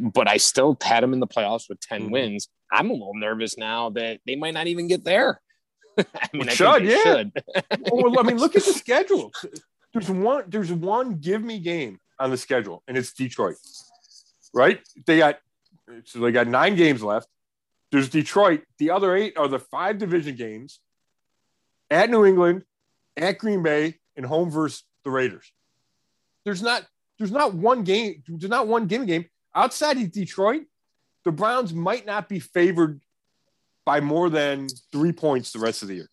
but 0.00 0.28
I 0.28 0.36
still 0.36 0.76
had 0.82 1.02
them 1.02 1.12
in 1.12 1.20
the 1.20 1.26
playoffs 1.26 1.68
with 1.68 1.80
10 1.80 2.02
mm-hmm. 2.02 2.10
wins. 2.10 2.48
I'm 2.70 2.90
a 2.90 2.92
little 2.92 3.14
nervous 3.14 3.56
now 3.56 3.90
that 3.90 4.20
they 4.26 4.36
might 4.36 4.54
not 4.54 4.66
even 4.66 4.88
get 4.88 5.04
there. 5.04 5.40
I 5.98 6.04
mean, 6.32 6.46
well, 6.46 6.54
should, 6.54 6.84
yeah. 6.84 7.02
Should. 7.02 7.32
well, 7.90 8.18
I 8.18 8.22
mean, 8.22 8.38
look 8.38 8.56
at 8.56 8.64
the 8.64 8.72
schedule. 8.74 9.32
There's 9.92 10.08
one, 10.08 10.44
there's 10.48 10.72
one 10.72 11.16
give 11.16 11.42
me 11.42 11.58
game 11.58 11.98
on 12.18 12.30
the 12.30 12.36
schedule, 12.36 12.82
and 12.88 12.96
it's 12.96 13.12
Detroit. 13.12 13.56
Right? 14.54 14.80
They 15.06 15.18
got 15.18 15.38
so 16.04 16.20
they 16.20 16.32
got 16.32 16.46
nine 16.46 16.76
games 16.76 17.02
left. 17.02 17.28
There's 17.90 18.08
Detroit. 18.08 18.62
The 18.78 18.90
other 18.90 19.14
eight 19.14 19.36
are 19.36 19.48
the 19.48 19.58
five 19.58 19.98
division 19.98 20.36
games 20.36 20.80
at 21.90 22.10
New 22.10 22.24
England, 22.24 22.64
at 23.16 23.38
Green 23.38 23.62
Bay, 23.62 23.98
and 24.16 24.24
home 24.24 24.50
versus 24.50 24.84
the 25.04 25.10
Raiders. 25.10 25.52
There's 26.44 26.62
not 26.62 26.86
there's 27.18 27.30
not 27.30 27.54
one 27.54 27.84
game. 27.84 28.22
There's 28.26 28.50
not 28.50 28.66
one 28.66 28.86
game 28.86 29.06
game 29.06 29.26
outside 29.54 29.98
of 29.98 30.10
Detroit. 30.10 30.62
The 31.24 31.32
Browns 31.32 31.72
might 31.72 32.06
not 32.06 32.28
be 32.28 32.40
favored 32.40 33.00
by 33.84 34.00
more 34.00 34.30
than 34.30 34.68
three 34.90 35.12
points 35.12 35.52
the 35.52 35.58
rest 35.58 35.82
of 35.82 35.88
the 35.88 35.96
year. 35.96 36.08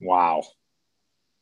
Wow. 0.00 0.42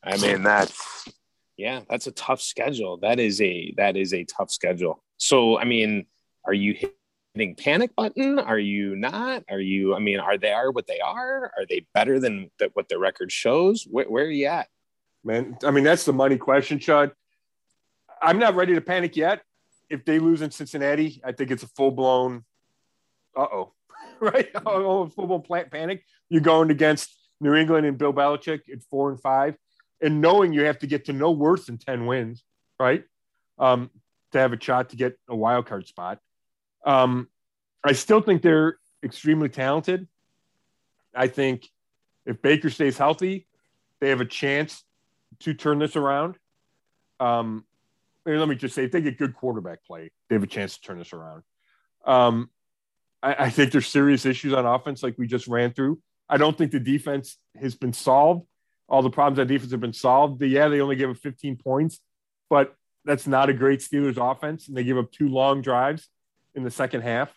I 0.03 0.17
mean 0.17 0.43
that's 0.43 1.09
yeah, 1.57 1.81
that's 1.89 2.07
a 2.07 2.13
tough 2.13 2.41
schedule. 2.41 2.99
That 2.99 3.19
is 3.19 3.41
a 3.41 3.75
that 3.77 3.97
is 3.97 4.15
a 4.15 4.25
tough 4.25 4.51
schedule. 4.51 5.03
So 5.17 5.59
I 5.59 5.65
mean, 5.65 6.07
are 6.45 6.53
you 6.53 6.75
hitting 7.39 7.55
panic 7.55 7.95
button? 7.95 8.39
Are 8.39 8.59
you 8.59 8.97
not? 8.97 9.45
Are 9.49 9.61
you? 9.61 9.95
I 9.95 10.01
mean, 10.01 10.19
are 10.19 10.37
they 10.37 10.53
are 10.53 10.71
what 10.71 10.87
they 10.87 10.99
are? 10.99 11.53
Are 11.57 11.67
they 11.69 11.87
better 11.95 12.19
than 12.19 12.51
what 12.75 12.89
the 12.89 12.99
record 12.99 13.31
shows? 13.31 13.87
Where, 13.89 14.07
where 14.07 14.25
are 14.25 14.31
you 14.31 14.47
at? 14.47 14.69
Man, 15.25 15.57
I 15.65 15.71
mean 15.71 15.85
that's 15.85 16.05
the 16.05 16.13
money 16.13 16.37
question, 16.37 16.79
Chud. 16.79 17.13
I'm 18.21 18.39
not 18.39 18.57
ready 18.57 18.75
to 18.75 18.81
panic 18.81 19.17
yet. 19.17 19.43
If 19.89 20.05
they 20.05 20.19
lose 20.19 20.43
in 20.43 20.51
Cincinnati, 20.51 21.21
I 21.25 21.33
think 21.33 21.51
it's 21.51 21.63
a 21.63 21.69
full 21.69 21.93
blown. 21.93 22.45
Uh 23.37 23.43
oh, 23.53 23.73
right? 24.21 24.49
Oh, 24.67 25.07
full 25.09 25.27
blown 25.27 25.65
panic. 25.71 26.05
You're 26.29 26.41
going 26.41 26.71
against 26.71 27.17
New 27.41 27.55
England 27.55 27.87
and 27.87 27.97
Bill 27.97 28.13
Belichick 28.13 28.61
at 28.73 28.83
four 28.91 29.11
and 29.11 29.21
five, 29.21 29.57
and 30.03 30.21
knowing 30.21 30.53
you 30.53 30.65
have 30.65 30.81
to 30.81 30.87
get 30.87 31.05
to 31.07 31.13
no 31.13 31.31
worse 31.31 31.67
than 31.67 31.79
ten 31.79 32.07
wins, 32.07 32.43
right? 32.81 33.05
Um, 33.59 33.91
to 34.33 34.39
have 34.39 34.53
a 34.53 34.61
shot 34.61 34.91
to 34.91 34.97
get 34.97 35.17
a 35.29 35.37
wild 35.37 35.67
card 35.67 35.87
spot. 35.87 36.19
Um, 36.89 37.29
I 37.85 37.93
still 37.93 38.23
think 38.23 38.41
they're 38.41 38.79
extremely 39.05 39.51
talented. 39.51 40.09
I 41.15 41.29
think 41.29 41.69
if 42.25 42.41
Baker 42.41 42.71
stays 42.71 42.97
healthy, 42.97 43.47
they 44.01 44.09
have 44.09 44.23
a 44.23 44.25
chance 44.25 44.85
to 45.41 45.53
turn 45.53 45.79
this 45.79 45.97
around. 45.97 46.37
Um, 47.21 47.65
let 48.25 48.49
me 48.49 48.55
just 48.55 48.75
say, 48.75 48.85
if 48.85 48.93
they 48.93 49.03
get 49.03 49.19
good 49.19 49.35
quarterback 49.35 49.85
play, 49.85 50.11
they 50.29 50.35
have 50.35 50.43
a 50.43 50.49
chance 50.49 50.77
to 50.77 50.81
turn 50.81 50.99
this 50.99 51.13
around. 51.13 51.43
Um, 52.07 52.49
I, 53.23 53.35
I, 53.35 53.51
think 53.51 53.73
there's 53.73 53.87
serious 53.87 54.25
issues 54.25 54.55
on 54.55 54.65
offense, 54.65 55.03
like 55.03 55.17
we 55.19 55.27
just 55.27 55.47
ran 55.47 55.75
through. 55.75 55.99
I 56.29 56.39
don't 56.39 56.57
think 56.57 56.73
the 56.73 56.81
defense 56.81 57.37
has 57.61 57.75
been 57.75 57.93
solved. 57.93 58.47
All 58.89 59.03
the 59.03 59.11
problems 59.11 59.41
on 59.41 59.47
defense 59.47 59.73
have 59.73 59.81
been 59.81 59.93
solved. 59.93 60.43
Yeah, 60.43 60.69
they 60.69 60.81
only 60.81 60.97
gave 60.97 61.11
up 61.11 61.19
15 61.19 61.57
points, 61.57 62.01
but 62.49 62.75
that's 63.05 63.27
not 63.27 63.51
a 63.51 63.53
great 63.53 63.81
Steelers 63.81 64.17
offense, 64.17 64.69
and 64.69 64.77
they 64.77 64.85
give 64.85 64.97
up 64.97 65.11
two 65.13 65.29
long 65.29 65.61
drives 65.61 66.09
in 66.59 66.65
the 66.65 66.71
second 66.71 67.03
half, 67.03 67.33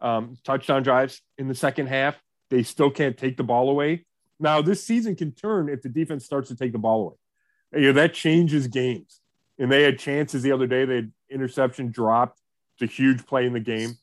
um, 0.00 0.36
touchdown 0.44 0.82
drives 0.82 1.22
in 1.38 1.48
the 1.48 1.54
second 1.54 1.86
half. 1.88 2.20
They 2.50 2.62
still 2.62 2.90
can't 2.90 3.16
take 3.16 3.36
the 3.36 3.42
ball 3.42 3.70
away. 3.70 4.04
Now, 4.38 4.60
this 4.60 4.84
season 4.84 5.16
can 5.16 5.32
turn 5.32 5.68
if 5.68 5.82
the 5.82 5.88
defense 5.88 6.24
starts 6.24 6.48
to 6.48 6.56
take 6.56 6.72
the 6.72 6.78
ball 6.78 7.00
away. 7.00 7.82
You 7.82 7.88
know, 7.88 7.92
that 7.94 8.12
changes 8.12 8.66
games. 8.66 9.20
And 9.58 9.72
they 9.72 9.82
had 9.82 9.98
chances 9.98 10.42
the 10.42 10.52
other 10.52 10.66
day. 10.66 10.84
They 10.84 10.96
had 10.96 11.12
interception 11.30 11.90
dropped. 11.90 12.40
It's 12.78 12.92
a 12.92 12.94
huge 12.94 13.24
play 13.26 13.46
in 13.46 13.54
the 13.54 13.60
game. 13.60 13.94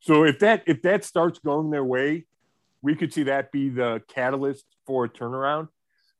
So 0.00 0.24
if 0.24 0.38
that 0.38 0.62
if 0.66 0.82
that 0.82 1.04
starts 1.04 1.38
going 1.38 1.70
their 1.70 1.84
way, 1.84 2.24
we 2.80 2.94
could 2.94 3.12
see 3.12 3.24
that 3.24 3.52
be 3.52 3.68
the 3.68 4.00
catalyst 4.08 4.64
for 4.86 5.04
a 5.04 5.08
turnaround. 5.08 5.68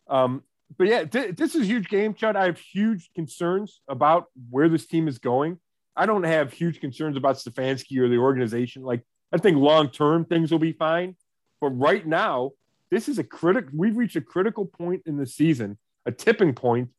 Um, 0.08 0.42
but 0.76 0.88
yeah, 0.88 1.04
th- 1.04 1.36
this 1.36 1.54
is 1.54 1.62
a 1.62 1.64
huge 1.64 1.88
game, 1.88 2.12
Chud. 2.12 2.36
I 2.36 2.46
have 2.46 2.58
huge 2.58 3.10
concerns 3.14 3.80
about 3.88 4.26
where 4.50 4.68
this 4.68 4.86
team 4.86 5.08
is 5.08 5.18
going. 5.18 5.58
I 5.98 6.06
don't 6.06 6.22
have 6.22 6.52
huge 6.52 6.80
concerns 6.80 7.16
about 7.16 7.36
Stefanski 7.36 7.98
or 7.98 8.08
the 8.08 8.18
organization. 8.18 8.82
Like, 8.82 9.02
I 9.32 9.38
think 9.38 9.58
long 9.58 9.90
term 9.90 10.24
things 10.24 10.50
will 10.50 10.58
be 10.58 10.72
fine. 10.72 11.16
But 11.60 11.70
right 11.70 12.06
now, 12.06 12.52
this 12.90 13.08
is 13.08 13.18
a 13.18 13.24
critical, 13.24 13.70
we've 13.74 13.96
reached 13.96 14.16
a 14.16 14.20
critical 14.20 14.64
point 14.64 15.02
in 15.06 15.16
the 15.16 15.26
season, 15.26 15.76
a 16.06 16.12
tipping 16.12 16.54
point 16.54 16.90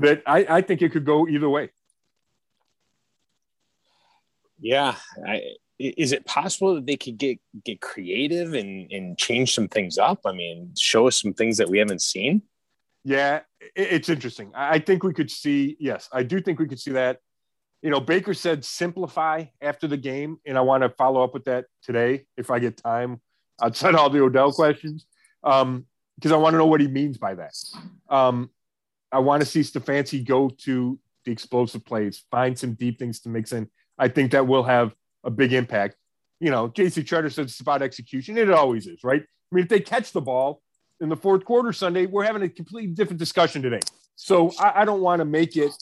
that 0.00 0.22
I, 0.26 0.46
I 0.48 0.60
think 0.62 0.82
it 0.82 0.90
could 0.90 1.04
go 1.04 1.28
either 1.28 1.48
way. 1.48 1.70
Yeah. 4.60 4.96
I, 5.24 5.42
is 5.78 6.10
it 6.10 6.26
possible 6.26 6.74
that 6.74 6.86
they 6.86 6.96
could 6.96 7.18
get 7.18 7.38
get 7.64 7.80
creative 7.80 8.54
and, 8.54 8.90
and 8.90 9.16
change 9.16 9.54
some 9.54 9.68
things 9.68 9.96
up? 9.96 10.20
I 10.26 10.32
mean, 10.32 10.74
show 10.76 11.06
us 11.06 11.20
some 11.20 11.32
things 11.32 11.56
that 11.58 11.68
we 11.68 11.78
haven't 11.78 12.02
seen. 12.02 12.42
Yeah, 13.04 13.42
it's 13.76 14.08
interesting. 14.08 14.50
I 14.54 14.80
think 14.80 15.04
we 15.04 15.14
could 15.14 15.30
see. 15.30 15.76
Yes, 15.78 16.08
I 16.12 16.24
do 16.24 16.40
think 16.40 16.58
we 16.58 16.66
could 16.66 16.80
see 16.80 16.90
that 16.92 17.20
you 17.82 17.90
know, 17.90 18.00
Baker 18.00 18.34
said 18.34 18.64
simplify 18.64 19.44
after 19.60 19.86
the 19.86 19.96
game, 19.96 20.38
and 20.46 20.58
I 20.58 20.62
want 20.62 20.82
to 20.82 20.88
follow 20.90 21.22
up 21.22 21.34
with 21.34 21.44
that 21.44 21.66
today 21.82 22.26
if 22.36 22.50
I 22.50 22.58
get 22.58 22.76
time 22.76 23.20
outside 23.62 23.94
all 23.94 24.10
the 24.10 24.22
Odell 24.22 24.52
questions, 24.52 25.06
because 25.42 25.62
um, 25.62 25.86
I 26.24 26.36
want 26.36 26.54
to 26.54 26.58
know 26.58 26.66
what 26.66 26.80
he 26.80 26.88
means 26.88 27.18
by 27.18 27.34
that. 27.34 27.54
Um, 28.08 28.50
I 29.12 29.20
want 29.20 29.42
to 29.42 29.46
see 29.46 29.60
Stefanski 29.60 30.26
go 30.26 30.48
to 30.48 30.98
the 31.24 31.32
explosive 31.32 31.84
plays, 31.84 32.24
find 32.30 32.58
some 32.58 32.74
deep 32.74 32.98
things 32.98 33.20
to 33.20 33.28
mix 33.28 33.52
in. 33.52 33.68
I 33.98 34.08
think 34.08 34.32
that 34.32 34.46
will 34.46 34.64
have 34.64 34.94
a 35.24 35.30
big 35.30 35.52
impact. 35.52 35.96
You 36.40 36.50
know, 36.50 36.68
JC 36.68 37.04
Tretter 37.04 37.32
says 37.32 37.46
it's 37.46 37.60
about 37.60 37.82
execution. 37.82 38.38
It 38.38 38.50
always 38.50 38.86
is, 38.86 39.02
right? 39.02 39.22
I 39.22 39.54
mean, 39.54 39.64
if 39.64 39.68
they 39.68 39.80
catch 39.80 40.12
the 40.12 40.20
ball 40.20 40.62
in 41.00 41.08
the 41.08 41.16
fourth 41.16 41.44
quarter 41.44 41.72
Sunday, 41.72 42.06
we're 42.06 42.24
having 42.24 42.42
a 42.42 42.48
completely 42.48 42.92
different 42.92 43.18
discussion 43.18 43.62
today. 43.62 43.80
So 44.16 44.52
I, 44.58 44.82
I 44.82 44.84
don't 44.84 45.00
want 45.00 45.20
to 45.20 45.24
make 45.24 45.56
it 45.56 45.72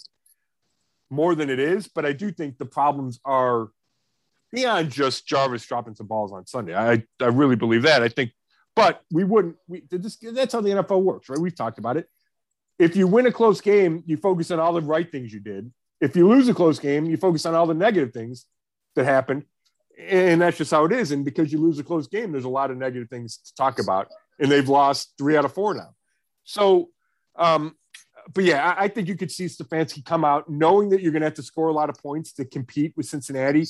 more 1.11 1.35
than 1.35 1.51
it 1.51 1.59
is, 1.59 1.89
but 1.89 2.05
I 2.05 2.13
do 2.13 2.31
think 2.31 2.59
the 2.59 2.67
problems 2.67 3.21
are 3.25 3.69
beyond 4.53 4.91
just 4.91 5.27
Jarvis 5.27 5.67
dropping 5.67 5.95
some 5.95 6.07
balls 6.07 6.33
on 6.33 6.47
Sunday. 6.47 6.75
I, 6.75 7.05
I 7.21 7.27
really 7.27 7.57
believe 7.57 7.83
that. 7.83 8.03
I 8.03 8.09
think, 8.09 8.33
but 8.75 9.03
we 9.11 9.25
wouldn't, 9.25 9.57
we, 9.69 9.83
this, 9.91 10.17
that's 10.17 10.53
how 10.53 10.61
the 10.61 10.71
NFL 10.71 11.03
works, 11.03 11.29
right? 11.29 11.39
We've 11.39 11.55
talked 11.55 11.79
about 11.79 11.97
it. 11.97 12.09
If 12.79 12.97
you 12.97 13.07
win 13.07 13.27
a 13.27 13.33
close 13.33 13.61
game, 13.61 14.03
you 14.07 14.17
focus 14.17 14.51
on 14.51 14.61
all 14.61 14.73
the 14.73 14.83
right 14.83 15.11
things 15.11 15.33
you 15.33 15.41
did. 15.41 15.73
If 16.01 16.15
you 16.15 16.29
lose 16.29 16.49
a 16.49 16.55
close 16.55 16.79
game, 16.79 17.07
you 17.07 17.17
focus 17.17 17.47
on 17.47 17.55
all 17.55 17.67
the 17.67 17.75
negative 17.75 18.13
things 18.13 18.45
that 18.97 19.05
happened. 19.05 19.45
And 19.99 20.43
that's 20.43 20.59
just 20.59 20.71
how 20.71 20.85
it 20.85 20.93
is. 20.93 21.11
And 21.11 21.25
because 21.25 21.51
you 21.51 21.59
lose 21.59 21.79
a 21.79 21.85
close 21.85 22.07
game, 22.07 22.33
there's 22.33 22.45
a 22.45 22.51
lot 22.51 22.71
of 22.71 22.77
negative 22.77 23.09
things 23.09 23.39
to 23.39 23.55
talk 23.55 23.79
about. 23.79 24.09
And 24.39 24.53
they've 24.53 24.69
lost 24.69 25.15
three 25.17 25.39
out 25.39 25.47
of 25.47 25.55
four 25.55 25.73
now. 25.73 25.95
So, 26.45 26.91
um, 27.35 27.77
but 28.33 28.45
yeah, 28.45 28.75
I, 28.77 28.85
I, 28.85 28.89
think 28.89 29.09
you 29.09 29.17
could 29.17 29.31
see 29.31 29.47
Stefanski 29.47 30.05
come 30.05 30.25
out 30.25 30.49
knowing 30.49 30.89
that 30.91 31.01
you're 31.01 31.13
going 31.13 31.23
to 31.23 31.27
have 31.27 31.35
to 31.35 31.43
score 31.43 31.69
a 31.69 31.73
lot 31.73 31.91
of 31.91 31.97
points 31.99 32.33
to 32.35 32.45
compete 32.45 32.93
with 32.97 33.07
Cincinnati. 33.07 33.67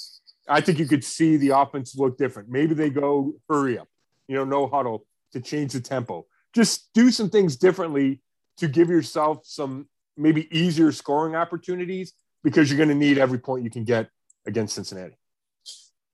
I 0.48 0.60
think 0.60 0.78
you 0.78 0.86
could 0.86 1.04
see 1.04 1.36
the 1.36 1.50
offense 1.50 1.96
look 1.96 2.16
different. 2.16 2.48
Maybe 2.48 2.74
they 2.74 2.90
go 2.90 3.34
hurry 3.48 3.78
up, 3.78 3.88
you 4.28 4.36
know, 4.36 4.44
no 4.44 4.66
huddle 4.66 5.06
to 5.32 5.40
change 5.40 5.72
the 5.72 5.80
tempo. 5.80 6.26
Just 6.54 6.92
do 6.94 7.10
some 7.10 7.28
things 7.28 7.56
differently 7.56 8.20
to 8.58 8.68
give 8.68 8.88
yourself 8.88 9.40
some 9.44 9.88
maybe 10.16 10.48
easier 10.56 10.92
scoring 10.92 11.34
opportunities 11.34 12.14
because 12.42 12.70
you're 12.70 12.78
going 12.78 12.88
to 12.88 12.94
need 12.94 13.18
every 13.18 13.38
point 13.38 13.64
you 13.64 13.70
can 13.70 13.84
get 13.84 14.08
against 14.46 14.74
Cincinnati. 14.74 15.16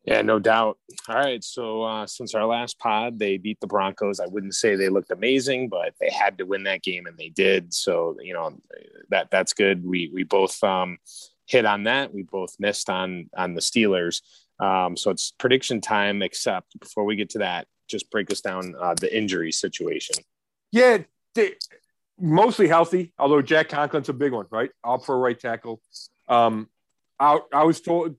Yeah, 0.04 0.22
no 0.22 0.40
doubt. 0.40 0.78
All 1.08 1.14
right. 1.14 1.42
So 1.44 1.82
uh, 1.82 2.06
since 2.06 2.34
our 2.34 2.44
last 2.44 2.78
pod, 2.78 3.18
they 3.18 3.36
beat 3.36 3.60
the 3.60 3.68
Broncos. 3.68 4.18
I 4.18 4.26
wouldn't 4.26 4.54
say 4.54 4.74
they 4.74 4.88
looked 4.88 5.12
amazing, 5.12 5.68
but 5.68 5.94
they 6.00 6.10
had 6.10 6.38
to 6.38 6.44
win 6.44 6.64
that 6.64 6.82
game, 6.82 7.06
and 7.06 7.16
they 7.16 7.28
did. 7.28 7.72
So 7.72 8.16
you 8.20 8.34
know 8.34 8.58
that 9.10 9.30
that's 9.30 9.52
good. 9.52 9.84
We 9.84 10.10
we 10.12 10.24
both 10.24 10.62
um, 10.64 10.98
hit 11.46 11.64
on 11.64 11.84
that. 11.84 12.12
We 12.12 12.22
both 12.22 12.56
missed 12.58 12.90
on 12.90 13.30
on 13.36 13.54
the 13.54 13.60
Steelers. 13.60 14.22
Um, 14.58 14.96
so 14.96 15.10
it's 15.10 15.32
prediction 15.38 15.80
time. 15.80 16.20
Except 16.20 16.78
before 16.80 17.04
we 17.04 17.14
get 17.14 17.30
to 17.30 17.38
that, 17.38 17.68
just 17.86 18.10
break 18.10 18.30
us 18.32 18.40
down 18.40 18.74
uh, 18.80 18.94
the 19.00 19.16
injury 19.16 19.52
situation. 19.52 20.16
Yeah, 20.72 20.98
they, 21.36 21.52
mostly 22.18 22.66
healthy. 22.66 23.12
Although 23.20 23.42
Jack 23.42 23.68
Conklin's 23.68 24.08
a 24.08 24.12
big 24.14 24.32
one, 24.32 24.46
right? 24.50 24.70
All 24.82 24.98
pro 24.98 25.16
right 25.16 25.38
tackle. 25.38 25.80
Um, 26.28 26.68
I, 27.20 27.38
I 27.52 27.62
was 27.62 27.80
told 27.80 28.16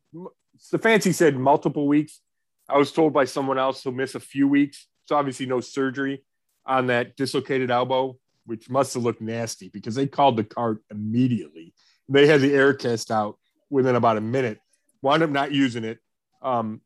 Stefanski 0.64 1.14
said 1.14 1.38
multiple 1.38 1.88
weeks. 1.88 2.22
I 2.70 2.78
was 2.78 2.92
told 2.92 3.14
by 3.14 3.26
someone 3.26 3.58
else 3.60 3.84
he'll 3.84 3.92
miss 3.92 4.16
a 4.16 4.20
few 4.20 4.48
weeks. 4.48 4.88
So 5.06 5.16
obviously 5.16 5.46
no 5.46 5.60
surgery 5.60 6.24
on 6.66 6.88
that 6.88 7.18
dislocated 7.18 7.70
elbow, 7.70 8.18
which 8.46 8.70
must 8.70 8.94
have 8.94 9.04
looked 9.04 9.22
nasty 9.22 9.70
because 9.70 9.96
they 9.96 10.08
called 10.08 10.38
the 10.38 10.44
cart 10.46 10.82
immediately. 10.90 11.74
They 12.08 12.28
had 12.28 12.42
the 12.42 12.54
air 12.54 12.74
test 12.74 13.12
out 13.12 13.38
within 13.70 13.96
about 13.96 14.18
a 14.18 14.22
minute. 14.22 14.60
wound 15.02 15.24
up 15.24 15.30
not 15.30 15.52
using 15.52 15.84
it, 15.84 16.00
um, 16.42 16.82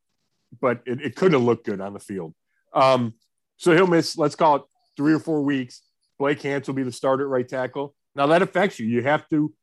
but 0.59 0.81
it, 0.85 1.01
it 1.01 1.15
couldn't 1.15 1.33
have 1.33 1.43
looked 1.43 1.65
good 1.65 1.81
on 1.81 1.93
the 1.93 1.99
field. 1.99 2.33
Um, 2.73 3.13
so 3.57 3.75
he'll 3.75 3.87
miss, 3.87 4.17
let's 4.17 4.35
call 4.35 4.55
it 4.57 4.61
three 4.95 5.13
or 5.13 5.19
four 5.19 5.43
weeks. 5.43 5.83
Blake 6.17 6.41
Hance 6.41 6.67
will 6.67 6.75
be 6.75 6.83
the 6.83 6.91
starter 6.91 7.25
at 7.25 7.29
right 7.29 7.47
tackle. 7.47 7.93
Now 8.15 8.25
that 8.27 8.41
affects 8.41 8.79
you. 8.79 8.87
You 8.87 9.03
have 9.03 9.29
to 9.29 9.53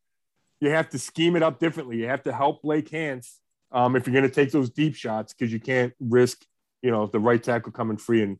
you 0.60 0.70
have 0.70 0.88
to 0.90 0.98
scheme 0.98 1.36
it 1.36 1.42
up 1.42 1.58
differently. 1.58 1.98
You 1.98 2.06
have 2.06 2.22
to 2.22 2.32
help 2.32 2.62
Blake 2.62 2.88
Hance 2.88 3.40
um, 3.74 3.96
if 3.96 4.06
you're 4.06 4.14
going 4.14 4.28
to 4.28 4.34
take 4.34 4.50
those 4.50 4.70
deep 4.70 4.94
shots 4.94 5.34
because 5.34 5.52
you 5.52 5.60
can't 5.60 5.92
risk 6.00 6.44
you 6.84 6.90
know 6.90 7.06
the 7.06 7.18
right 7.18 7.42
tackle 7.42 7.72
coming 7.72 7.96
free 7.96 8.22
and 8.22 8.38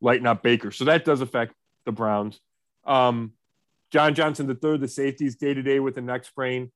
lighten 0.00 0.26
up 0.26 0.42
Baker. 0.42 0.70
So 0.70 0.84
that 0.84 1.04
does 1.04 1.22
affect 1.22 1.54
the 1.86 1.92
Browns. 1.92 2.40
Um, 2.84 3.32
John 3.90 4.14
Johnson, 4.14 4.46
the 4.46 4.54
third, 4.54 4.80
the 4.80 4.88
safeties 4.88 5.36
day 5.36 5.54
to 5.54 5.62
day 5.62 5.80
with 5.80 5.94
the 5.94 6.02
neck 6.02 6.24
sprain. 6.24 6.70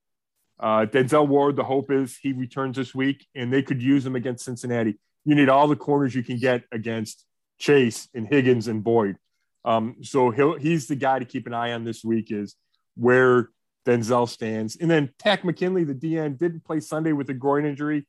Uh, 0.58 0.86
Denzel 0.86 1.28
Ward, 1.28 1.56
the 1.56 1.64
hope 1.64 1.90
is 1.90 2.16
he 2.16 2.32
returns 2.32 2.76
this 2.76 2.94
week 2.94 3.26
and 3.34 3.52
they 3.52 3.62
could 3.62 3.82
use 3.82 4.04
him 4.04 4.16
against 4.16 4.44
Cincinnati. 4.44 4.98
You 5.24 5.34
need 5.34 5.48
all 5.48 5.68
the 5.68 5.76
corners 5.76 6.14
you 6.14 6.22
can 6.22 6.38
get 6.38 6.64
against 6.72 7.24
Chase 7.58 8.08
and 8.14 8.26
Higgins 8.26 8.68
and 8.68 8.82
Boyd. 8.82 9.16
Um, 9.64 9.96
so 10.02 10.30
he's 10.30 10.86
the 10.86 10.96
guy 10.96 11.18
to 11.18 11.24
keep 11.24 11.46
an 11.46 11.54
eye 11.54 11.72
on 11.72 11.84
this 11.84 12.02
week 12.02 12.30
is 12.30 12.56
where 12.96 13.50
Denzel 13.90 14.28
stands. 14.28 14.76
And 14.76 14.90
then 14.90 15.12
Takk 15.18 15.44
McKinley, 15.44 15.84
the 15.84 15.94
DN, 15.94 16.38
didn't 16.38 16.64
play 16.64 16.80
Sunday 16.80 17.12
with 17.12 17.28
a 17.30 17.34
groin 17.34 17.64
injury, 17.64 18.06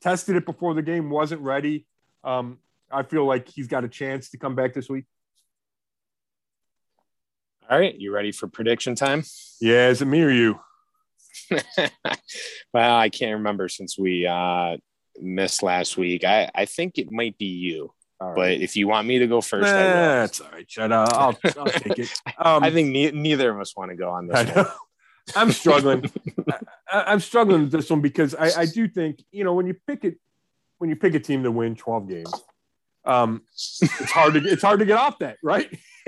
tested 0.00 0.36
it 0.36 0.44
before 0.44 0.74
the 0.74 0.82
game, 0.82 1.08
wasn't 1.08 1.40
ready. 1.40 1.86
Um, 2.22 2.58
I 2.90 3.02
feel 3.02 3.24
like 3.24 3.48
he's 3.48 3.66
got 3.66 3.84
a 3.84 3.88
chance 3.88 4.30
to 4.30 4.38
come 4.38 4.54
back 4.54 4.74
this 4.74 4.88
week. 4.90 5.04
All 7.70 7.78
right, 7.78 7.94
you 7.94 8.12
ready 8.12 8.32
for 8.32 8.48
prediction 8.48 8.94
time? 8.94 9.22
Yeah, 9.60 9.88
is 9.88 10.02
it 10.02 10.04
me 10.04 10.22
or 10.22 10.30
you? 10.30 10.60
well, 12.74 12.96
I 12.96 13.08
can't 13.08 13.34
remember 13.38 13.68
since 13.68 13.98
we 13.98 14.26
uh, 14.26 14.76
missed 15.18 15.62
last 15.62 15.96
week. 15.96 16.24
I, 16.24 16.50
I 16.54 16.66
think 16.66 16.98
it 16.98 17.10
might 17.10 17.38
be 17.38 17.46
you. 17.46 17.92
Right. 18.20 18.36
But 18.36 18.52
if 18.52 18.76
you 18.76 18.86
want 18.86 19.08
me 19.08 19.18
to 19.20 19.26
go 19.26 19.40
first, 19.40 19.72
nah, 19.72 19.80
that's 19.80 20.40
all 20.40 20.50
right. 20.52 20.70
Shut 20.70 20.92
up. 20.92 21.08
I'll, 21.12 21.38
I'll 21.58 21.66
take 21.66 21.98
it. 21.98 22.12
Um, 22.38 22.62
I 22.62 22.70
think 22.70 22.90
ne- 22.90 23.10
neither 23.12 23.50
of 23.50 23.60
us 23.60 23.76
want 23.76 23.90
to 23.90 23.96
go 23.96 24.10
on 24.10 24.26
this. 24.26 24.66
I'm 25.36 25.52
struggling. 25.52 26.10
I, 26.92 27.12
am 27.12 27.20
struggling 27.20 27.62
with 27.62 27.72
this 27.72 27.90
one 27.90 28.00
because 28.00 28.34
I, 28.34 28.62
I, 28.62 28.66
do 28.66 28.88
think 28.88 29.22
you 29.30 29.44
know 29.44 29.54
when 29.54 29.66
you 29.66 29.74
pick 29.86 30.04
it 30.04 30.18
when 30.78 30.90
you 30.90 30.96
pick 30.96 31.14
a 31.14 31.20
team 31.20 31.42
to 31.44 31.50
win 31.50 31.76
12 31.76 32.08
games, 32.08 32.32
um, 33.04 33.42
it's 33.54 34.10
hard 34.10 34.34
to 34.34 34.40
it's 34.40 34.62
hard 34.62 34.80
to 34.80 34.84
get 34.84 34.98
off 34.98 35.18
that, 35.20 35.38
right? 35.42 35.68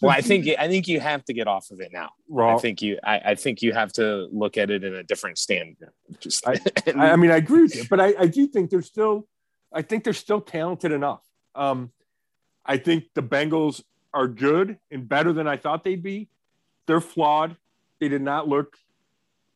well, 0.00 0.10
I 0.10 0.20
think 0.20 0.48
I 0.58 0.68
think 0.68 0.88
you 0.88 1.00
have 1.00 1.24
to 1.24 1.32
get 1.32 1.48
off 1.48 1.70
of 1.70 1.80
it 1.80 1.90
now. 1.92 2.10
Well, 2.28 2.56
I 2.56 2.58
think 2.58 2.82
you 2.82 2.98
I, 3.02 3.20
I, 3.26 3.34
think 3.34 3.62
you 3.62 3.72
have 3.72 3.92
to 3.94 4.28
look 4.32 4.56
at 4.56 4.70
it 4.70 4.84
in 4.84 4.94
a 4.94 5.02
different 5.02 5.38
stand. 5.38 5.76
Just 6.20 6.46
I, 6.46 6.60
I 6.94 7.16
mean, 7.16 7.30
I 7.30 7.36
agree 7.36 7.62
with 7.62 7.74
you, 7.74 7.84
but 7.90 8.00
I, 8.00 8.14
I 8.18 8.26
do 8.26 8.46
think 8.46 8.70
they're 8.70 8.82
still 8.82 9.26
I 9.72 9.82
think 9.82 10.04
they're 10.04 10.12
still 10.12 10.40
talented 10.40 10.92
enough. 10.92 11.22
Um, 11.54 11.90
I 12.64 12.76
think 12.76 13.04
the 13.14 13.22
Bengals 13.22 13.82
are 14.14 14.28
good 14.28 14.78
and 14.90 15.08
better 15.08 15.32
than 15.32 15.46
I 15.46 15.56
thought 15.56 15.84
they'd 15.84 16.02
be. 16.02 16.28
They're 16.86 17.00
flawed. 17.00 17.56
They 18.00 18.08
did 18.08 18.22
not 18.22 18.48
look 18.48 18.76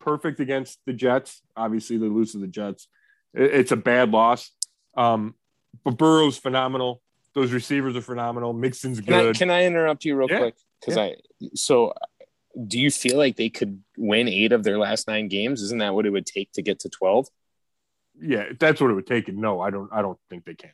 perfect 0.01 0.41
against 0.41 0.79
the 0.87 0.93
Jets. 0.93 1.43
Obviously, 1.57 1.97
they 1.97 2.07
lose 2.07 2.33
to 2.33 2.39
the 2.39 2.47
Jets. 2.47 2.89
It's 3.35 3.73
a 3.73 3.77
bad 3.77 4.11
loss. 4.11 4.51
Um, 4.97 5.35
but 5.85 5.97
Burrow's 5.97 6.37
phenomenal. 6.37 7.03
Those 7.35 7.53
receivers 7.53 7.97
are 7.97 8.03
phenomenal. 8.03 8.53
Mixon's 8.53 9.01
good. 9.01 9.07
Can 9.07 9.15
I, 9.15 9.33
can 9.33 9.51
I 9.51 9.65
interrupt 9.65 10.05
you 10.05 10.17
real 10.17 10.29
yeah. 10.31 10.39
quick? 10.39 10.55
Because 10.81 10.97
yeah. 10.97 11.03
I 11.03 11.17
so 11.55 11.95
do 12.67 12.79
you 12.79 12.91
feel 12.91 13.17
like 13.17 13.37
they 13.37 13.49
could 13.49 13.83
win 13.97 14.29
eight 14.29 14.53
of 14.53 14.65
their 14.65 14.79
last 14.79 15.09
nine 15.09 15.29
games? 15.29 15.63
Isn't 15.63 15.79
that 15.79 15.95
what 15.95 16.07
it 16.07 16.11
would 16.11 16.27
take 16.27 16.53
to 16.53 16.63
get 16.63 16.81
to 16.81 16.89
twelve? 16.89 17.29
Yeah, 18.21 18.45
that's 18.59 18.81
what 18.81 18.91
it 18.91 18.95
would 18.95 19.07
take. 19.07 19.29
And 19.29 19.39
no, 19.39 19.61
I 19.61 19.71
don't. 19.71 19.89
I 19.93 20.03
don't 20.03 20.19
think 20.29 20.45
they 20.45 20.55
can. 20.55 20.71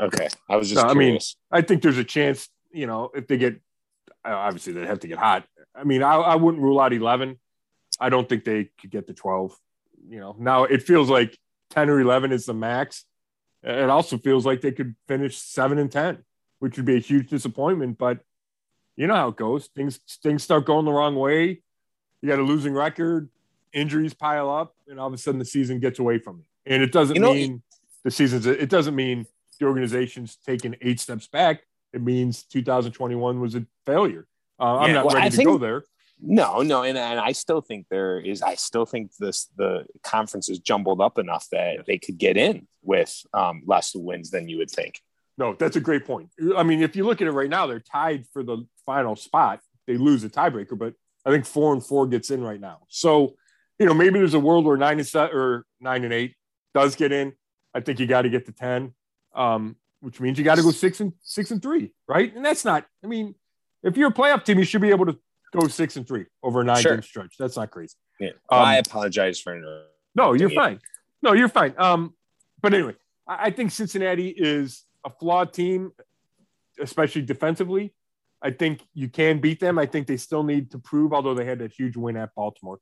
Okay, 0.00 0.28
I 0.48 0.56
was 0.56 0.70
just. 0.70 0.84
No, 0.84 0.90
I 0.90 0.94
mean, 0.94 1.18
I 1.50 1.62
think 1.62 1.82
there's 1.82 1.98
a 1.98 2.04
chance. 2.04 2.48
You 2.72 2.86
know, 2.86 3.10
if 3.14 3.26
they 3.26 3.36
get, 3.36 3.60
Uh, 4.24 4.34
obviously 4.34 4.72
they'd 4.72 4.86
have 4.86 5.00
to 5.00 5.08
get 5.08 5.18
hot. 5.18 5.46
I 5.74 5.84
mean, 5.84 6.02
I, 6.02 6.14
I 6.14 6.34
wouldn't 6.36 6.62
rule 6.62 6.80
out 6.80 6.92
eleven. 6.92 7.38
I 7.98 8.08
don't 8.08 8.28
think 8.28 8.44
they 8.44 8.70
could 8.80 8.90
get 8.90 9.06
to 9.06 9.14
twelve. 9.14 9.56
You 10.08 10.20
know, 10.20 10.36
now 10.38 10.64
it 10.64 10.82
feels 10.82 11.08
like 11.08 11.38
ten 11.70 11.88
or 11.88 12.00
eleven 12.00 12.32
is 12.32 12.46
the 12.46 12.54
max. 12.54 13.04
It 13.62 13.90
also 13.90 14.18
feels 14.18 14.46
like 14.46 14.62
they 14.62 14.72
could 14.72 14.94
finish 15.06 15.36
seven 15.36 15.78
and 15.78 15.92
ten, 15.92 16.24
which 16.58 16.76
would 16.76 16.86
be 16.86 16.96
a 16.96 17.00
huge 17.00 17.28
disappointment. 17.28 17.98
But 17.98 18.20
you 18.96 19.06
know 19.06 19.14
how 19.14 19.28
it 19.28 19.36
goes. 19.36 19.68
Things 19.74 20.00
things 20.22 20.42
start 20.42 20.66
going 20.66 20.84
the 20.84 20.92
wrong 20.92 21.16
way. 21.16 21.62
You 22.22 22.28
got 22.28 22.38
a 22.38 22.42
losing 22.42 22.74
record, 22.74 23.30
injuries 23.72 24.14
pile 24.14 24.50
up, 24.50 24.74
and 24.88 25.00
all 25.00 25.08
of 25.08 25.14
a 25.14 25.18
sudden 25.18 25.38
the 25.38 25.44
season 25.44 25.80
gets 25.80 25.98
away 25.98 26.18
from 26.18 26.38
you. 26.38 26.44
And 26.66 26.82
it 26.82 26.92
doesn't 26.92 27.16
you 27.16 27.22
know, 27.22 27.32
mean 27.32 27.62
the 28.04 28.10
season's. 28.10 28.46
It 28.46 28.68
doesn't 28.68 28.94
mean 28.94 29.26
the 29.58 29.66
organization's 29.66 30.36
taken 30.36 30.76
eight 30.80 31.00
steps 31.00 31.26
back. 31.26 31.62
It 31.92 32.02
means 32.02 32.44
2021 32.44 33.40
was 33.40 33.54
a 33.54 33.66
failure. 33.86 34.26
Uh, 34.58 34.78
I'm 34.78 34.92
not 34.92 35.06
well, 35.06 35.14
ready 35.14 35.26
I 35.26 35.30
to 35.30 35.36
think, 35.36 35.48
go 35.48 35.58
there. 35.58 35.84
No, 36.22 36.60
no, 36.60 36.82
and, 36.82 36.98
and 36.98 37.18
I 37.18 37.32
still 37.32 37.62
think 37.62 37.86
there 37.90 38.20
is. 38.20 38.42
I 38.42 38.54
still 38.54 38.84
think 38.84 39.16
this 39.16 39.48
the 39.56 39.86
conference 40.02 40.48
is 40.48 40.58
jumbled 40.58 41.00
up 41.00 41.18
enough 41.18 41.48
that 41.50 41.76
yes. 41.76 41.84
they 41.86 41.98
could 41.98 42.18
get 42.18 42.36
in 42.36 42.66
with 42.82 43.24
um, 43.32 43.62
less 43.66 43.94
wins 43.94 44.30
than 44.30 44.48
you 44.48 44.58
would 44.58 44.70
think. 44.70 45.00
No, 45.38 45.54
that's 45.54 45.76
a 45.76 45.80
great 45.80 46.04
point. 46.04 46.28
I 46.54 46.62
mean, 46.62 46.82
if 46.82 46.94
you 46.94 47.04
look 47.04 47.22
at 47.22 47.26
it 47.26 47.32
right 47.32 47.48
now, 47.48 47.66
they're 47.66 47.80
tied 47.80 48.26
for 48.32 48.42
the 48.42 48.66
final 48.84 49.16
spot. 49.16 49.60
They 49.86 49.96
lose 49.96 50.22
a 50.22 50.28
tiebreaker, 50.28 50.78
but 50.78 50.92
I 51.24 51.30
think 51.30 51.46
four 51.46 51.72
and 51.72 51.84
four 51.84 52.06
gets 52.06 52.30
in 52.30 52.42
right 52.42 52.60
now. 52.60 52.80
So, 52.88 53.36
you 53.78 53.86
know, 53.86 53.94
maybe 53.94 54.18
there's 54.18 54.34
a 54.34 54.40
world 54.40 54.66
where 54.66 54.76
nine 54.76 54.98
and 54.98 55.06
seven 55.06 55.34
or 55.34 55.64
nine 55.80 56.04
and 56.04 56.12
eight 56.12 56.34
does 56.74 56.96
get 56.96 57.12
in. 57.12 57.32
I 57.74 57.80
think 57.80 58.00
you 58.00 58.06
got 58.06 58.22
to 58.22 58.28
get 58.28 58.46
to 58.46 58.52
ten, 58.52 58.92
um, 59.34 59.76
which 60.00 60.20
means 60.20 60.38
you 60.38 60.44
got 60.44 60.56
to 60.56 60.62
go 60.62 60.70
six 60.70 61.00
and 61.00 61.12
six 61.22 61.50
and 61.50 61.62
three, 61.62 61.92
right? 62.08 62.34
And 62.34 62.44
that's 62.44 62.64
not. 62.64 62.86
I 63.04 63.06
mean, 63.06 63.34
if 63.82 63.96
you're 63.96 64.08
a 64.08 64.14
playoff 64.14 64.44
team, 64.44 64.58
you 64.58 64.64
should 64.64 64.80
be 64.80 64.90
able 64.90 65.06
to 65.06 65.18
go 65.52 65.66
six 65.68 65.96
and 65.96 66.06
three 66.06 66.26
over 66.42 66.60
a 66.60 66.64
nine 66.64 66.82
sure. 66.82 66.94
game 66.94 67.02
stretch. 67.02 67.36
That's 67.38 67.56
not 67.56 67.70
crazy. 67.70 67.94
Yeah. 68.18 68.30
Um, 68.50 68.60
I 68.60 68.76
apologize 68.76 69.40
for 69.40 69.84
no. 70.14 70.32
You're 70.32 70.50
fine. 70.50 70.80
No, 71.22 71.32
you're 71.32 71.48
fine. 71.48 71.74
Um, 71.78 72.14
but 72.62 72.74
anyway, 72.74 72.94
I, 73.26 73.46
I 73.46 73.50
think 73.50 73.70
Cincinnati 73.70 74.28
is 74.28 74.84
a 75.04 75.10
flawed 75.10 75.52
team, 75.52 75.92
especially 76.80 77.22
defensively. 77.22 77.94
I 78.42 78.50
think 78.50 78.82
you 78.94 79.08
can 79.08 79.38
beat 79.38 79.60
them. 79.60 79.78
I 79.78 79.86
think 79.86 80.06
they 80.06 80.16
still 80.16 80.42
need 80.42 80.70
to 80.70 80.78
prove, 80.78 81.12
although 81.12 81.34
they 81.34 81.44
had 81.44 81.58
that 81.58 81.72
huge 81.72 81.96
win 81.96 82.16
at 82.16 82.34
Baltimore, 82.34 82.78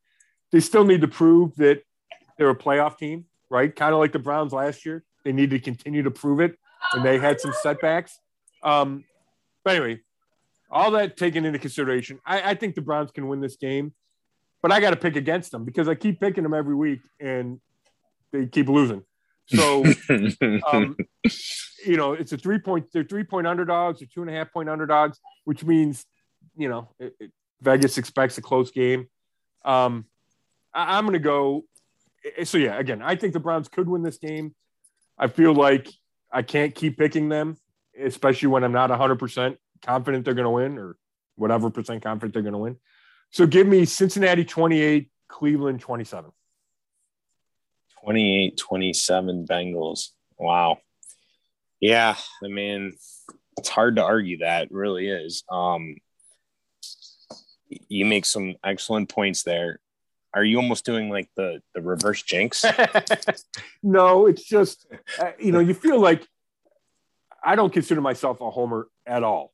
they 0.53 0.61
still 0.61 0.85
need 0.85 1.01
to 1.01 1.09
prove 1.09 1.57
that 1.57 1.83
they're 2.37 2.51
a 2.51 2.57
playoff 2.57 2.97
team, 2.97 3.25
right? 3.51 3.75
Kind 3.75 3.93
of 3.93 3.99
like 3.99 4.13
the 4.13 4.21
Browns 4.21 4.53
last 4.53 4.87
year. 4.87 5.05
They 5.25 5.33
need 5.33 5.51
to 5.51 5.59
continue 5.59 6.05
to 6.05 6.13
prove 6.13 6.41
it, 6.41 6.57
and 6.93 7.05
they 7.05 7.19
had 7.19 7.41
some 7.41 7.53
setbacks. 7.63 8.19
Um, 8.63 9.05
but 9.65 9.77
anyway, 9.77 10.01
all 10.71 10.91
that 10.93 11.17
taken 11.17 11.45
into 11.45 11.59
consideration, 11.59 12.21
I, 12.25 12.51
I 12.51 12.55
think 12.55 12.75
the 12.75 12.83
Browns 12.83 13.11
can 13.11 13.29
win 13.29 13.41
this 13.41 13.57
game, 13.57 13.93
but 14.63 14.73
I 14.73 14.81
got 14.81 14.91
to 14.91 14.97
pick 14.97 15.17
against 15.17 15.51
them 15.51 15.65
because 15.65 15.89
I 15.89 15.95
keep 15.95 16.21
picking 16.21 16.43
them 16.43 16.55
every 16.55 16.75
week 16.75 17.01
and 17.21 17.61
they 18.33 18.47
keep 18.47 18.69
losing. 18.69 19.03
So, 19.47 19.85
um, 20.73 20.97
you 21.85 21.97
know, 21.97 22.13
it's 22.13 22.33
a 22.33 22.39
three 22.39 22.59
point, 22.59 22.87
they're 22.93 23.05
three 23.05 23.25
point 23.25 23.47
underdogs 23.47 24.03
or 24.03 24.07
two 24.07 24.21
and 24.21 24.31
a 24.31 24.33
half 24.33 24.53
point 24.53 24.69
underdogs, 24.69 25.19
which 25.45 25.65
means, 25.65 26.05
you 26.57 26.69
know, 26.69 26.89
it, 26.99 27.15
it, 27.19 27.31
Vegas 27.61 27.99
expects 27.99 28.37
a 28.39 28.43
close 28.43 28.71
game. 28.71 29.09
Um, 29.65 30.05
I, 30.75 30.99
I'm 30.99 31.05
going 31.05 31.15
to 31.15 31.19
go. 31.19 31.65
So, 32.45 32.59
yeah, 32.59 32.79
again, 32.79 33.01
I 33.01 33.17
think 33.17 33.33
the 33.33 33.41
Browns 33.41 33.69
could 33.69 33.89
win 33.89 34.03
this 34.03 34.19
game. 34.19 34.55
I 35.17 35.29
feel 35.29 35.55
like 35.55 35.89
I 36.31 36.43
can't 36.43 36.75
keep 36.75 36.99
picking 36.99 37.29
them, 37.29 37.57
especially 37.99 38.49
when 38.49 38.65
I'm 38.65 38.73
not 38.73 38.91
100% 38.91 39.57
confident 39.83 40.25
they're 40.25 40.35
going 40.35 40.45
to 40.45 40.51
win 40.51 40.79
or 40.79 40.97
whatever 41.37 41.71
percent 41.71 42.03
confident 42.03 42.35
they're 42.35 42.43
going 42.43 42.53
to 42.53 42.59
win. 42.59 42.77
So 43.31 43.47
give 43.47 43.67
me 43.67 43.85
Cincinnati 43.85 44.45
28, 44.45 45.11
Cleveland 45.29 45.81
27. 45.81 46.31
28 48.03 48.57
27 48.57 49.47
Bengals. 49.47 50.09
Wow. 50.39 50.79
Yeah, 51.81 52.17
I 52.43 52.49
mean, 52.49 52.95
it's 53.57 53.69
hard 53.69 53.97
to 53.97 54.03
argue 54.03 54.39
that, 54.39 54.65
it 54.65 54.73
really 54.73 55.09
is. 55.09 55.45
Um, 55.51 55.97
you 57.89 58.05
make 58.05 58.25
some 58.25 58.55
excellent 58.65 59.09
points 59.09 59.43
there. 59.43 59.81
Are 60.35 60.45
you 60.45 60.59
almost 60.59 60.85
doing 60.85 61.09
like 61.09 61.29
the 61.37 61.61
the 61.75 61.81
reverse 61.81 62.23
jinx? 62.23 62.65
no, 63.83 64.27
it's 64.27 64.45
just 64.45 64.87
uh, 65.19 65.33
you 65.39 65.53
know 65.53 65.61
you 65.61 65.75
feel 65.75 66.01
like 66.01 66.27
I 67.43 67.57
don't 67.57 67.73
consider 67.73 68.01
myself 68.01 68.41
a 68.41 68.51
homer 68.51 68.89
at 69.07 69.23
all. 69.23 69.53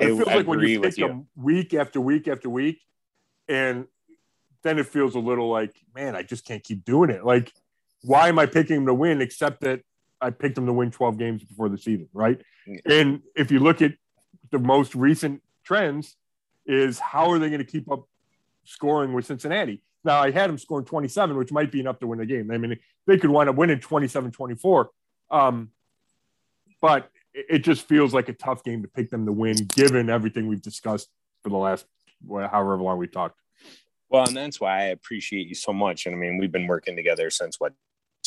It 0.00 0.06
feels 0.06 0.26
like 0.26 0.46
when 0.46 0.60
you 0.60 0.80
pick 0.80 0.96
them 0.96 1.26
week 1.36 1.74
after 1.74 2.00
week 2.00 2.28
after 2.28 2.48
week, 2.48 2.80
and 3.48 3.86
then 4.62 4.78
it 4.78 4.86
feels 4.86 5.14
a 5.14 5.18
little 5.18 5.50
like, 5.50 5.74
man, 5.94 6.14
I 6.14 6.22
just 6.22 6.44
can't 6.44 6.62
keep 6.62 6.84
doing 6.84 7.10
it. 7.10 7.24
Like, 7.24 7.52
why 8.02 8.28
am 8.28 8.38
I 8.38 8.46
picking 8.46 8.76
them 8.76 8.86
to 8.86 8.94
win 8.94 9.20
except 9.20 9.60
that 9.62 9.80
I 10.20 10.30
picked 10.30 10.56
them 10.56 10.66
to 10.66 10.72
win 10.72 10.90
12 10.90 11.18
games 11.18 11.44
before 11.44 11.68
the 11.68 11.78
season, 11.78 12.08
right? 12.12 12.40
And 12.84 13.22
if 13.36 13.50
you 13.50 13.60
look 13.60 13.82
at 13.82 13.94
the 14.50 14.58
most 14.58 14.94
recent 14.94 15.42
trends, 15.64 16.16
is 16.66 16.98
how 16.98 17.30
are 17.30 17.38
they 17.38 17.48
going 17.48 17.64
to 17.64 17.70
keep 17.70 17.90
up 17.90 18.06
scoring 18.64 19.12
with 19.12 19.26
Cincinnati? 19.26 19.82
Now 20.08 20.22
I 20.22 20.30
had 20.30 20.48
them 20.48 20.56
scoring 20.56 20.86
27, 20.86 21.36
which 21.36 21.52
might 21.52 21.70
be 21.70 21.80
enough 21.80 21.98
to 21.98 22.06
win 22.06 22.18
the 22.18 22.24
game. 22.24 22.50
I 22.50 22.56
mean, 22.56 22.78
they 23.06 23.18
could 23.18 23.28
wind 23.28 23.50
up 23.50 23.56
winning 23.56 23.78
27 23.78 24.30
24. 24.30 24.90
Um, 25.30 25.70
but 26.80 27.10
it 27.34 27.58
just 27.58 27.86
feels 27.86 28.14
like 28.14 28.30
a 28.30 28.32
tough 28.32 28.64
game 28.64 28.80
to 28.80 28.88
pick 28.88 29.10
them 29.10 29.26
to 29.26 29.32
win, 29.32 29.54
given 29.76 30.08
everything 30.08 30.48
we've 30.48 30.62
discussed 30.62 31.10
for 31.42 31.50
the 31.50 31.58
last 31.58 31.84
however 32.26 32.78
long 32.78 32.96
we 32.96 33.06
talked. 33.06 33.38
Well, 34.08 34.26
and 34.26 34.34
that's 34.34 34.58
why 34.58 34.78
I 34.78 34.84
appreciate 34.84 35.46
you 35.46 35.54
so 35.54 35.74
much. 35.74 36.06
And 36.06 36.14
I 36.14 36.18
mean, 36.18 36.38
we've 36.38 36.50
been 36.50 36.66
working 36.66 36.96
together 36.96 37.28
since 37.28 37.60
what 37.60 37.74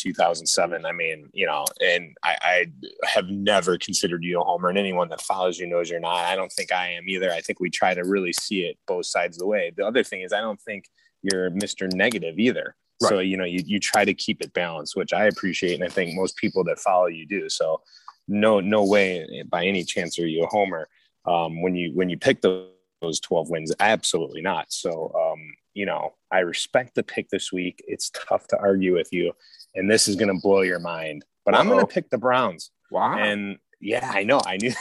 2007. 0.01 0.85
I 0.85 0.91
mean, 0.91 1.29
you 1.33 1.45
know, 1.45 1.65
and 1.79 2.15
I, 2.23 2.37
I, 2.41 2.65
have 3.05 3.29
never 3.29 3.77
considered 3.77 4.23
you 4.23 4.41
a 4.41 4.43
homer, 4.43 4.69
and 4.69 4.77
anyone 4.77 5.09
that 5.09 5.21
follows 5.21 5.59
you 5.59 5.67
knows 5.67 5.89
you're 5.89 5.99
not. 5.99 6.25
I 6.25 6.35
don't 6.35 6.51
think 6.51 6.71
I 6.71 6.89
am 6.89 7.07
either. 7.07 7.31
I 7.31 7.41
think 7.41 7.59
we 7.59 7.69
try 7.69 7.93
to 7.93 8.01
really 8.01 8.33
see 8.33 8.61
it 8.61 8.77
both 8.87 9.05
sides 9.05 9.37
of 9.37 9.39
the 9.39 9.47
way. 9.47 9.71
The 9.75 9.85
other 9.85 10.03
thing 10.03 10.21
is, 10.21 10.33
I 10.33 10.41
don't 10.41 10.59
think 10.61 10.85
you're 11.21 11.51
Mr. 11.51 11.91
Negative 11.93 12.37
either. 12.39 12.75
Right. 13.01 13.09
So, 13.09 13.19
you 13.19 13.37
know, 13.37 13.45
you, 13.45 13.61
you 13.65 13.79
try 13.79 14.05
to 14.05 14.13
keep 14.13 14.41
it 14.41 14.53
balanced, 14.53 14.95
which 14.95 15.13
I 15.13 15.25
appreciate. 15.25 15.75
And 15.75 15.83
I 15.83 15.89
think 15.89 16.15
most 16.15 16.37
people 16.37 16.63
that 16.65 16.79
follow 16.79 17.07
you 17.07 17.25
do. 17.25 17.49
So, 17.49 17.81
no, 18.27 18.59
no 18.59 18.85
way 18.85 19.43
by 19.49 19.65
any 19.65 19.83
chance 19.83 20.17
are 20.19 20.27
you 20.27 20.43
a 20.43 20.47
homer. 20.47 20.87
Um, 21.25 21.61
when 21.61 21.75
you, 21.75 21.91
when 21.93 22.09
you 22.09 22.17
pick 22.17 22.41
the, 22.41 22.69
those 23.01 23.19
12 23.19 23.49
wins, 23.49 23.73
absolutely 23.79 24.41
not. 24.41 24.71
So, 24.71 25.11
um, 25.15 25.39
you 25.73 25.85
know, 25.85 26.13
I 26.31 26.39
respect 26.39 26.95
the 26.95 27.03
pick 27.03 27.29
this 27.29 27.51
week. 27.51 27.83
It's 27.87 28.11
tough 28.11 28.47
to 28.47 28.57
argue 28.57 28.93
with 28.93 29.11
you 29.11 29.33
and 29.75 29.89
this 29.89 30.07
is 30.07 30.15
going 30.15 30.33
to 30.33 30.41
blow 30.41 30.61
your 30.61 30.79
mind. 30.79 31.25
But 31.45 31.53
Uh-oh. 31.53 31.59
I'm 31.59 31.67
going 31.67 31.79
to 31.79 31.87
pick 31.87 32.09
the 32.09 32.17
Browns. 32.17 32.71
Wow. 32.91 33.17
And 33.17 33.57
yeah, 33.79 34.09
I 34.13 34.23
know. 34.23 34.41
I 34.45 34.57
knew. 34.57 34.73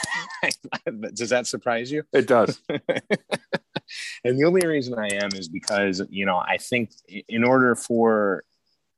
does 1.13 1.29
that 1.29 1.47
surprise 1.47 1.91
you? 1.91 2.03
It 2.13 2.27
does. 2.27 2.59
and 2.69 4.39
the 4.39 4.43
only 4.45 4.65
reason 4.65 4.97
I 4.97 5.07
am 5.13 5.29
is 5.33 5.49
because, 5.49 6.01
you 6.09 6.25
know, 6.25 6.37
I 6.37 6.57
think 6.57 6.91
in 7.27 7.43
order 7.43 7.75
for 7.75 8.43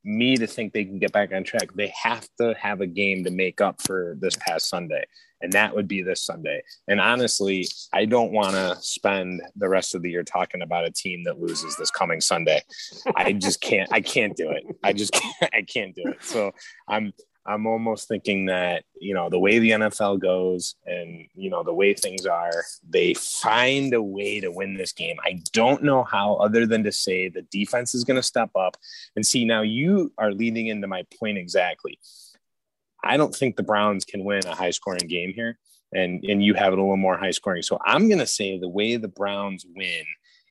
me 0.03 0.35
to 0.35 0.47
think 0.47 0.73
they 0.73 0.83
can 0.83 0.99
get 0.99 1.13
back 1.13 1.31
on 1.33 1.43
track, 1.43 1.73
they 1.73 1.93
have 2.01 2.27
to 2.39 2.53
have 2.59 2.81
a 2.81 2.87
game 2.87 3.23
to 3.23 3.31
make 3.31 3.61
up 3.61 3.81
for 3.81 4.17
this 4.19 4.35
past 4.35 4.67
Sunday. 4.67 5.05
And 5.43 5.51
that 5.51 5.75
would 5.75 5.87
be 5.87 6.01
this 6.01 6.21
Sunday. 6.21 6.63
And 6.87 6.99
honestly, 6.99 7.67
I 7.91 8.05
don't 8.05 8.31
want 8.31 8.53
to 8.53 8.77
spend 8.81 9.41
the 9.55 9.69
rest 9.69 9.93
of 9.93 10.01
the 10.01 10.09
year 10.09 10.23
talking 10.23 10.61
about 10.61 10.87
a 10.87 10.91
team 10.91 11.23
that 11.25 11.39
loses 11.39 11.75
this 11.75 11.91
coming 11.91 12.21
Sunday. 12.21 12.63
I 13.15 13.33
just 13.33 13.61
can't, 13.61 13.91
I 13.91 14.01
can't 14.01 14.35
do 14.35 14.49
it. 14.49 14.63
I 14.83 14.93
just 14.93 15.11
can't, 15.11 15.53
I 15.53 15.61
can't 15.61 15.93
do 15.93 16.03
it. 16.07 16.23
So 16.23 16.53
I'm, 16.87 17.13
I'm 17.45 17.67
almost 17.67 18.07
thinking 18.07 18.45
that, 18.45 18.85
you 18.99 19.13
know, 19.13 19.29
the 19.29 19.39
way 19.39 19.59
the 19.59 19.71
NFL 19.71 20.21
goes 20.21 20.75
and, 20.85 21.27
you 21.35 21.49
know, 21.49 21.61
the 21.61 21.73
way 21.73 21.93
things 21.93 22.25
are, 22.25 22.63
they 22.89 23.13
find 23.15 23.93
a 23.93 24.01
way 24.01 24.39
to 24.39 24.49
win 24.49 24.75
this 24.75 24.93
game. 24.93 25.17
I 25.25 25.41
don't 25.51 25.83
know 25.83 26.03
how, 26.03 26.35
other 26.35 26.65
than 26.65 26.85
to 26.85 26.91
say 26.91 27.27
the 27.27 27.41
defense 27.41 27.93
is 27.93 28.05
going 28.05 28.15
to 28.15 28.23
step 28.23 28.51
up. 28.55 28.77
And 29.17 29.25
see, 29.25 29.43
now 29.43 29.61
you 29.61 30.13
are 30.17 30.31
leading 30.31 30.67
into 30.67 30.87
my 30.87 31.05
point 31.19 31.37
exactly. 31.37 31.99
I 33.03 33.17
don't 33.17 33.35
think 33.35 33.55
the 33.55 33.63
Browns 33.63 34.05
can 34.05 34.23
win 34.23 34.45
a 34.45 34.55
high 34.55 34.71
scoring 34.71 35.07
game 35.07 35.33
here. 35.33 35.57
And, 35.91 36.23
and 36.23 36.43
you 36.43 36.55
have 36.55 36.73
it 36.73 36.79
a 36.79 36.81
little 36.81 36.97
more 36.97 37.17
high 37.17 37.31
scoring. 37.31 37.61
So 37.61 37.77
I'm 37.85 38.07
going 38.07 38.19
to 38.19 38.27
say 38.27 38.57
the 38.57 38.67
way 38.67 38.95
the 38.95 39.07
Browns 39.07 39.65
win 39.75 40.05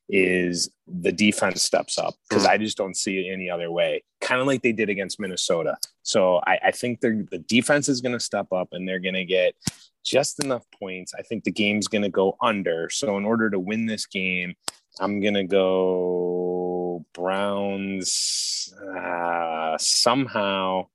is 0.09 0.69
the 0.87 1.11
defense 1.11 1.63
steps 1.63 1.97
up 1.97 2.13
because 2.29 2.45
I 2.45 2.57
just 2.57 2.77
don't 2.77 2.95
see 2.95 3.19
it 3.19 3.31
any 3.31 3.49
other 3.49 3.71
way. 3.71 4.03
Kind 4.21 4.41
of 4.41 4.47
like 4.47 4.61
they 4.61 4.71
did 4.71 4.89
against 4.89 5.19
Minnesota. 5.19 5.77
So 6.03 6.41
I, 6.45 6.59
I 6.65 6.71
think 6.71 7.01
they're 7.01 7.25
the 7.29 7.39
defense 7.39 7.89
is 7.89 8.01
going 8.01 8.13
to 8.13 8.19
step 8.19 8.51
up 8.51 8.69
and 8.71 8.87
they're 8.87 8.99
going 8.99 9.15
to 9.15 9.25
get 9.25 9.55
just 10.03 10.43
enough 10.43 10.63
points. 10.79 11.13
I 11.17 11.21
think 11.21 11.43
the 11.43 11.51
game's 11.51 11.87
going 11.87 12.03
to 12.03 12.09
go 12.09 12.37
under. 12.41 12.89
So 12.89 13.17
in 13.17 13.25
order 13.25 13.49
to 13.49 13.59
win 13.59 13.85
this 13.85 14.05
game, 14.05 14.55
I'm 14.99 15.21
going 15.21 15.33
to 15.33 15.45
go 15.45 17.05
Browns. 17.13 18.73
Uh, 18.97 19.77
somehow 19.77 20.87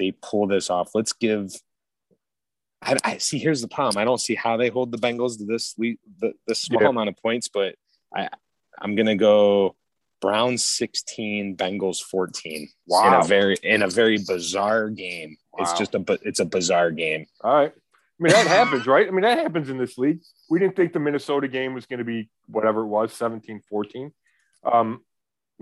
they 0.00 0.12
pull 0.22 0.48
this 0.48 0.70
off. 0.70 0.90
Let's 0.94 1.12
give. 1.12 1.52
I, 2.82 2.96
I, 3.04 3.18
see. 3.18 3.38
Here's 3.38 3.60
the 3.60 3.68
problem. 3.68 4.00
I 4.00 4.04
don't 4.04 4.20
see 4.20 4.34
how 4.34 4.56
they 4.56 4.70
hold 4.70 4.90
the 4.90 4.98
Bengals 4.98 5.38
to 5.38 5.44
this 5.44 5.74
the, 5.74 6.32
this 6.48 6.62
small 6.62 6.82
yeah. 6.82 6.88
amount 6.88 7.10
of 7.10 7.16
points, 7.18 7.48
but 7.48 7.76
I 8.14 8.28
I'm 8.80 8.96
gonna 8.96 9.16
go 9.16 9.76
Browns 10.20 10.64
16, 10.64 11.56
Bengals 11.56 12.02
14. 12.02 12.68
Wow. 12.86 13.08
In 13.08 13.14
a 13.14 13.24
very 13.24 13.56
in 13.62 13.82
a 13.82 13.88
very 13.88 14.18
bizarre 14.18 14.88
game. 14.88 15.36
Wow. 15.52 15.64
It's 15.64 15.78
just 15.78 15.94
a 15.94 16.18
it's 16.22 16.40
a 16.40 16.44
bizarre 16.44 16.90
game. 16.90 17.26
All 17.42 17.54
right. 17.54 17.72
I 17.72 18.22
mean 18.22 18.32
that 18.32 18.46
happens, 18.46 18.86
right? 18.86 19.06
I 19.06 19.10
mean 19.10 19.22
that 19.22 19.38
happens 19.38 19.70
in 19.70 19.78
this 19.78 19.98
league. 19.98 20.20
We 20.48 20.58
didn't 20.58 20.76
think 20.76 20.92
the 20.92 21.00
Minnesota 21.00 21.48
game 21.48 21.74
was 21.74 21.86
going 21.86 21.98
to 21.98 22.04
be 22.04 22.28
whatever 22.46 22.82
it 22.82 22.86
was, 22.86 23.12
17-14. 23.12 24.12
Um 24.64 25.02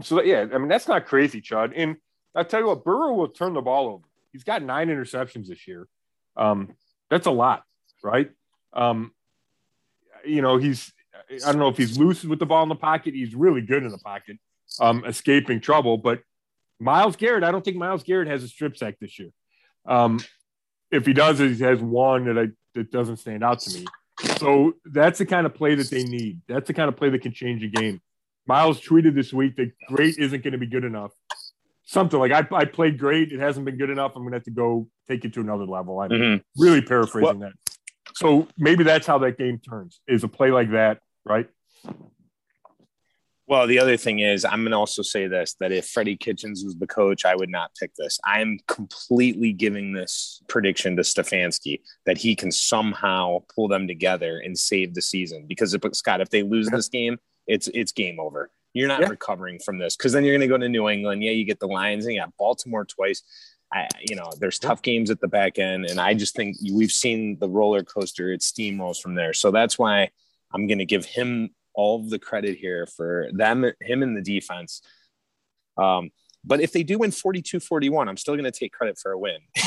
so 0.03 0.23
yeah, 0.23 0.47
I 0.53 0.59
mean 0.59 0.69
that's 0.69 0.89
not 0.89 1.07
crazy, 1.07 1.41
Chud. 1.41 1.73
And 1.75 1.97
I 2.35 2.45
tell 2.45 2.61
you 2.61 2.67
what, 2.67 2.85
Burrow 2.85 3.15
will 3.15 3.29
turn 3.29 3.55
the 3.55 3.61
ball 3.61 3.89
over. 3.89 4.08
He's 4.39 4.45
got 4.45 4.63
nine 4.63 4.87
interceptions 4.87 5.49
this 5.49 5.67
year. 5.67 5.89
Um, 6.37 6.77
that's 7.11 7.27
a 7.27 7.33
lot, 7.33 7.65
right? 8.05 8.31
Um, 8.73 9.11
you 10.25 10.43
know, 10.43 10.59
he's 10.59 10.93
I 11.45 11.51
don't 11.51 11.59
know 11.59 11.67
if 11.67 11.77
he's 11.77 11.99
loose 11.99 12.23
with 12.23 12.39
the 12.39 12.47
ball 12.47 12.63
in 12.63 12.69
the 12.69 12.77
pocket. 12.77 13.15
He's 13.15 13.35
really 13.35 13.63
good 13.63 13.83
in 13.83 13.89
the 13.89 13.99
pocket, 13.99 14.39
um, 14.79 15.05
escaping 15.05 15.61
trouble. 15.61 15.99
But 15.99 16.21
Myles 16.79 17.17
Garrett, 17.17 17.43
I 17.43 17.51
don't 17.51 17.65
think 17.65 17.79
Myles 17.79 18.05
Garrett 18.05 18.29
has 18.29 18.45
a 18.45 18.49
strip 18.49 18.77
sack 18.77 18.95
this 19.01 19.19
year. 19.19 19.31
Um, 19.87 20.21
if 20.93 21.05
he 21.05 21.15
does, 21.15 21.41
he 21.41 21.59
has 21.59 21.81
one 21.81 22.27
that 22.27 22.39
I 22.39 22.47
that 22.75 22.93
doesn't 22.93 23.17
stand 23.17 23.43
out 23.43 23.59
to 23.63 23.81
me. 23.81 23.87
So 24.39 24.75
that's 24.85 25.19
the 25.19 25.27
kind 25.27 25.47
of 25.47 25.55
play 25.57 25.75
that 25.75 25.91
they 25.91 26.05
need. 26.05 26.43
That's 26.47 26.69
the 26.69 26.75
kind 26.75 26.89
of 26.89 26.97
play 26.97 27.11
that 27.11 27.23
can 27.23 27.33
change 27.33 27.65
a 27.65 27.67
game. 27.67 28.01
Myles 28.47 28.81
tweeted 28.81 29.17
this 29.17 29.33
week 29.33 29.57
that 29.57 29.73
great 29.89 30.17
isn't 30.17 30.45
going 30.45 30.53
to 30.53 30.59
be 30.59 30.69
good 30.69 30.85
enough. 30.85 31.11
Something 31.89 32.21
like 32.21 32.33
I, 32.33 32.47
I 32.55 32.65
played 32.65 32.99
great. 32.99 33.33
It 33.33 33.41
hasn't 33.41 33.65
been 33.65 33.79
good 33.79 33.91
enough. 33.91 34.13
I'm 34.15 34.23
going 34.23 34.33
to 34.33 34.37
have 34.37 34.45
to 34.45 34.51
go 34.51 34.89
take 35.09 35.25
it 35.25 35.33
to 35.35 35.41
another 35.41 35.65
level. 35.65 36.01
I'm 36.01 36.11
mm-hmm. 36.11 36.63
really 36.63 36.83
paraphrasing 36.83 37.41
well, 37.41 37.51
that. 37.51 37.53
So 38.15 38.47
maybe 38.57 38.85
that's 38.85 39.07
how 39.07 39.19
that 39.19 39.39
game 39.39 39.59
turns 39.59 40.01
is 40.07 40.23
a 40.23 40.29
play 40.29 40.51
like 40.51 40.71
that 40.73 40.99
right? 41.29 41.49
Well, 43.47 43.67
the 43.67 43.79
other 43.79 43.97
thing 43.97 44.19
is, 44.19 44.45
I'm 44.45 44.61
going 44.61 44.73
to 44.73 44.77
also 44.77 45.01
say 45.01 45.27
this 45.27 45.55
that 45.61 45.73
if 45.73 45.87
Freddie 45.87 46.19
Kitchens 46.19 46.63
was 46.65 46.77
the 46.77 46.87
coach, 46.87 47.25
I 47.25 47.35
would 47.35 47.49
not 47.49 47.71
pick 47.81 47.93
this. 47.97 48.19
I'm 48.25 48.59
completely 48.67 49.53
giving 49.53 49.95
this 49.95 50.43
prediction 50.49 50.97
to 50.97 51.03
Stefanski 51.03 51.81
that 52.05 52.19
he 52.19 52.37
can 52.37 52.53
somehow 52.53 53.39
pull 53.55 53.69
them 53.69 53.89
together 53.89 54.39
and 54.45 54.59
save 54.59 54.95
the 54.95 55.01
season. 55.01 55.47
Because, 55.49 55.73
if, 55.73 55.81
Scott, 55.93 56.21
if 56.21 56.29
they 56.29 56.43
lose 56.43 56.69
this 56.69 56.89
game, 56.89 57.17
it's 57.47 57.69
it's 57.69 57.93
game 57.93 58.21
over. 58.21 58.51
You're 58.79 58.87
not 58.87 59.01
yeah. 59.01 59.09
recovering 59.09 59.59
from 59.59 59.79
this 59.79 59.97
because 59.97 60.13
then 60.13 60.23
you're 60.23 60.39
going 60.39 60.49
to 60.49 60.55
go 60.55 60.57
to 60.57 60.69
New 60.69 60.89
England. 60.89 61.23
Yeah, 61.23 61.33
you 61.33 61.45
get 61.45 61.59
the 61.59 61.67
Lions 61.67 62.05
and 62.05 62.15
you 62.15 62.21
got 62.21 62.37
Baltimore 62.37 62.85
twice. 62.85 63.25
I, 63.73 63.89
you 64.09 64.15
know, 64.15 64.31
there's 64.39 64.61
tough 64.61 64.83
games 64.83 65.11
at 65.11 65.21
the 65.21 65.27
back 65.27 65.59
end, 65.59 65.87
and 65.87 66.01
I 66.01 66.15
just 66.15 66.37
think 66.37 66.57
we've 66.73 66.93
seen 66.93 67.39
the 67.41 67.49
roller 67.49 67.83
coaster. 67.83 68.33
It 68.33 68.41
steamrolls 68.41 69.01
from 69.01 69.17
there. 69.17 69.33
So 69.33 69.51
that's 69.51 69.79
why 69.79 70.11
I'm 70.53 70.69
going 70.69 70.79
to 70.79 70.87
give 70.87 71.05
him 71.05 71.51
all 71.75 72.09
the 72.09 72.21
credit 72.21 72.57
here 72.57 72.87
for 72.87 73.29
them, 73.33 73.65
him 73.81 74.03
in 74.05 74.15
the 74.15 74.23
defense. 74.23 74.81
Um, 75.77 76.11
but 76.45 76.61
if 76.61 76.71
they 76.73 76.85
do 76.85 76.99
win 76.99 77.11
42 77.11 77.59
41, 77.59 78.09
I'm 78.09 78.17
still 78.17 78.35
going 78.35 78.45
to 78.45 78.57
take 78.57 78.73
credit 78.73 78.97
for 78.97 79.11
a 79.11 79.19
win. 79.19 79.39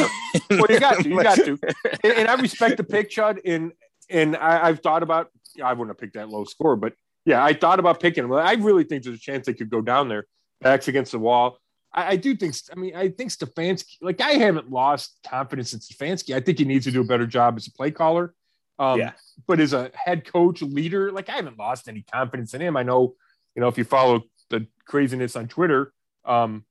well, 0.49 0.67
you 0.69 0.79
got 0.79 1.03
to, 1.03 1.09
you 1.09 1.21
got 1.21 1.35
to. 1.35 1.57
And, 2.03 2.13
and 2.13 2.27
I 2.29 2.35
respect 2.35 2.77
the 2.77 2.85
pick, 2.85 3.09
Chud. 3.09 3.39
And, 3.45 3.73
and 4.09 4.37
I, 4.37 4.67
have 4.67 4.79
thought 4.79 5.03
about, 5.03 5.27
I 5.61 5.73
wouldn't 5.73 5.89
have 5.89 5.99
picked 5.99 6.13
that 6.13 6.29
low 6.29 6.45
score, 6.45 6.77
but 6.77 6.93
yeah, 7.25 7.43
I 7.43 7.53
thought 7.53 7.79
about 7.79 7.99
picking 7.99 8.23
them. 8.23 8.33
I 8.33 8.53
really 8.53 8.83
think 8.83 9.03
there's 9.03 9.17
a 9.17 9.19
chance 9.19 9.45
they 9.45 9.53
could 9.53 9.69
go 9.69 9.81
down 9.81 10.09
there, 10.09 10.25
backs 10.61 10.87
against 10.87 11.11
the 11.11 11.19
wall. 11.19 11.57
I, 11.93 12.11
I, 12.11 12.15
do 12.15 12.35
think, 12.35 12.55
I 12.71 12.75
mean, 12.75 12.95
I 12.95 13.09
think 13.09 13.31
Stefanski, 13.31 13.97
like 14.01 14.21
I 14.21 14.31
haven't 14.31 14.71
lost 14.71 15.19
confidence 15.27 15.73
in 15.73 15.79
Stefanski. 15.79 16.35
I 16.35 16.39
think 16.39 16.57
he 16.57 16.65
needs 16.65 16.85
to 16.85 16.91
do 16.91 17.01
a 17.01 17.05
better 17.05 17.27
job 17.27 17.57
as 17.57 17.67
a 17.67 17.71
play 17.71 17.91
caller. 17.91 18.33
Um, 18.79 18.99
yeah. 18.99 19.11
But 19.47 19.59
as 19.59 19.73
a 19.73 19.91
head 19.93 20.25
coach, 20.25 20.61
leader, 20.61 21.11
like 21.11 21.29
I 21.29 21.33
haven't 21.33 21.59
lost 21.59 21.87
any 21.87 22.03
confidence 22.11 22.53
in 22.53 22.61
him. 22.61 22.75
I 22.75 22.83
know, 22.83 23.15
you 23.55 23.61
know, 23.61 23.67
if 23.67 23.77
you 23.77 23.83
follow 23.83 24.23
the 24.49 24.67
craziness 24.85 25.35
on 25.35 25.47
Twitter, 25.47 25.93
um, 26.25 26.65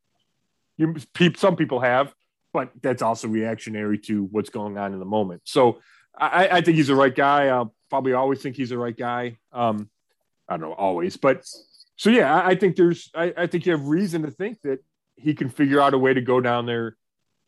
you, 0.77 0.97
some 1.37 1.57
people 1.57 1.81
have, 1.81 2.13
but 2.53 2.73
that's 2.83 3.03
also 3.03 3.29
reactionary 3.29 3.99
to 3.99 4.25
what's 4.25 4.51
going 4.51 4.79
on 4.79 4.93
in 4.93 4.99
the 4.99 5.05
moment. 5.05 5.43
So 5.45 5.81
I, 6.19 6.49
I 6.49 6.61
think 6.63 6.77
he's 6.77 6.89
the 6.89 6.97
right 6.97 7.15
guy. 7.15 7.47
I'll 7.47 7.75
probably 7.91 8.15
always 8.15 8.43
think 8.43 8.57
he's 8.57 8.71
the 8.71 8.79
right 8.79 8.97
guy. 8.97 9.39
Um, 9.53 9.91
I 10.51 10.59
don't 10.59 10.69
know, 10.69 10.75
always, 10.75 11.17
but 11.17 11.47
so 11.97 12.11
yeah, 12.11 12.35
I, 12.35 12.51
I 12.51 12.55
think 12.57 12.77
there's, 12.77 13.11
I, 13.15 13.33
I 13.37 13.47
think 13.47 13.65
you 13.65 13.73
have 13.73 13.87
reason 13.87 14.23
to 14.23 14.31
think 14.31 14.61
that 14.65 14.81
he 15.17 15.33
can 15.33 15.49
figure 15.49 15.81
out 15.81 15.95
a 15.95 15.99
way 15.99 16.13
to 16.13 16.21
go 16.21 16.41
down 16.41 16.67
there 16.67 16.97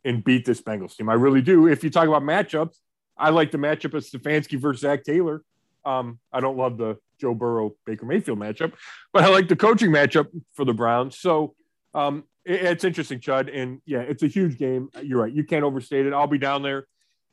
and 0.05 0.23
beat 0.23 0.45
this 0.45 0.61
Bengals 0.61 0.97
team. 0.97 1.09
I 1.09 1.15
really 1.15 1.43
do. 1.43 1.67
If 1.67 1.83
you 1.83 1.91
talk 1.91 2.07
about 2.07 2.23
matchups, 2.23 2.77
I 3.19 3.31
like 3.31 3.51
the 3.51 3.59
matchup 3.59 3.95
of 3.95 4.05
Stefanski 4.05 4.59
versus 4.59 4.83
Zac 4.83 5.05
Taylor. 5.05 5.43
Um, 5.85 6.19
I 6.33 6.41
don't 6.41 6.57
love 6.57 6.79
the 6.79 6.97
Joe 7.21 7.35
Burrow 7.35 7.75
Baker 7.87 8.07
Mayfield 8.07 8.39
matchup, 8.39 8.73
but 9.13 9.25
I 9.25 9.29
like 9.29 9.49
the 9.49 9.57
coaching 9.57 9.91
matchup 9.91 10.29
for 10.55 10.65
the 10.65 10.73
Browns. 10.73 11.19
So 11.19 11.55
um, 11.95 12.25
it, 12.45 12.63
it's 12.63 12.85
interesting, 12.85 13.21
Chud. 13.21 13.51
And 13.53 13.81
yeah, 13.85 14.01
it's 14.01 14.23
a 14.23 14.29
huge 14.29 14.59
game. 14.59 14.91
You're 15.03 15.23
right. 15.23 15.33
You 15.33 15.45
can't 15.45 15.65
overstate 15.65 16.07
it. 16.07 16.13
I'll 16.13 16.27
be 16.27 16.39
down 16.39 16.63
there 16.63 16.87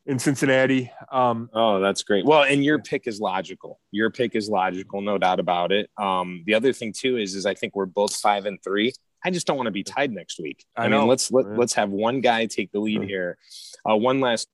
in 0.09 0.17
Cincinnati. 0.17 0.91
Um, 1.11 1.51
oh, 1.53 1.79
that's 1.79 2.01
great. 2.01 2.25
Well, 2.25 2.43
and 2.43 2.63
your 2.63 2.79
pick 2.79 3.05
is 3.05 3.21
logical. 3.21 3.79
Your 3.91 4.09
pick 4.09 4.35
is 4.35 4.49
logical, 4.49 5.01
no 5.01 5.19
doubt 5.19 5.39
about 5.39 5.71
it. 5.71 5.89
Um, 5.99 6.43
the 6.47 6.55
other 6.55 6.73
thing 6.73 6.93
too 6.93 7.17
is, 7.17 7.35
is 7.35 7.45
I 7.45 7.53
think 7.53 7.75
we're 7.75 7.85
both 7.85 8.15
five 8.15 8.47
and 8.47 8.61
three. 8.63 8.91
I 9.23 9.29
just 9.29 9.45
don't 9.45 9.55
want 9.55 9.67
to 9.67 9.71
be 9.71 9.83
tied 9.83 10.11
next 10.11 10.39
week. 10.39 10.65
I, 10.75 10.85
I 10.85 10.87
mean, 10.87 11.05
let's 11.05 11.31
let, 11.31 11.45
let's 11.57 11.73
have 11.73 11.91
one 11.91 12.21
guy 12.21 12.47
take 12.47 12.71
the 12.71 12.79
lead 12.79 13.03
here. 13.03 13.37
Uh, 13.87 13.95
one 13.95 14.19
last 14.19 14.47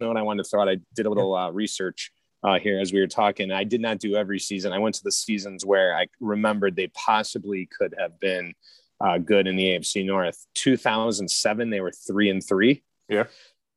note 0.00 0.16
I 0.16 0.22
wanted 0.22 0.44
to 0.44 0.50
throw 0.50 0.62
out. 0.62 0.68
I 0.68 0.76
did 0.94 1.06
a 1.06 1.08
little 1.08 1.34
uh, 1.34 1.50
research 1.50 2.12
uh, 2.44 2.60
here 2.60 2.78
as 2.78 2.92
we 2.92 3.00
were 3.00 3.08
talking. 3.08 3.50
I 3.50 3.64
did 3.64 3.80
not 3.80 3.98
do 3.98 4.14
every 4.14 4.38
season. 4.38 4.72
I 4.72 4.78
went 4.78 4.94
to 4.96 5.02
the 5.02 5.12
seasons 5.12 5.66
where 5.66 5.96
I 5.96 6.06
remembered 6.20 6.76
they 6.76 6.88
possibly 6.88 7.68
could 7.76 7.96
have 7.98 8.20
been 8.20 8.54
uh, 9.00 9.18
good 9.18 9.48
in 9.48 9.56
the 9.56 9.64
AFC 9.70 10.06
North. 10.06 10.46
2007, 10.54 11.70
they 11.70 11.80
were 11.80 11.92
three 11.92 12.30
and 12.30 12.46
three. 12.46 12.84
Yeah. 13.08 13.24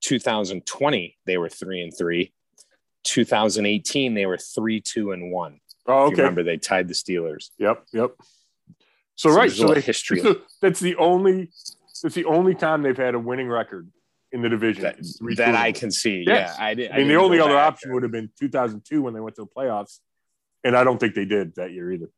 2020, 0.03 1.17
they 1.25 1.37
were 1.37 1.49
three 1.49 1.81
and 1.81 1.95
three. 1.95 2.33
2018, 3.05 4.13
they 4.13 4.25
were 4.25 4.37
three, 4.37 4.79
two, 4.79 5.11
and 5.11 5.31
one. 5.31 5.59
Oh, 5.85 6.05
okay. 6.05 6.17
remember, 6.17 6.43
they 6.43 6.57
tied 6.57 6.87
the 6.87 6.93
Steelers. 6.93 7.49
Yep, 7.57 7.85
yep. 7.91 8.11
So, 9.15 9.29
so 9.29 9.35
right, 9.35 9.51
so 9.51 9.73
they, 9.73 9.81
history. 9.81 10.21
So 10.21 10.41
that's 10.61 10.79
the 10.79 10.95
only 10.95 11.51
that's 12.01 12.15
the 12.15 12.25
only 12.25 12.55
time 12.55 12.81
they've 12.81 12.97
had 12.97 13.15
a 13.15 13.19
winning 13.19 13.47
record 13.47 13.89
in 14.31 14.41
the 14.41 14.49
division. 14.49 14.83
That, 14.83 14.97
that 15.37 15.55
I 15.55 15.71
can 15.71 15.91
see. 15.91 16.23
Yes. 16.25 16.55
Yeah, 16.57 16.65
I, 16.65 16.73
did, 16.73 16.91
I, 16.91 16.95
I 16.95 16.97
mean, 16.99 17.09
the 17.09 17.15
only 17.15 17.39
other 17.39 17.57
option 17.57 17.89
there. 17.89 17.95
would 17.95 18.03
have 18.03 18.11
been 18.11 18.29
2002 18.39 19.01
when 19.01 19.13
they 19.13 19.19
went 19.19 19.35
to 19.35 19.43
the 19.43 19.47
playoffs, 19.47 19.99
and 20.63 20.75
I 20.75 20.83
don't 20.83 20.99
think 20.99 21.15
they 21.15 21.25
did 21.25 21.55
that 21.55 21.71
year 21.71 21.91
either. 21.91 22.09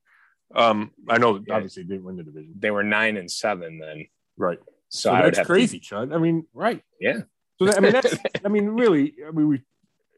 Um, 0.53 0.91
I 1.09 1.17
know 1.17 1.41
yeah. 1.45 1.55
obviously 1.55 1.83
they 1.83 1.89
didn't 1.89 2.05
win 2.05 2.17
the 2.17 2.23
division. 2.23 2.53
They 2.57 2.71
were 2.71 2.83
nine 2.83 3.17
and 3.17 3.29
seven 3.29 3.79
then. 3.79 4.07
Right. 4.37 4.59
So, 4.89 5.09
so 5.09 5.15
that's 5.15 5.39
crazy, 5.45 5.79
to... 5.79 5.95
Chud. 5.95 6.15
I 6.15 6.17
mean, 6.17 6.45
right. 6.53 6.81
Yeah. 6.99 7.21
So 7.59 7.65
that, 7.65 7.77
I 7.77 7.79
mean, 7.79 7.91
that's, 7.91 8.15
I 8.45 8.47
mean, 8.49 8.67
really, 8.69 9.15
I 9.25 9.31
mean, 9.31 9.47
we, 9.47 9.61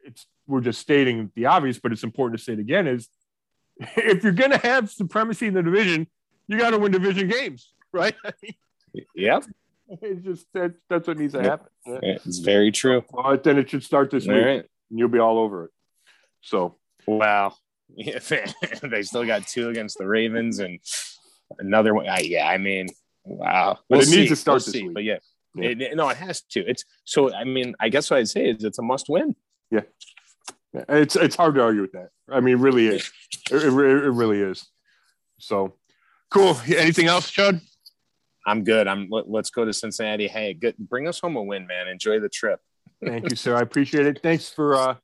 it's, 0.03 0.25
we're 0.47 0.61
just 0.61 0.79
stating 0.79 1.31
the 1.35 1.45
obvious, 1.45 1.79
but 1.79 1.91
it's 1.91 2.03
important 2.03 2.39
to 2.39 2.43
say 2.43 2.53
it 2.53 2.59
again 2.59 2.87
is 2.87 3.09
if 3.79 4.23
you're 4.23 4.33
going 4.33 4.51
to 4.51 4.57
have 4.57 4.89
supremacy 4.89 5.47
in 5.47 5.53
the 5.53 5.63
division, 5.63 6.07
you 6.47 6.57
got 6.57 6.71
to 6.71 6.79
win 6.79 6.91
division 6.91 7.27
games, 7.27 7.73
right? 7.91 8.15
yep. 9.15 9.43
It's 9.89 10.23
just 10.23 10.47
that, 10.53 10.73
that's 10.89 11.07
what 11.07 11.17
needs 11.17 11.33
to 11.33 11.43
happen. 11.43 11.67
It's 11.85 12.39
very 12.39 12.71
true. 12.71 13.03
Well, 13.11 13.37
then 13.37 13.57
it 13.57 13.69
should 13.69 13.83
start 13.83 14.11
this 14.11 14.27
all 14.27 14.33
week, 14.33 14.45
right. 14.45 14.65
and 14.89 14.99
you'll 14.99 15.07
be 15.09 15.19
all 15.19 15.39
over 15.39 15.65
it. 15.65 15.71
So, 16.41 16.77
wow, 17.05 17.53
they 17.95 19.03
still 19.03 19.25
got 19.25 19.47
two 19.47 19.69
against 19.69 19.97
the 19.97 20.07
Ravens 20.07 20.59
and 20.59 20.79
another 21.59 21.93
one. 21.93 22.05
Yeah, 22.21 22.47
I 22.47 22.57
mean, 22.57 22.87
wow. 23.23 23.79
We'll 23.89 23.99
but 23.99 24.07
it 24.07 24.11
see. 24.11 24.17
needs 24.17 24.29
to 24.31 24.35
start 24.35 24.55
we'll 24.55 24.65
this 24.65 24.73
see. 24.73 24.83
week. 24.83 24.93
But 24.93 25.03
yeah, 25.03 25.19
yeah. 25.55 25.69
It, 25.69 25.95
no, 25.95 26.09
it 26.09 26.17
has 26.17 26.41
to. 26.41 26.59
It's 26.61 26.83
so. 27.03 27.33
I 27.33 27.43
mean, 27.43 27.75
I 27.79 27.89
guess 27.89 28.09
what 28.09 28.17
I'd 28.17 28.29
say 28.29 28.45
is 28.49 28.63
it's 28.63 28.79
a 28.79 28.83
must 28.83 29.09
win. 29.09 29.35
Yeah. 29.71 29.81
yeah. 30.73 30.83
It's 30.89 31.15
it's 31.15 31.35
hard 31.35 31.55
to 31.55 31.61
argue 31.61 31.81
with 31.81 31.93
that. 31.93 32.09
I 32.29 32.39
mean, 32.39 32.57
really 32.57 32.87
is. 32.87 33.11
It, 33.51 33.63
it, 33.63 33.65
it 33.65 33.71
really 33.71 34.41
is. 34.41 34.67
So 35.39 35.73
cool. 36.29 36.57
Anything 36.67 37.07
else, 37.07 37.31
Chud? 37.31 37.61
I'm 38.45 38.63
good. 38.63 38.87
I'm. 38.87 39.07
Let, 39.09 39.25
us 39.27 39.49
go 39.49 39.65
to 39.65 39.73
Cincinnati. 39.73 40.27
Hey, 40.27 40.53
good. 40.53 40.75
Bring 40.77 41.07
us 41.07 41.19
home 41.19 41.35
a 41.35 41.43
win, 41.43 41.67
man. 41.67 41.87
Enjoy 41.87 42.19
the 42.19 42.29
trip. 42.29 42.59
Thank 43.03 43.29
you, 43.29 43.35
sir. 43.35 43.55
I 43.55 43.61
appreciate 43.61 44.05
it. 44.05 44.19
Thanks 44.23 44.49
for 44.49 44.75
uh, 44.75 44.95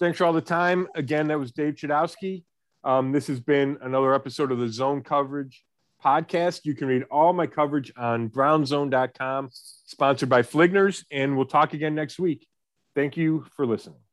thanks 0.00 0.18
for 0.18 0.24
all 0.24 0.32
the 0.32 0.40
time. 0.40 0.88
Again, 0.94 1.28
that 1.28 1.38
was 1.38 1.52
Dave 1.52 1.74
Chudowski. 1.74 2.44
Um, 2.84 3.12
this 3.12 3.26
has 3.26 3.40
been 3.40 3.78
another 3.82 4.14
episode 4.14 4.52
of 4.52 4.58
the 4.58 4.68
Zone 4.68 5.02
Coverage 5.02 5.64
podcast. 6.04 6.64
You 6.64 6.74
can 6.74 6.88
read 6.88 7.04
all 7.10 7.32
my 7.32 7.46
coverage 7.46 7.92
on 7.96 8.28
brownszone.com, 8.28 9.50
sponsored 9.52 10.28
by 10.28 10.42
Fligners, 10.42 11.04
and 11.10 11.36
we'll 11.36 11.46
talk 11.46 11.72
again 11.72 11.94
next 11.94 12.18
week. 12.18 12.46
Thank 12.94 13.16
you 13.16 13.46
for 13.56 13.66
listening. 13.66 14.07